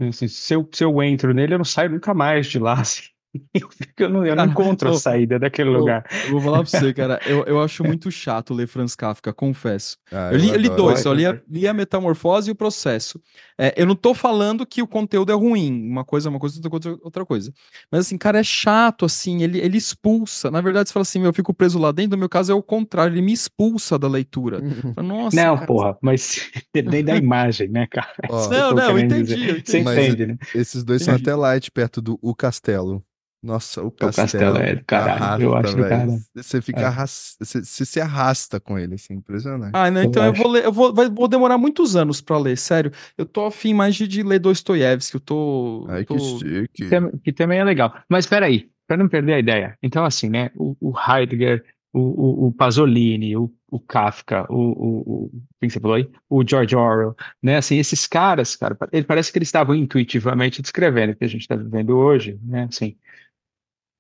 assim, 0.02 0.28
se, 0.28 0.54
eu, 0.54 0.68
se 0.74 0.84
eu 0.84 1.02
entro 1.02 1.34
nele, 1.34 1.54
eu 1.54 1.60
não 1.60 1.66
saio 1.66 1.90
nunca 1.90 2.14
mais 2.14 2.48
de 2.48 2.60
lá, 2.60 2.74
assim. 2.82 3.13
Eu, 3.54 3.70
eu, 3.98 4.10
não, 4.10 4.26
eu 4.26 4.36
não 4.36 4.46
encontro 4.46 4.90
a 4.90 4.94
saída 4.94 5.40
daquele 5.40 5.70
eu, 5.70 5.74
lugar. 5.74 6.06
Eu 6.26 6.32
vou 6.32 6.42
falar 6.42 6.64
pra 6.64 6.66
você, 6.66 6.94
cara. 6.94 7.20
Eu, 7.26 7.44
eu 7.46 7.62
acho 7.62 7.84
muito 7.86 8.12
chato 8.12 8.54
ler 8.54 8.68
Franz 8.68 8.96
Kafka, 8.96 9.34
confesso. 9.34 9.98
Ah, 10.12 10.30
eu, 10.32 10.38
li, 10.38 10.50
eu 10.50 10.56
li 10.56 10.70
dois, 10.70 11.04
eu 11.06 11.14
li 11.14 11.26
a, 11.26 11.40
li 11.50 11.68
a 11.68 11.74
Metamorfose 11.74 12.50
e 12.50 12.52
o 12.52 12.56
Processo. 12.56 13.20
É, 13.58 13.74
eu 13.76 13.86
não 13.86 13.96
tô 13.96 14.14
falando 14.14 14.66
que 14.66 14.82
o 14.82 14.88
conteúdo 14.88 15.32
é 15.32 15.36
ruim, 15.36 15.88
uma 15.88 16.04
coisa 16.04 16.28
é 16.28 16.32
uma 16.32 16.40
coisa, 16.40 16.58
outra 16.58 16.70
coisa 16.70 17.00
outra 17.02 17.26
coisa. 17.26 17.54
Mas 17.92 18.02
assim, 18.02 18.18
cara, 18.18 18.40
é 18.40 18.44
chato, 18.44 19.06
assim, 19.06 19.44
ele, 19.44 19.60
ele 19.60 19.78
expulsa. 19.78 20.52
Na 20.52 20.62
verdade, 20.62 20.90
você 20.90 20.94
fala 20.94 21.02
assim, 21.02 21.24
eu 21.24 21.34
fico 21.34 21.54
preso 21.54 21.80
lá 21.80 21.92
dentro, 21.92 22.12
no 22.12 22.20
meu 22.20 22.30
caso 22.30 22.52
é 22.52 22.56
o 22.56 22.64
contrário, 22.64 23.14
ele 23.14 23.22
me 23.22 23.34
expulsa 23.34 23.98
da 23.98 24.08
leitura. 24.08 24.60
Nossa, 24.98 25.36
não, 25.36 25.56
cara, 25.56 25.68
porra, 25.68 25.98
mas 26.02 26.52
nem 26.74 27.04
da 27.04 27.16
imagem, 27.16 27.70
né, 27.70 27.88
cara? 27.88 28.14
Oh, 28.30 28.48
não, 28.50 28.74
não, 28.74 28.90
eu 28.92 29.00
entendi, 29.00 29.34
eu 29.50 29.58
entendi. 29.58 29.64
Você 29.66 29.80
entende, 29.80 30.26
né? 30.28 30.38
Esses 30.54 30.84
dois 30.84 31.02
são 31.04 31.16
até 31.16 31.36
light 31.36 31.72
perto 31.72 32.02
do 32.02 32.20
O 32.22 32.36
Castelo. 32.36 33.04
Nossa, 33.44 33.84
o 33.84 33.92
castelo, 33.92 34.10
o 34.10 34.16
castelo 34.16 34.58
é 34.58 34.76
do 34.76 34.86
caralho, 34.86 35.14
arrasta, 35.22 35.44
eu 35.44 35.56
acho 35.56 35.90
cara. 35.90 36.08
Você 36.34 36.62
fica 36.62 36.80
é. 36.80 36.86
arrasta, 36.86 37.44
você, 37.44 37.62
você, 37.62 37.86
se 37.86 38.00
arrasta 38.00 38.58
com 38.58 38.80
ele, 38.80 38.96
assim, 38.96 39.16
impressionante. 39.16 39.72
Ah, 39.74 39.92
não, 39.92 40.02
então 40.02 40.24
eu, 40.24 40.30
eu 40.30 40.34
vou 40.34 40.48
ler, 40.50 40.64
eu 40.64 40.72
vou, 40.72 40.94
vai, 40.94 41.10
vou 41.10 41.28
demorar 41.28 41.58
muitos 41.58 41.98
anos 41.98 42.22
pra 42.22 42.38
ler, 42.38 42.58
sério. 42.58 42.90
Eu 43.18 43.26
tô 43.26 43.46
afim 43.46 43.74
mais 43.74 43.96
de, 43.96 44.08
de 44.08 44.24
ler 44.24 44.40
Dostoiévski, 44.40 45.16
eu 45.16 45.20
tô... 45.20 45.86
Ai, 45.90 46.06
tô... 46.06 46.16
que 46.16 46.22
chique. 46.22 46.68
Que, 46.90 47.18
que, 47.22 47.34
também 47.34 47.60
é 47.60 47.66
legal. 47.66 47.94
Mas 48.08 48.26
peraí, 48.26 48.70
pra 48.88 48.96
não 48.96 49.10
perder 49.10 49.34
a 49.34 49.40
ideia. 49.40 49.78
Então, 49.84 50.06
assim, 50.06 50.30
né, 50.30 50.50
o, 50.56 50.78
o 50.80 50.94
Heidegger, 50.98 51.66
o, 51.92 52.00
o, 52.00 52.48
o 52.48 52.52
Pasolini, 52.54 53.36
o, 53.36 53.52
o 53.70 53.78
Kafka, 53.78 54.46
o, 54.50 54.56
o, 54.56 55.00
o, 55.26 55.32
quem 55.60 55.70
você 55.70 55.82
falou 55.82 55.98
aí? 55.98 56.10
O 56.30 56.48
George 56.48 56.78
Orwell, 56.78 57.14
né, 57.42 57.58
assim, 57.58 57.78
esses 57.78 58.08
caras, 58.08 58.56
cara, 58.56 58.78
ele 58.94 59.04
parece 59.04 59.34
que 59.34 59.38
eles 59.38 59.50
estavam 59.50 59.76
intuitivamente 59.76 60.62
descrevendo 60.62 61.12
o 61.12 61.16
que 61.18 61.26
a 61.26 61.30
gente 61.30 61.42
está 61.42 61.58
vivendo 61.58 61.98
hoje, 61.98 62.40
né, 62.42 62.70
assim 62.70 62.96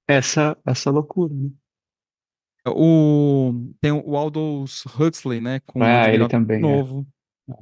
essa, 0.07 0.57
essa 0.65 0.89
loucura, 0.89 1.33
né? 1.33 1.49
O, 2.67 3.53
tem 3.81 3.91
o 3.91 4.15
Aldous 4.15 4.85
Huxley, 4.97 5.41
né? 5.41 5.59
Com 5.65 5.83
ah, 5.83 6.09
ele 6.09 6.27
também. 6.27 6.57
É. 6.57 6.61
Novo. 6.61 7.05
É. 7.49 7.53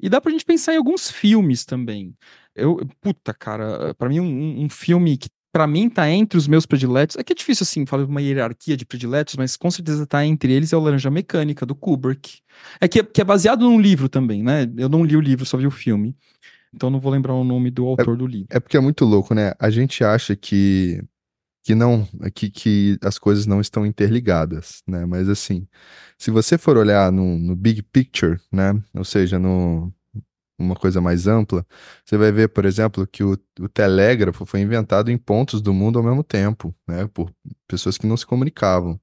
E 0.00 0.08
dá 0.08 0.20
pra 0.20 0.30
gente 0.30 0.44
pensar 0.44 0.74
em 0.74 0.76
alguns 0.76 1.10
filmes 1.10 1.64
também. 1.64 2.14
Eu, 2.54 2.78
puta, 3.00 3.34
cara, 3.34 3.94
para 3.94 4.08
mim 4.08 4.20
um, 4.20 4.64
um 4.64 4.68
filme 4.68 5.16
que 5.16 5.28
para 5.52 5.68
mim 5.68 5.88
tá 5.88 6.10
entre 6.10 6.36
os 6.36 6.48
meus 6.48 6.66
prediletos. 6.66 7.16
É 7.16 7.22
que 7.22 7.32
é 7.32 7.36
difícil 7.36 7.62
assim 7.62 7.86
falar 7.86 8.04
de 8.04 8.10
uma 8.10 8.20
hierarquia 8.20 8.76
de 8.76 8.84
prediletos, 8.84 9.36
mas 9.36 9.56
com 9.56 9.70
certeza 9.70 10.04
tá 10.04 10.24
entre 10.26 10.52
eles 10.52 10.72
é 10.72 10.76
o 10.76 10.80
Laranja 10.80 11.10
Mecânica 11.10 11.64
do 11.64 11.76
Kubrick. 11.76 12.40
É 12.80 12.88
que, 12.88 13.02
que 13.04 13.20
é 13.20 13.24
baseado 13.24 13.62
num 13.62 13.80
livro 13.80 14.08
também, 14.08 14.42
né? 14.42 14.68
Eu 14.76 14.88
não 14.88 15.04
li 15.04 15.16
o 15.16 15.20
livro, 15.20 15.46
só 15.46 15.56
vi 15.56 15.66
o 15.66 15.70
filme. 15.70 16.16
Então 16.74 16.90
não 16.90 16.98
vou 16.98 17.12
lembrar 17.12 17.34
o 17.34 17.44
nome 17.44 17.70
do 17.70 17.86
autor 17.86 18.14
é, 18.14 18.16
do 18.16 18.26
livro. 18.26 18.48
É 18.50 18.58
porque 18.58 18.76
é 18.76 18.80
muito 18.80 19.04
louco, 19.04 19.32
né? 19.32 19.52
A 19.60 19.70
gente 19.70 20.02
acha 20.02 20.34
que 20.34 21.00
que 21.64 21.74
não 21.74 22.06
que, 22.34 22.50
que 22.50 22.98
as 23.02 23.18
coisas 23.18 23.46
não 23.46 23.60
estão 23.60 23.86
interligadas, 23.86 24.82
né? 24.86 25.06
Mas 25.06 25.28
assim, 25.28 25.66
se 26.18 26.30
você 26.30 26.58
for 26.58 26.76
olhar 26.76 27.10
no, 27.10 27.38
no 27.38 27.56
big 27.56 27.82
picture, 27.82 28.38
né? 28.52 28.80
Ou 28.94 29.04
seja, 29.04 29.38
no 29.38 29.92
uma 30.58 30.76
coisa 30.76 31.00
mais 31.00 31.26
ampla, 31.26 31.66
você 32.04 32.16
vai 32.16 32.30
ver, 32.32 32.48
por 32.48 32.64
exemplo, 32.64 33.06
que 33.06 33.24
o, 33.24 33.36
o 33.60 33.68
telégrafo 33.68 34.46
foi 34.46 34.60
inventado 34.60 35.10
em 35.10 35.18
pontos 35.18 35.60
do 35.60 35.74
mundo 35.74 35.98
ao 35.98 36.04
mesmo 36.04 36.22
tempo, 36.22 36.74
né? 36.86 37.08
Por 37.12 37.32
pessoas 37.66 37.98
que 37.98 38.06
não 38.06 38.16
se 38.16 38.26
comunicavam. 38.26 39.00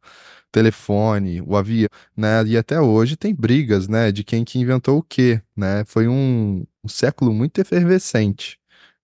Telefone, 0.51 1.41
o 1.41 1.55
avião, 1.57 1.89
né? 2.15 2.43
E 2.45 2.57
até 2.57 2.79
hoje 2.81 3.15
tem 3.17 3.33
brigas, 3.35 3.87
né? 3.87 4.11
De 4.11 4.23
quem 4.23 4.43
que 4.45 4.59
inventou 4.59 4.99
o 4.99 5.03
quê, 5.03 5.41
né? 5.55 5.83
Foi 5.85 6.07
um, 6.07 6.65
um 6.83 6.87
século 6.87 7.33
muito 7.33 7.59
efervescente, 7.59 8.59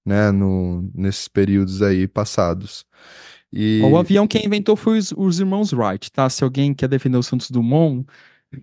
né? 0.05 0.31
No, 0.31 0.89
nesses 0.95 1.27
períodos 1.27 1.81
aí 1.81 2.07
passados. 2.07 2.85
E... 3.51 3.81
O 3.83 3.97
avião 3.97 4.27
quem 4.27 4.45
inventou 4.45 4.75
foi 4.75 4.97
os, 4.97 5.13
os, 5.15 5.39
irmãos 5.39 5.71
Wright, 5.71 6.11
tá? 6.11 6.29
Se 6.29 6.43
alguém 6.43 6.73
quer 6.73 6.87
defender 6.87 7.17
o 7.17 7.23
Santos 7.23 7.49
Dumont, 7.49 8.05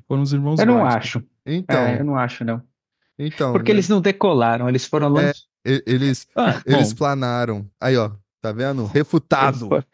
foram 0.07 0.23
os 0.23 0.33
irmãos 0.33 0.59
eu 0.59 0.67
Wright. 0.67 0.71
Eu 0.71 0.79
não 0.79 0.87
acho. 0.87 1.23
Então. 1.47 1.81
É, 1.81 2.01
eu 2.01 2.05
não 2.05 2.17
acho, 2.17 2.45
não. 2.45 2.63
Então. 3.19 3.53
Porque 3.53 3.73
né? 3.73 3.77
eles 3.77 3.89
não 3.89 4.01
decolaram, 4.01 4.69
eles 4.69 4.85
foram 4.85 5.09
lançados. 5.09 5.49
É, 5.65 5.83
eles, 5.87 6.27
ah, 6.37 6.61
eles 6.67 6.93
planaram. 6.93 7.69
Aí, 7.81 7.97
ó, 7.97 8.11
tá 8.41 8.53
vendo? 8.53 8.85
Refutado. 8.87 9.85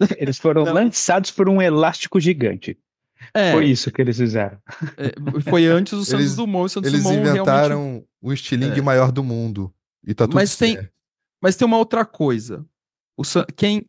Eles, 0.00 0.12
eles 0.18 0.38
foram 0.38 0.64
não. 0.64 0.74
lançados 0.74 1.30
por 1.30 1.48
um 1.48 1.62
elástico 1.62 2.20
gigante. 2.20 2.78
É, 3.32 3.52
foi 3.52 3.66
isso 3.66 3.90
que 3.90 4.02
eles 4.02 4.18
fizeram. 4.18 4.58
É, 4.98 5.40
foi 5.48 5.66
antes 5.66 5.94
do 5.94 6.04
Santos 6.04 6.24
eles, 6.24 6.36
Dumont. 6.36 6.66
O 6.66 6.68
Santos 6.68 6.92
eles 6.92 7.04
Dumont 7.04 7.20
inventaram 7.20 7.78
realmente... 7.78 8.06
o 8.20 8.32
estilingue 8.32 8.80
é. 8.80 8.82
maior 8.82 9.10
do 9.10 9.24
mundo. 9.24 9.72
E 10.06 10.12
tá 10.12 10.26
tudo 10.26 10.34
mas 10.34 10.50
certo. 10.50 10.80
tem, 10.80 10.88
mas 11.40 11.56
tem 11.56 11.66
uma 11.66 11.78
outra 11.78 12.04
coisa. 12.04 12.66
O 13.16 13.22
quem 13.54 13.86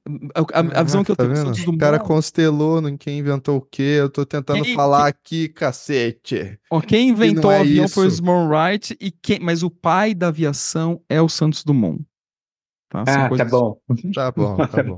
a, 0.53 0.79
a, 0.79 0.83
visão 0.83 1.03
que 1.03 1.11
eu 1.11 1.15
tá 1.15 1.23
tenho 1.23 1.35
vendo? 1.35 1.45
Santos 1.47 1.61
Dumont. 1.61 1.77
O 1.77 1.79
cara 1.79 1.99
constelou 1.99 2.87
em 2.87 2.95
quem 2.95 3.17
inventou 3.17 3.57
o 3.57 3.61
quê? 3.61 3.97
Eu 3.99 4.09
tô 4.09 4.23
tentando 4.23 4.61
quem, 4.61 4.75
falar 4.75 5.07
aqui, 5.07 5.49
cacete. 5.49 6.59
Ó, 6.69 6.79
quem 6.79 7.09
inventou 7.09 7.51
é 7.51 7.57
o 7.57 7.61
avião 7.61 7.85
isso. 7.85 7.95
foi 7.95 8.05
o 8.05 8.11
Small 8.11 8.47
Wright 8.47 8.95
e 9.01 9.09
quem, 9.09 9.39
mas 9.39 9.63
o 9.63 9.71
pai 9.71 10.13
da 10.13 10.27
aviação 10.27 11.01
é 11.09 11.19
o 11.19 11.27
Santos 11.27 11.63
Dumont. 11.63 12.05
Tá, 12.87 13.01
ah, 13.01 13.29
tá 13.35 13.45
bom. 13.45 13.77
Tá 14.13 14.31
bom, 14.31 14.55
tá, 14.55 14.67
tá 14.69 14.83
bom. 14.83 14.97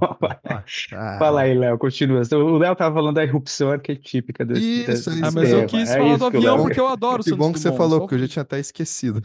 Ah, 0.93 1.17
Fala 1.17 1.41
aí, 1.41 1.57
Léo, 1.57 1.77
continua. 1.77 2.21
O 2.33 2.57
Léo 2.57 2.75
tava 2.75 2.93
falando 2.93 3.15
da 3.15 3.23
erupção 3.23 3.71
arquetípica 3.71 4.45
do 4.45 4.57
Isso, 4.57 4.91
isso. 4.91 5.25
Ah, 5.25 5.31
mas 5.31 5.49
eu 5.49 5.65
quis 5.65 5.89
é 5.89 5.97
falar 5.97 6.17
do 6.17 6.25
avião 6.25 6.61
porque 6.61 6.79
eu 6.79 6.87
adoro 6.87 7.21
o 7.21 7.23
Que 7.23 7.33
bom 7.33 7.53
que 7.53 7.59
você 7.59 7.71
falou, 7.71 8.01
porque 8.01 8.15
eu 8.15 8.19
já 8.19 8.27
tinha 8.27 8.43
até 8.43 8.59
esquecido. 8.59 9.21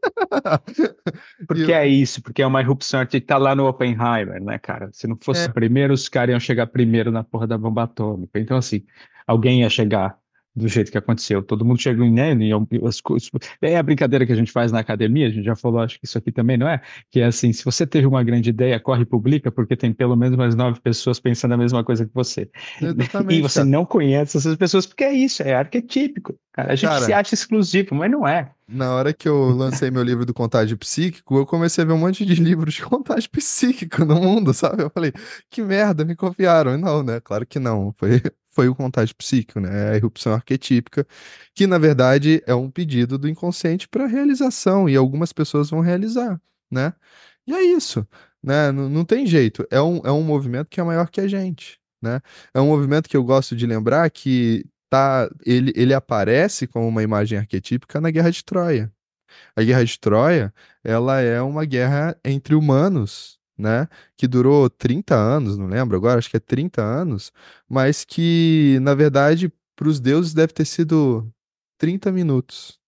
porque 1.46 1.72
é 1.72 1.86
isso, 1.86 2.22
porque 2.22 2.42
é 2.42 2.46
uma 2.46 2.60
erupção 2.60 3.00
arquetípica, 3.00 3.34
tá 3.34 3.38
lá 3.38 3.54
no 3.54 3.66
Oppenheimer, 3.66 4.42
né, 4.42 4.58
cara? 4.58 4.90
Se 4.92 5.06
não 5.06 5.16
fosse 5.20 5.44
é. 5.44 5.48
primeiro, 5.48 5.92
os 5.94 6.08
caras 6.08 6.32
iam 6.32 6.40
chegar 6.40 6.66
primeiro 6.66 7.10
na 7.10 7.24
porra 7.24 7.46
da 7.46 7.58
bomba 7.58 7.84
atômica. 7.84 8.38
Então, 8.38 8.56
assim, 8.56 8.84
alguém 9.26 9.60
ia 9.62 9.70
chegar 9.70 10.18
do 10.58 10.68
jeito 10.68 10.90
que 10.90 10.98
aconteceu. 10.98 11.42
Todo 11.42 11.64
mundo 11.64 11.80
chegou 11.80 12.04
em 12.04 12.12
né. 12.12 12.36
É 13.62 13.76
a 13.76 13.82
brincadeira 13.82 14.26
que 14.26 14.32
a 14.32 14.36
gente 14.36 14.50
faz 14.50 14.72
na 14.72 14.80
academia, 14.80 15.28
a 15.28 15.30
gente 15.30 15.44
já 15.44 15.54
falou, 15.54 15.80
acho 15.80 15.98
que 15.98 16.06
isso 16.06 16.18
aqui 16.18 16.32
também 16.32 16.56
não 16.56 16.68
é, 16.68 16.82
que 17.10 17.20
é 17.20 17.26
assim, 17.26 17.52
se 17.52 17.64
você 17.64 17.86
teve 17.86 18.06
uma 18.06 18.22
grande 18.22 18.50
ideia, 18.50 18.80
corre 18.80 19.02
e 19.02 19.06
publica, 19.06 19.50
porque 19.50 19.76
tem 19.76 19.92
pelo 19.92 20.16
menos 20.16 20.36
mais 20.36 20.54
nove 20.54 20.80
pessoas 20.80 21.20
pensando 21.20 21.54
a 21.54 21.56
mesma 21.56 21.84
coisa 21.84 22.04
que 22.04 22.12
você. 22.12 22.50
Exatamente, 22.82 23.38
e 23.38 23.42
você 23.42 23.60
cara. 23.60 23.70
não 23.70 23.86
conhece 23.86 24.36
essas 24.36 24.56
pessoas, 24.56 24.86
porque 24.86 25.04
é 25.04 25.12
isso, 25.12 25.42
é 25.42 25.54
arquetípico. 25.54 26.36
Cara. 26.58 26.72
A 26.72 26.74
gente 26.74 26.90
cara, 26.90 27.04
se 27.04 27.12
acha 27.12 27.34
exclusivo, 27.34 27.94
mas 27.94 28.10
não 28.10 28.26
é. 28.26 28.50
Na 28.66 28.92
hora 28.92 29.12
que 29.12 29.28
eu 29.28 29.50
lancei 29.50 29.92
meu 29.92 30.02
livro 30.02 30.26
do 30.26 30.34
contágio 30.34 30.76
psíquico, 30.76 31.38
eu 31.38 31.46
comecei 31.46 31.84
a 31.84 31.86
ver 31.86 31.92
um 31.92 31.98
monte 31.98 32.26
de 32.26 32.34
livros 32.34 32.74
de 32.74 32.82
contágio 32.82 33.30
psíquico 33.30 34.04
no 34.04 34.16
mundo, 34.16 34.52
sabe? 34.52 34.82
Eu 34.82 34.90
falei, 34.90 35.12
que 35.48 35.62
merda, 35.62 36.04
me 36.04 36.16
confiaram. 36.16 36.76
Não, 36.76 37.04
né? 37.04 37.20
Claro 37.20 37.46
que 37.46 37.60
não. 37.60 37.94
Foi, 37.96 38.20
foi 38.50 38.68
o 38.68 38.74
contágio 38.74 39.14
psíquico, 39.14 39.60
né? 39.60 39.68
É 39.70 39.92
a 39.92 39.96
erupção 39.96 40.32
arquetípica, 40.32 41.06
que 41.54 41.64
na 41.64 41.78
verdade 41.78 42.42
é 42.44 42.56
um 42.56 42.68
pedido 42.68 43.16
do 43.16 43.28
inconsciente 43.28 43.88
para 43.88 44.06
realização, 44.06 44.88
e 44.88 44.96
algumas 44.96 45.32
pessoas 45.32 45.70
vão 45.70 45.78
realizar, 45.78 46.40
né? 46.68 46.92
E 47.46 47.54
é 47.54 47.62
isso, 47.62 48.04
né? 48.42 48.72
Não, 48.72 48.88
não 48.88 49.04
tem 49.04 49.24
jeito. 49.26 49.64
É 49.70 49.80
um, 49.80 50.00
é 50.04 50.10
um 50.10 50.24
movimento 50.24 50.66
que 50.68 50.80
é 50.80 50.82
maior 50.82 51.08
que 51.08 51.20
a 51.20 51.28
gente, 51.28 51.78
né? 52.02 52.20
É 52.52 52.60
um 52.60 52.66
movimento 52.66 53.08
que 53.08 53.16
eu 53.16 53.22
gosto 53.22 53.54
de 53.54 53.64
lembrar 53.64 54.10
que 54.10 54.66
tá, 54.90 55.28
ele, 55.44 55.72
ele 55.76 55.94
aparece 55.94 56.66
como 56.66 56.88
uma 56.88 57.02
imagem 57.02 57.38
arquetípica 57.38 58.00
na 58.00 58.10
Guerra 58.10 58.30
de 58.30 58.44
Troia. 58.44 58.92
A 59.56 59.62
Guerra 59.62 59.84
de 59.84 59.98
Troia, 59.98 60.54
ela 60.84 61.20
é 61.20 61.40
uma 61.42 61.64
guerra 61.64 62.16
entre 62.24 62.54
humanos, 62.54 63.38
né? 63.58 63.88
Que 64.16 64.26
durou 64.28 64.70
30 64.70 65.14
anos, 65.16 65.58
não 65.58 65.66
lembro 65.66 65.96
agora, 65.96 66.18
acho 66.18 66.30
que 66.30 66.36
é 66.36 66.40
30 66.40 66.82
anos, 66.82 67.32
mas 67.68 68.04
que, 68.04 68.78
na 68.82 68.94
verdade, 68.94 69.52
para 69.76 69.88
os 69.88 70.00
deuses 70.00 70.34
deve 70.34 70.52
ter 70.52 70.64
sido 70.64 71.30
30 71.78 72.12
minutos. 72.12 72.78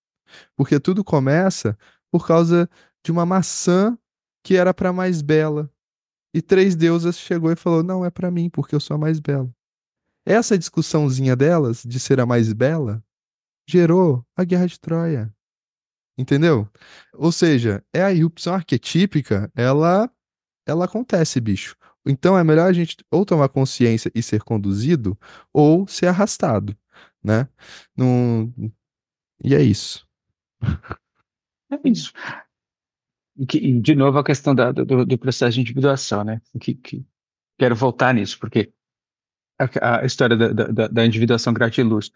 Porque 0.57 0.81
tudo 0.81 1.05
começa 1.05 1.79
por 2.11 2.27
causa 2.27 2.69
de 3.05 3.13
uma 3.13 3.27
maçã 3.27 3.99
que 4.45 4.57
era 4.57 4.75
para 4.75 4.93
mais 4.93 5.23
bela. 5.23 5.71
E 6.35 6.43
três 6.43 6.77
deusas 6.77 7.19
chegou 7.19 7.53
e 7.53 7.57
falou: 7.57 7.83
"Não 7.83 8.05
é 8.05 8.11
para 8.11 8.31
mim, 8.31 8.51
porque 8.51 8.75
eu 8.75 8.81
sou 8.81 8.97
a 8.97 8.99
mais 8.99 9.21
bela". 9.21 9.51
Essa 10.25 10.59
discussãozinha 10.59 11.35
delas 11.35 11.83
de 11.83 11.99
ser 11.99 12.21
a 12.21 12.27
mais 12.27 12.53
bela 12.53 13.03
gerou 13.69 14.25
a 14.37 14.45
guerra 14.45 14.67
de 14.67 14.79
Troia. 14.79 15.33
Entendeu? 16.19 16.69
Ou 17.15 17.33
seja, 17.33 17.83
é 17.93 18.03
a 18.03 18.13
erupção 18.13 18.55
arquetípica, 18.55 19.51
ela 19.55 20.11
ela 20.67 20.85
acontece, 20.85 21.41
bicho. 21.41 21.77
Então 22.07 22.39
é 22.39 22.45
melhor 22.45 22.69
a 22.69 22.73
gente 22.73 22.97
ou 23.11 23.25
tomar 23.25 23.49
consciência 23.49 24.11
e 24.15 24.23
ser 24.23 24.43
conduzido 24.43 25.19
ou 25.53 25.87
ser 25.87 26.07
arrastado, 26.07 26.77
né? 27.23 27.49
Não... 27.97 28.53
E 29.43 29.55
é 29.55 29.63
isso. 29.63 30.07
É 31.73 31.89
isso. 31.89 32.13
De 33.37 33.95
novo, 33.95 34.19
a 34.19 34.25
questão 34.25 34.55
da, 34.55 34.73
do, 34.73 35.07
do, 35.07 35.19
processo 35.19 35.55
de 35.55 35.61
individuação, 35.61 36.25
né? 36.25 36.43
Que, 36.61 36.75
que, 36.75 37.07
quero 37.59 37.75
voltar 37.75 38.13
nisso, 38.13 38.39
porque 38.39 38.73
a, 39.81 40.05
história 40.05 40.37
da, 40.37 40.53
da, 40.53 40.89
da, 40.89 41.07
individuação 41.07 41.53
gratiluz. 41.53 42.11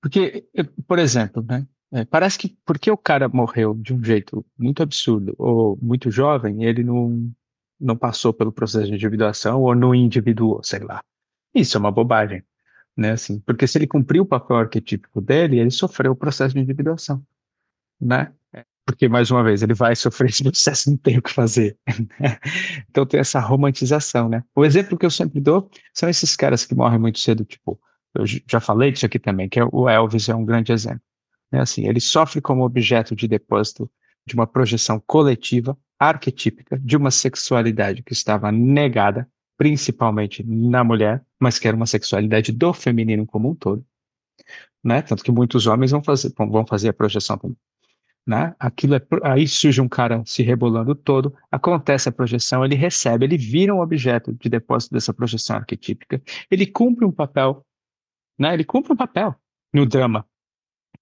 Porque, 0.00 0.46
por 0.86 0.98
exemplo, 0.98 1.42
né? 1.42 1.66
É, 1.90 2.04
parece 2.04 2.38
que 2.38 2.56
porque 2.66 2.90
o 2.90 2.98
cara 2.98 3.28
morreu 3.28 3.74
de 3.74 3.94
um 3.94 4.04
jeito 4.04 4.44
muito 4.58 4.82
absurdo 4.82 5.34
ou 5.38 5.78
muito 5.80 6.10
jovem, 6.10 6.64
ele 6.64 6.84
não, 6.84 7.32
não 7.80 7.96
passou 7.96 8.32
pelo 8.32 8.52
processo 8.52 8.86
de 8.88 8.94
individuação 8.94 9.62
ou 9.62 9.74
não 9.74 9.94
individuou, 9.94 10.62
sei 10.62 10.80
lá. 10.80 11.02
Isso 11.54 11.78
é 11.78 11.80
uma 11.80 11.90
bobagem, 11.90 12.42
né? 12.96 13.12
Assim, 13.12 13.40
porque 13.40 13.66
se 13.66 13.78
ele 13.78 13.86
cumpriu 13.86 14.22
o 14.22 14.26
papel 14.26 14.56
arquetípico 14.56 15.20
dele, 15.20 15.58
ele 15.58 15.70
sofreu 15.70 16.12
o 16.12 16.16
processo 16.16 16.54
de 16.54 16.60
individuação, 16.60 17.24
né? 17.98 18.32
Porque, 18.88 19.06
mais 19.06 19.30
uma 19.30 19.44
vez, 19.44 19.62
ele 19.62 19.74
vai 19.74 19.94
sofrer 19.94 20.30
esse 20.30 20.42
processo, 20.42 20.88
não 20.88 20.96
tem 20.96 21.18
o 21.18 21.22
que 21.22 21.30
fazer. 21.30 21.76
então 22.88 23.04
tem 23.04 23.20
essa 23.20 23.38
romantização, 23.38 24.30
né? 24.30 24.42
O 24.56 24.64
exemplo 24.64 24.96
que 24.96 25.04
eu 25.04 25.10
sempre 25.10 25.42
dou 25.42 25.70
são 25.92 26.08
esses 26.08 26.34
caras 26.34 26.64
que 26.64 26.74
morrem 26.74 26.98
muito 26.98 27.18
cedo, 27.18 27.44
tipo, 27.44 27.78
eu 28.14 28.24
já 28.50 28.60
falei 28.60 28.90
disso 28.90 29.04
aqui 29.04 29.18
também, 29.18 29.46
que 29.46 29.60
é 29.60 29.64
o 29.70 29.90
Elvis 29.90 30.30
é 30.30 30.34
um 30.34 30.42
grande 30.42 30.72
exemplo. 30.72 31.02
É 31.52 31.58
assim, 31.58 31.86
ele 31.86 32.00
sofre 32.00 32.40
como 32.40 32.64
objeto 32.64 33.14
de 33.14 33.28
depósito 33.28 33.90
de 34.26 34.34
uma 34.34 34.46
projeção 34.46 34.98
coletiva 35.06 35.76
arquetípica 35.98 36.78
de 36.78 36.96
uma 36.96 37.10
sexualidade 37.10 38.02
que 38.02 38.14
estava 38.14 38.50
negada, 38.50 39.28
principalmente 39.58 40.42
na 40.42 40.82
mulher, 40.82 41.22
mas 41.38 41.58
que 41.58 41.68
era 41.68 41.76
uma 41.76 41.86
sexualidade 41.86 42.52
do 42.52 42.72
feminino 42.72 43.26
como 43.26 43.50
um 43.50 43.54
todo. 43.54 43.84
Né? 44.82 45.02
Tanto 45.02 45.22
que 45.22 45.30
muitos 45.30 45.66
homens 45.66 45.90
vão 45.90 46.02
fazer, 46.02 46.32
vão 46.34 46.66
fazer 46.66 46.88
a 46.88 46.94
projeção. 46.94 47.38
Né? 48.28 48.54
Aquilo 48.58 48.94
é, 48.94 49.00
aí 49.22 49.48
surge 49.48 49.80
um 49.80 49.88
cara 49.88 50.22
se 50.26 50.42
rebolando 50.42 50.94
todo, 50.94 51.34
acontece 51.50 52.10
a 52.10 52.12
projeção, 52.12 52.62
ele 52.62 52.74
recebe, 52.74 53.24
ele 53.24 53.38
vira 53.38 53.74
um 53.74 53.80
objeto 53.80 54.34
de 54.34 54.50
depósito 54.50 54.92
dessa 54.92 55.14
projeção 55.14 55.56
arquetípica, 55.56 56.20
ele 56.50 56.66
cumpre 56.66 57.06
um 57.06 57.10
papel, 57.10 57.64
né? 58.38 58.52
Ele 58.52 58.64
cumpre 58.64 58.92
um 58.92 58.96
papel 58.96 59.34
no 59.72 59.86
drama, 59.86 60.26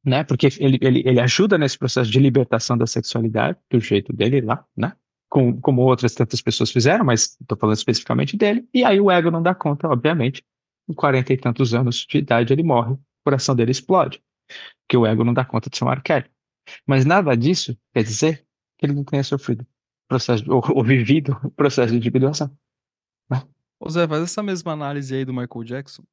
né? 0.05 0.23
Porque 0.23 0.47
ele, 0.61 0.79
ele, 0.81 1.03
ele 1.05 1.19
ajuda 1.19 1.59
nesse 1.59 1.77
processo 1.77 2.09
de 2.09 2.21
libertação 2.21 2.79
da 2.79 2.87
sexualidade, 2.87 3.59
do 3.69 3.81
jeito 3.81 4.13
dele 4.13 4.41
lá, 4.41 4.65
né? 4.77 4.93
Com, 5.29 5.61
como 5.61 5.83
outras 5.83 6.15
tantas 6.15 6.41
pessoas 6.41 6.71
fizeram, 6.71 7.05
mas 7.05 7.37
estou 7.41 7.59
falando 7.59 7.77
especificamente 7.77 8.37
dele. 8.37 8.69
E 8.73 8.85
aí 8.85 9.01
o 9.01 9.11
ego 9.11 9.33
não 9.33 9.43
dá 9.43 9.53
conta, 9.53 9.89
obviamente. 9.89 10.45
Com 10.87 10.95
40 10.95 11.33
e 11.33 11.37
tantos 11.37 11.75
anos 11.75 12.07
de 12.09 12.19
idade 12.19 12.53
ele 12.53 12.63
morre, 12.63 12.93
o 12.93 13.01
coração 13.25 13.57
dele 13.57 13.73
explode. 13.73 14.23
Porque 14.87 14.97
o 14.97 15.05
ego 15.05 15.25
não 15.25 15.35
dá 15.35 15.45
conta 15.45 15.69
de 15.69 15.77
ser 15.77 15.83
um 15.83 15.89
arquétipo. 15.89 16.36
Mas 16.87 17.05
nada 17.05 17.37
disso 17.37 17.77
quer 17.93 18.03
dizer 18.03 18.47
que 18.79 18.87
ele 18.87 18.93
não 18.93 19.05
tenha 19.05 19.23
sofrido 19.23 19.67
processo, 20.09 20.45
ou, 20.51 20.63
ou 20.75 20.85
vivido 20.85 21.39
o 21.45 21.51
processo 21.51 21.93
de 21.93 21.99
individuação. 21.99 22.51
Né? 23.31 23.43
Ô 23.81 23.89
Zé, 23.89 24.07
faz 24.07 24.23
essa 24.23 24.43
mesma 24.43 24.73
análise 24.73 25.15
aí 25.15 25.25
do 25.25 25.33
Michael 25.33 25.65
Jackson 25.65 26.05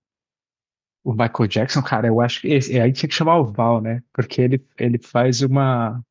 o 1.04 1.12
Michael 1.12 1.47
Jackson, 1.47 1.82
cara, 1.82 2.08
eu 2.08 2.22
acho 2.22 2.41
que 2.41 2.47
esse, 2.47 2.80
aí 2.80 2.91
tinha 2.93 3.10
que 3.10 3.16
chamar 3.16 3.38
o 3.38 3.45
Val, 3.45 3.82
né? 3.82 4.01
Porque 4.14 4.41
ele, 4.41 4.66
ele 4.78 4.97
faz 4.97 5.41
uma. 5.41 6.01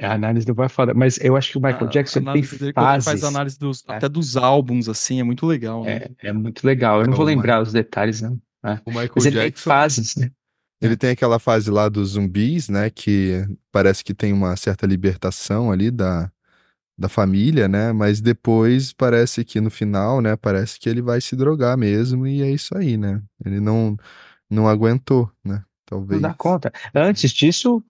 A 0.00 0.14
análise 0.14 0.46
do 0.46 0.54
Val 0.54 0.66
é 0.66 0.68
foda, 0.68 0.94
mas 0.94 1.18
eu 1.18 1.36
acho 1.36 1.50
que 1.50 1.58
o 1.58 1.60
Michael 1.60 1.86
a, 1.86 1.90
Jackson 1.90 2.20
a 2.20 2.32
tem 2.32 2.42
dele, 2.42 2.72
fases. 2.72 3.06
Ele 3.06 3.18
faz 3.20 3.24
análise 3.24 3.58
dos, 3.58 3.84
é. 3.86 3.92
até 3.92 4.08
dos 4.08 4.36
álbuns, 4.36 4.88
assim, 4.88 5.20
é 5.20 5.22
muito 5.22 5.44
legal, 5.44 5.84
né? 5.84 6.06
É, 6.22 6.28
é 6.28 6.32
muito 6.32 6.64
legal. 6.64 7.00
Eu 7.00 7.08
não 7.08 7.16
vou 7.16 7.26
lembrar 7.26 7.60
os 7.60 7.72
detalhes, 7.72 8.22
não. 8.22 8.40
É. 8.64 8.80
O 8.86 8.90
Michael 8.90 9.10
mas 9.16 9.26
ele 9.26 9.36
Jackson. 9.36 9.64
Tem 9.64 9.72
fases, 9.72 10.16
né? 10.16 10.30
Ele 10.80 10.96
tem 10.96 11.10
aquela 11.10 11.38
fase 11.38 11.70
lá 11.70 11.88
dos 11.88 12.10
zumbis, 12.10 12.68
né? 12.68 12.88
Que 12.90 13.46
parece 13.70 14.02
que 14.02 14.14
tem 14.14 14.32
uma 14.32 14.56
certa 14.56 14.86
libertação 14.86 15.70
ali 15.70 15.90
da, 15.90 16.30
da 16.98 17.08
família, 17.08 17.68
né? 17.68 17.92
Mas 17.92 18.20
depois 18.20 18.92
parece 18.92 19.44
que 19.44 19.60
no 19.60 19.70
final, 19.70 20.20
né? 20.20 20.36
Parece 20.36 20.78
que 20.78 20.88
ele 20.88 21.02
vai 21.02 21.20
se 21.20 21.36
drogar 21.36 21.76
mesmo 21.76 22.26
e 22.26 22.42
é 22.42 22.50
isso 22.50 22.76
aí, 22.76 22.96
né? 22.96 23.22
Ele 23.44 23.60
não 23.60 23.96
não 24.48 24.66
aguentou, 24.68 25.30
né? 25.44 25.62
Talvez. 25.86 26.20
Não 26.20 26.28
dá 26.28 26.34
conta. 26.34 26.72
Antes 26.94 27.30
disso, 27.30 27.82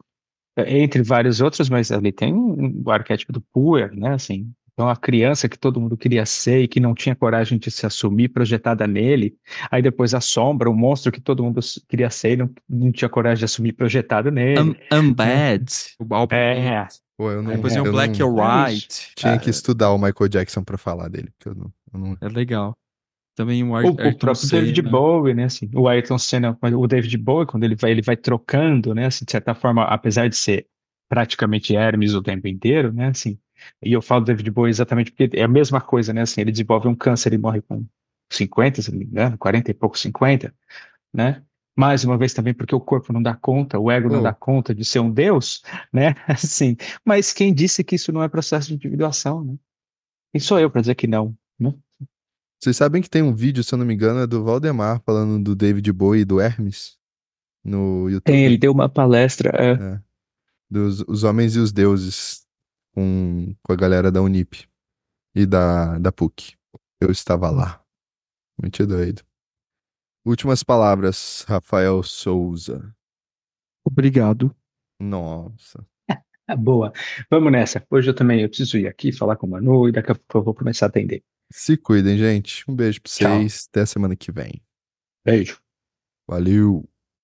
entre 0.57 1.03
vários 1.03 1.41
outros, 1.41 1.69
mas 1.69 1.91
ali 1.91 2.13
tem 2.13 2.35
o 2.35 2.91
arquétipo 2.91 3.33
do 3.33 3.41
Puer, 3.41 3.95
né? 3.95 4.15
Assim, 4.15 4.53
então 4.81 4.89
a 4.89 4.97
criança 4.97 5.47
que 5.47 5.59
todo 5.59 5.79
mundo 5.79 5.95
queria 5.95 6.25
ser 6.25 6.63
e 6.63 6.69
que 6.69 6.81
não 6.81 6.95
tinha 6.95 7.15
coragem 7.15 7.59
de 7.59 7.71
se 7.71 7.85
assumir 7.85 8.31
projetada 8.31 8.87
nele, 8.87 9.37
aí 9.71 9.83
depois 9.83 10.15
a 10.15 10.23
sombra, 10.23 10.71
o 10.71 10.75
monstro 10.75 11.13
que 11.13 11.21
todo 11.21 11.45
mundo 11.45 11.61
queria 11.87 12.09
ser 12.09 12.33
e 12.33 12.37
não, 12.39 12.51
não 12.67 12.91
tinha 12.91 13.09
coragem 13.11 13.41
de 13.41 13.45
assumir 13.45 13.75
projetado 13.75 14.31
nele. 14.31 14.59
Um, 14.59 14.75
Unbad, 14.91 15.71
o 15.99 16.15
álbum. 16.15 16.35
É, 16.35 16.89
Pô, 17.15 17.31
eu 17.31 17.43
não, 17.43 17.53
Depois 17.53 17.75
tem 17.75 17.83
o 17.83 17.93
Black 17.93 18.19
não, 18.19 18.35
or 18.35 18.69
White. 18.69 19.13
Tinha 19.15 19.39
que 19.39 19.51
estudar 19.51 19.91
o 19.91 19.99
Michael 19.99 20.29
Jackson 20.31 20.65
pra 20.65 20.79
falar 20.79 21.09
dele. 21.09 21.29
Eu 21.45 21.55
não, 21.55 21.73
eu 21.93 22.01
não... 22.01 22.17
É 22.19 22.29
legal. 22.31 22.75
também 23.37 23.63
o, 23.63 23.77
Ar 23.77 23.85
o, 23.85 23.91
o 23.91 23.95
próprio 23.95 24.35
Senna. 24.37 24.63
David 24.63 24.81
Bowie, 24.81 25.35
né? 25.35 25.45
Assim, 25.45 25.69
o 25.75 25.87
Ayrton 25.89 26.17
Senna, 26.17 26.57
o 26.63 26.87
David 26.87 27.19
Bowie, 27.19 27.47
quando 27.47 27.65
ele 27.65 27.77
vai, 27.77 27.91
ele 27.91 28.01
vai 28.01 28.17
trocando, 28.17 28.95
né? 28.95 29.05
Assim, 29.05 29.27
de 29.27 29.31
certa 29.31 29.55
forma, 29.55 29.85
apesar 29.85 30.27
de 30.27 30.37
ser 30.37 30.67
praticamente 31.07 31.77
Hermes 31.77 32.15
o 32.15 32.23
tempo 32.23 32.49
inteiro, 32.49 32.91
né? 32.95 33.09
Assim, 33.09 33.39
e 33.83 33.93
eu 33.93 34.03
falo 34.03 34.25
David 34.25 34.51
Bowie 34.51 34.71
exatamente 34.71 35.13
porque 35.13 35.37
é 35.37 35.43
a 35.43 35.49
mesma 35.49 35.81
coisa, 35.81 36.13
né? 36.13 36.23
Assim, 36.23 36.41
ele 36.41 36.51
desenvolve 36.51 36.89
um 36.89 36.95
câncer 36.95 37.33
e 37.33 37.39
morre 37.39 37.61
com 37.63 37.85
50, 38.31 38.83
se 38.83 38.91
não 38.91 38.99
me 38.99 39.05
engano, 39.05 39.39
40 39.39 39.71
e 39.71 39.75
pouco, 39.75 39.99
50, 39.99 40.55
né? 41.13 41.43
Mais 41.77 42.05
uma 42.05 42.19
vez 42.19 42.35
também 42.35 42.53
porque 42.53 42.75
o 42.75 42.81
corpo 42.81 43.13
não 43.13 43.23
dá 43.23 43.35
conta, 43.35 43.79
o 43.79 43.91
ego 43.91 44.09
oh. 44.09 44.13
não 44.13 44.23
dá 44.23 44.33
conta 44.33 44.75
de 44.75 44.85
ser 44.85 45.01
um 45.01 45.11
deus, 45.11 45.63
né? 45.93 46.15
Assim, 46.29 46.77
mas 47.05 47.33
quem 47.33 47.55
disse 47.55 47.83
que 47.83 47.97
isso 47.97 48.13
não 48.13 48.23
é 48.23 48.29
processo 48.29 48.69
de 48.69 48.75
individuação, 48.75 49.45
né? 49.45 49.57
Quem 50.33 50.41
sou 50.41 50.61
eu 50.61 50.71
para 50.71 50.81
dizer 50.81 50.95
que 50.95 51.07
não, 51.07 51.37
né? 51.59 51.75
Vocês 52.61 52.77
sabem 52.77 53.01
que 53.01 53.09
tem 53.09 53.23
um 53.23 53.35
vídeo, 53.35 53.65
se 53.65 53.73
eu 53.75 53.79
não 53.79 53.87
me 53.87 53.95
engano, 53.95 54.21
é 54.21 54.27
do 54.27 54.45
Valdemar 54.45 55.01
falando 55.05 55.43
do 55.43 55.57
David 55.57 55.91
Bowie 55.93 56.21
e 56.21 56.25
do 56.27 56.41
Hermes 56.41 56.99
no 57.65 58.09
YouTube. 58.09 58.25
Tem, 58.25 58.45
ele 58.45 58.59
deu 58.59 58.71
uma 58.71 58.89
palestra. 58.89 59.51
É. 59.59 59.73
É, 59.73 60.01
dos 60.71 61.01
Os 61.09 61.25
Homens 61.25 61.57
e 61.57 61.59
os 61.59 61.73
Deuses 61.73 62.47
com, 63.01 63.55
com 63.63 63.73
a 63.73 63.77
galera 63.77 64.13
da 64.13 64.21
Unip 64.21 64.69
e 65.35 65.47
da, 65.47 65.99
da 65.99 66.13
PUC. 66.13 66.55
Eu 67.01 67.11
estava 67.11 67.51
lá. 67.51 67.83
Muito 68.61 68.87
doido. 68.87 69.23
Últimas 70.25 70.63
palavras, 70.63 71.47
Rafael 71.49 72.03
Souza. 72.03 72.95
Obrigado. 73.83 74.55
Nossa. 75.01 75.87
Boa. 76.59 76.93
Vamos 77.31 77.51
nessa. 77.51 77.83
Hoje 77.91 78.11
eu 78.11 78.15
também 78.15 78.43
eu 78.43 78.49
preciso 78.49 78.77
ir 78.77 78.87
aqui 78.87 79.13
falar 79.13 79.37
com 79.37 79.47
o 79.47 79.51
Manu 79.51 79.89
e 79.89 79.93
daqui 79.93 80.13
a 80.13 80.15
pouco 80.15 80.39
eu 80.39 80.43
vou 80.43 80.55
começar 80.55 80.87
a 80.87 80.89
atender. 80.91 81.23
Se 81.51 81.79
cuidem, 81.79 82.19
gente. 82.19 82.71
Um 82.71 82.77
beijo 82.77 83.01
pra 83.01 83.11
vocês. 83.11 83.63
Tchau. 83.63 83.69
Até 83.71 83.87
semana 83.87 84.15
que 84.15 84.31
vem. 84.31 84.63
Beijo. 85.25 85.59
Valeu. 86.29 86.90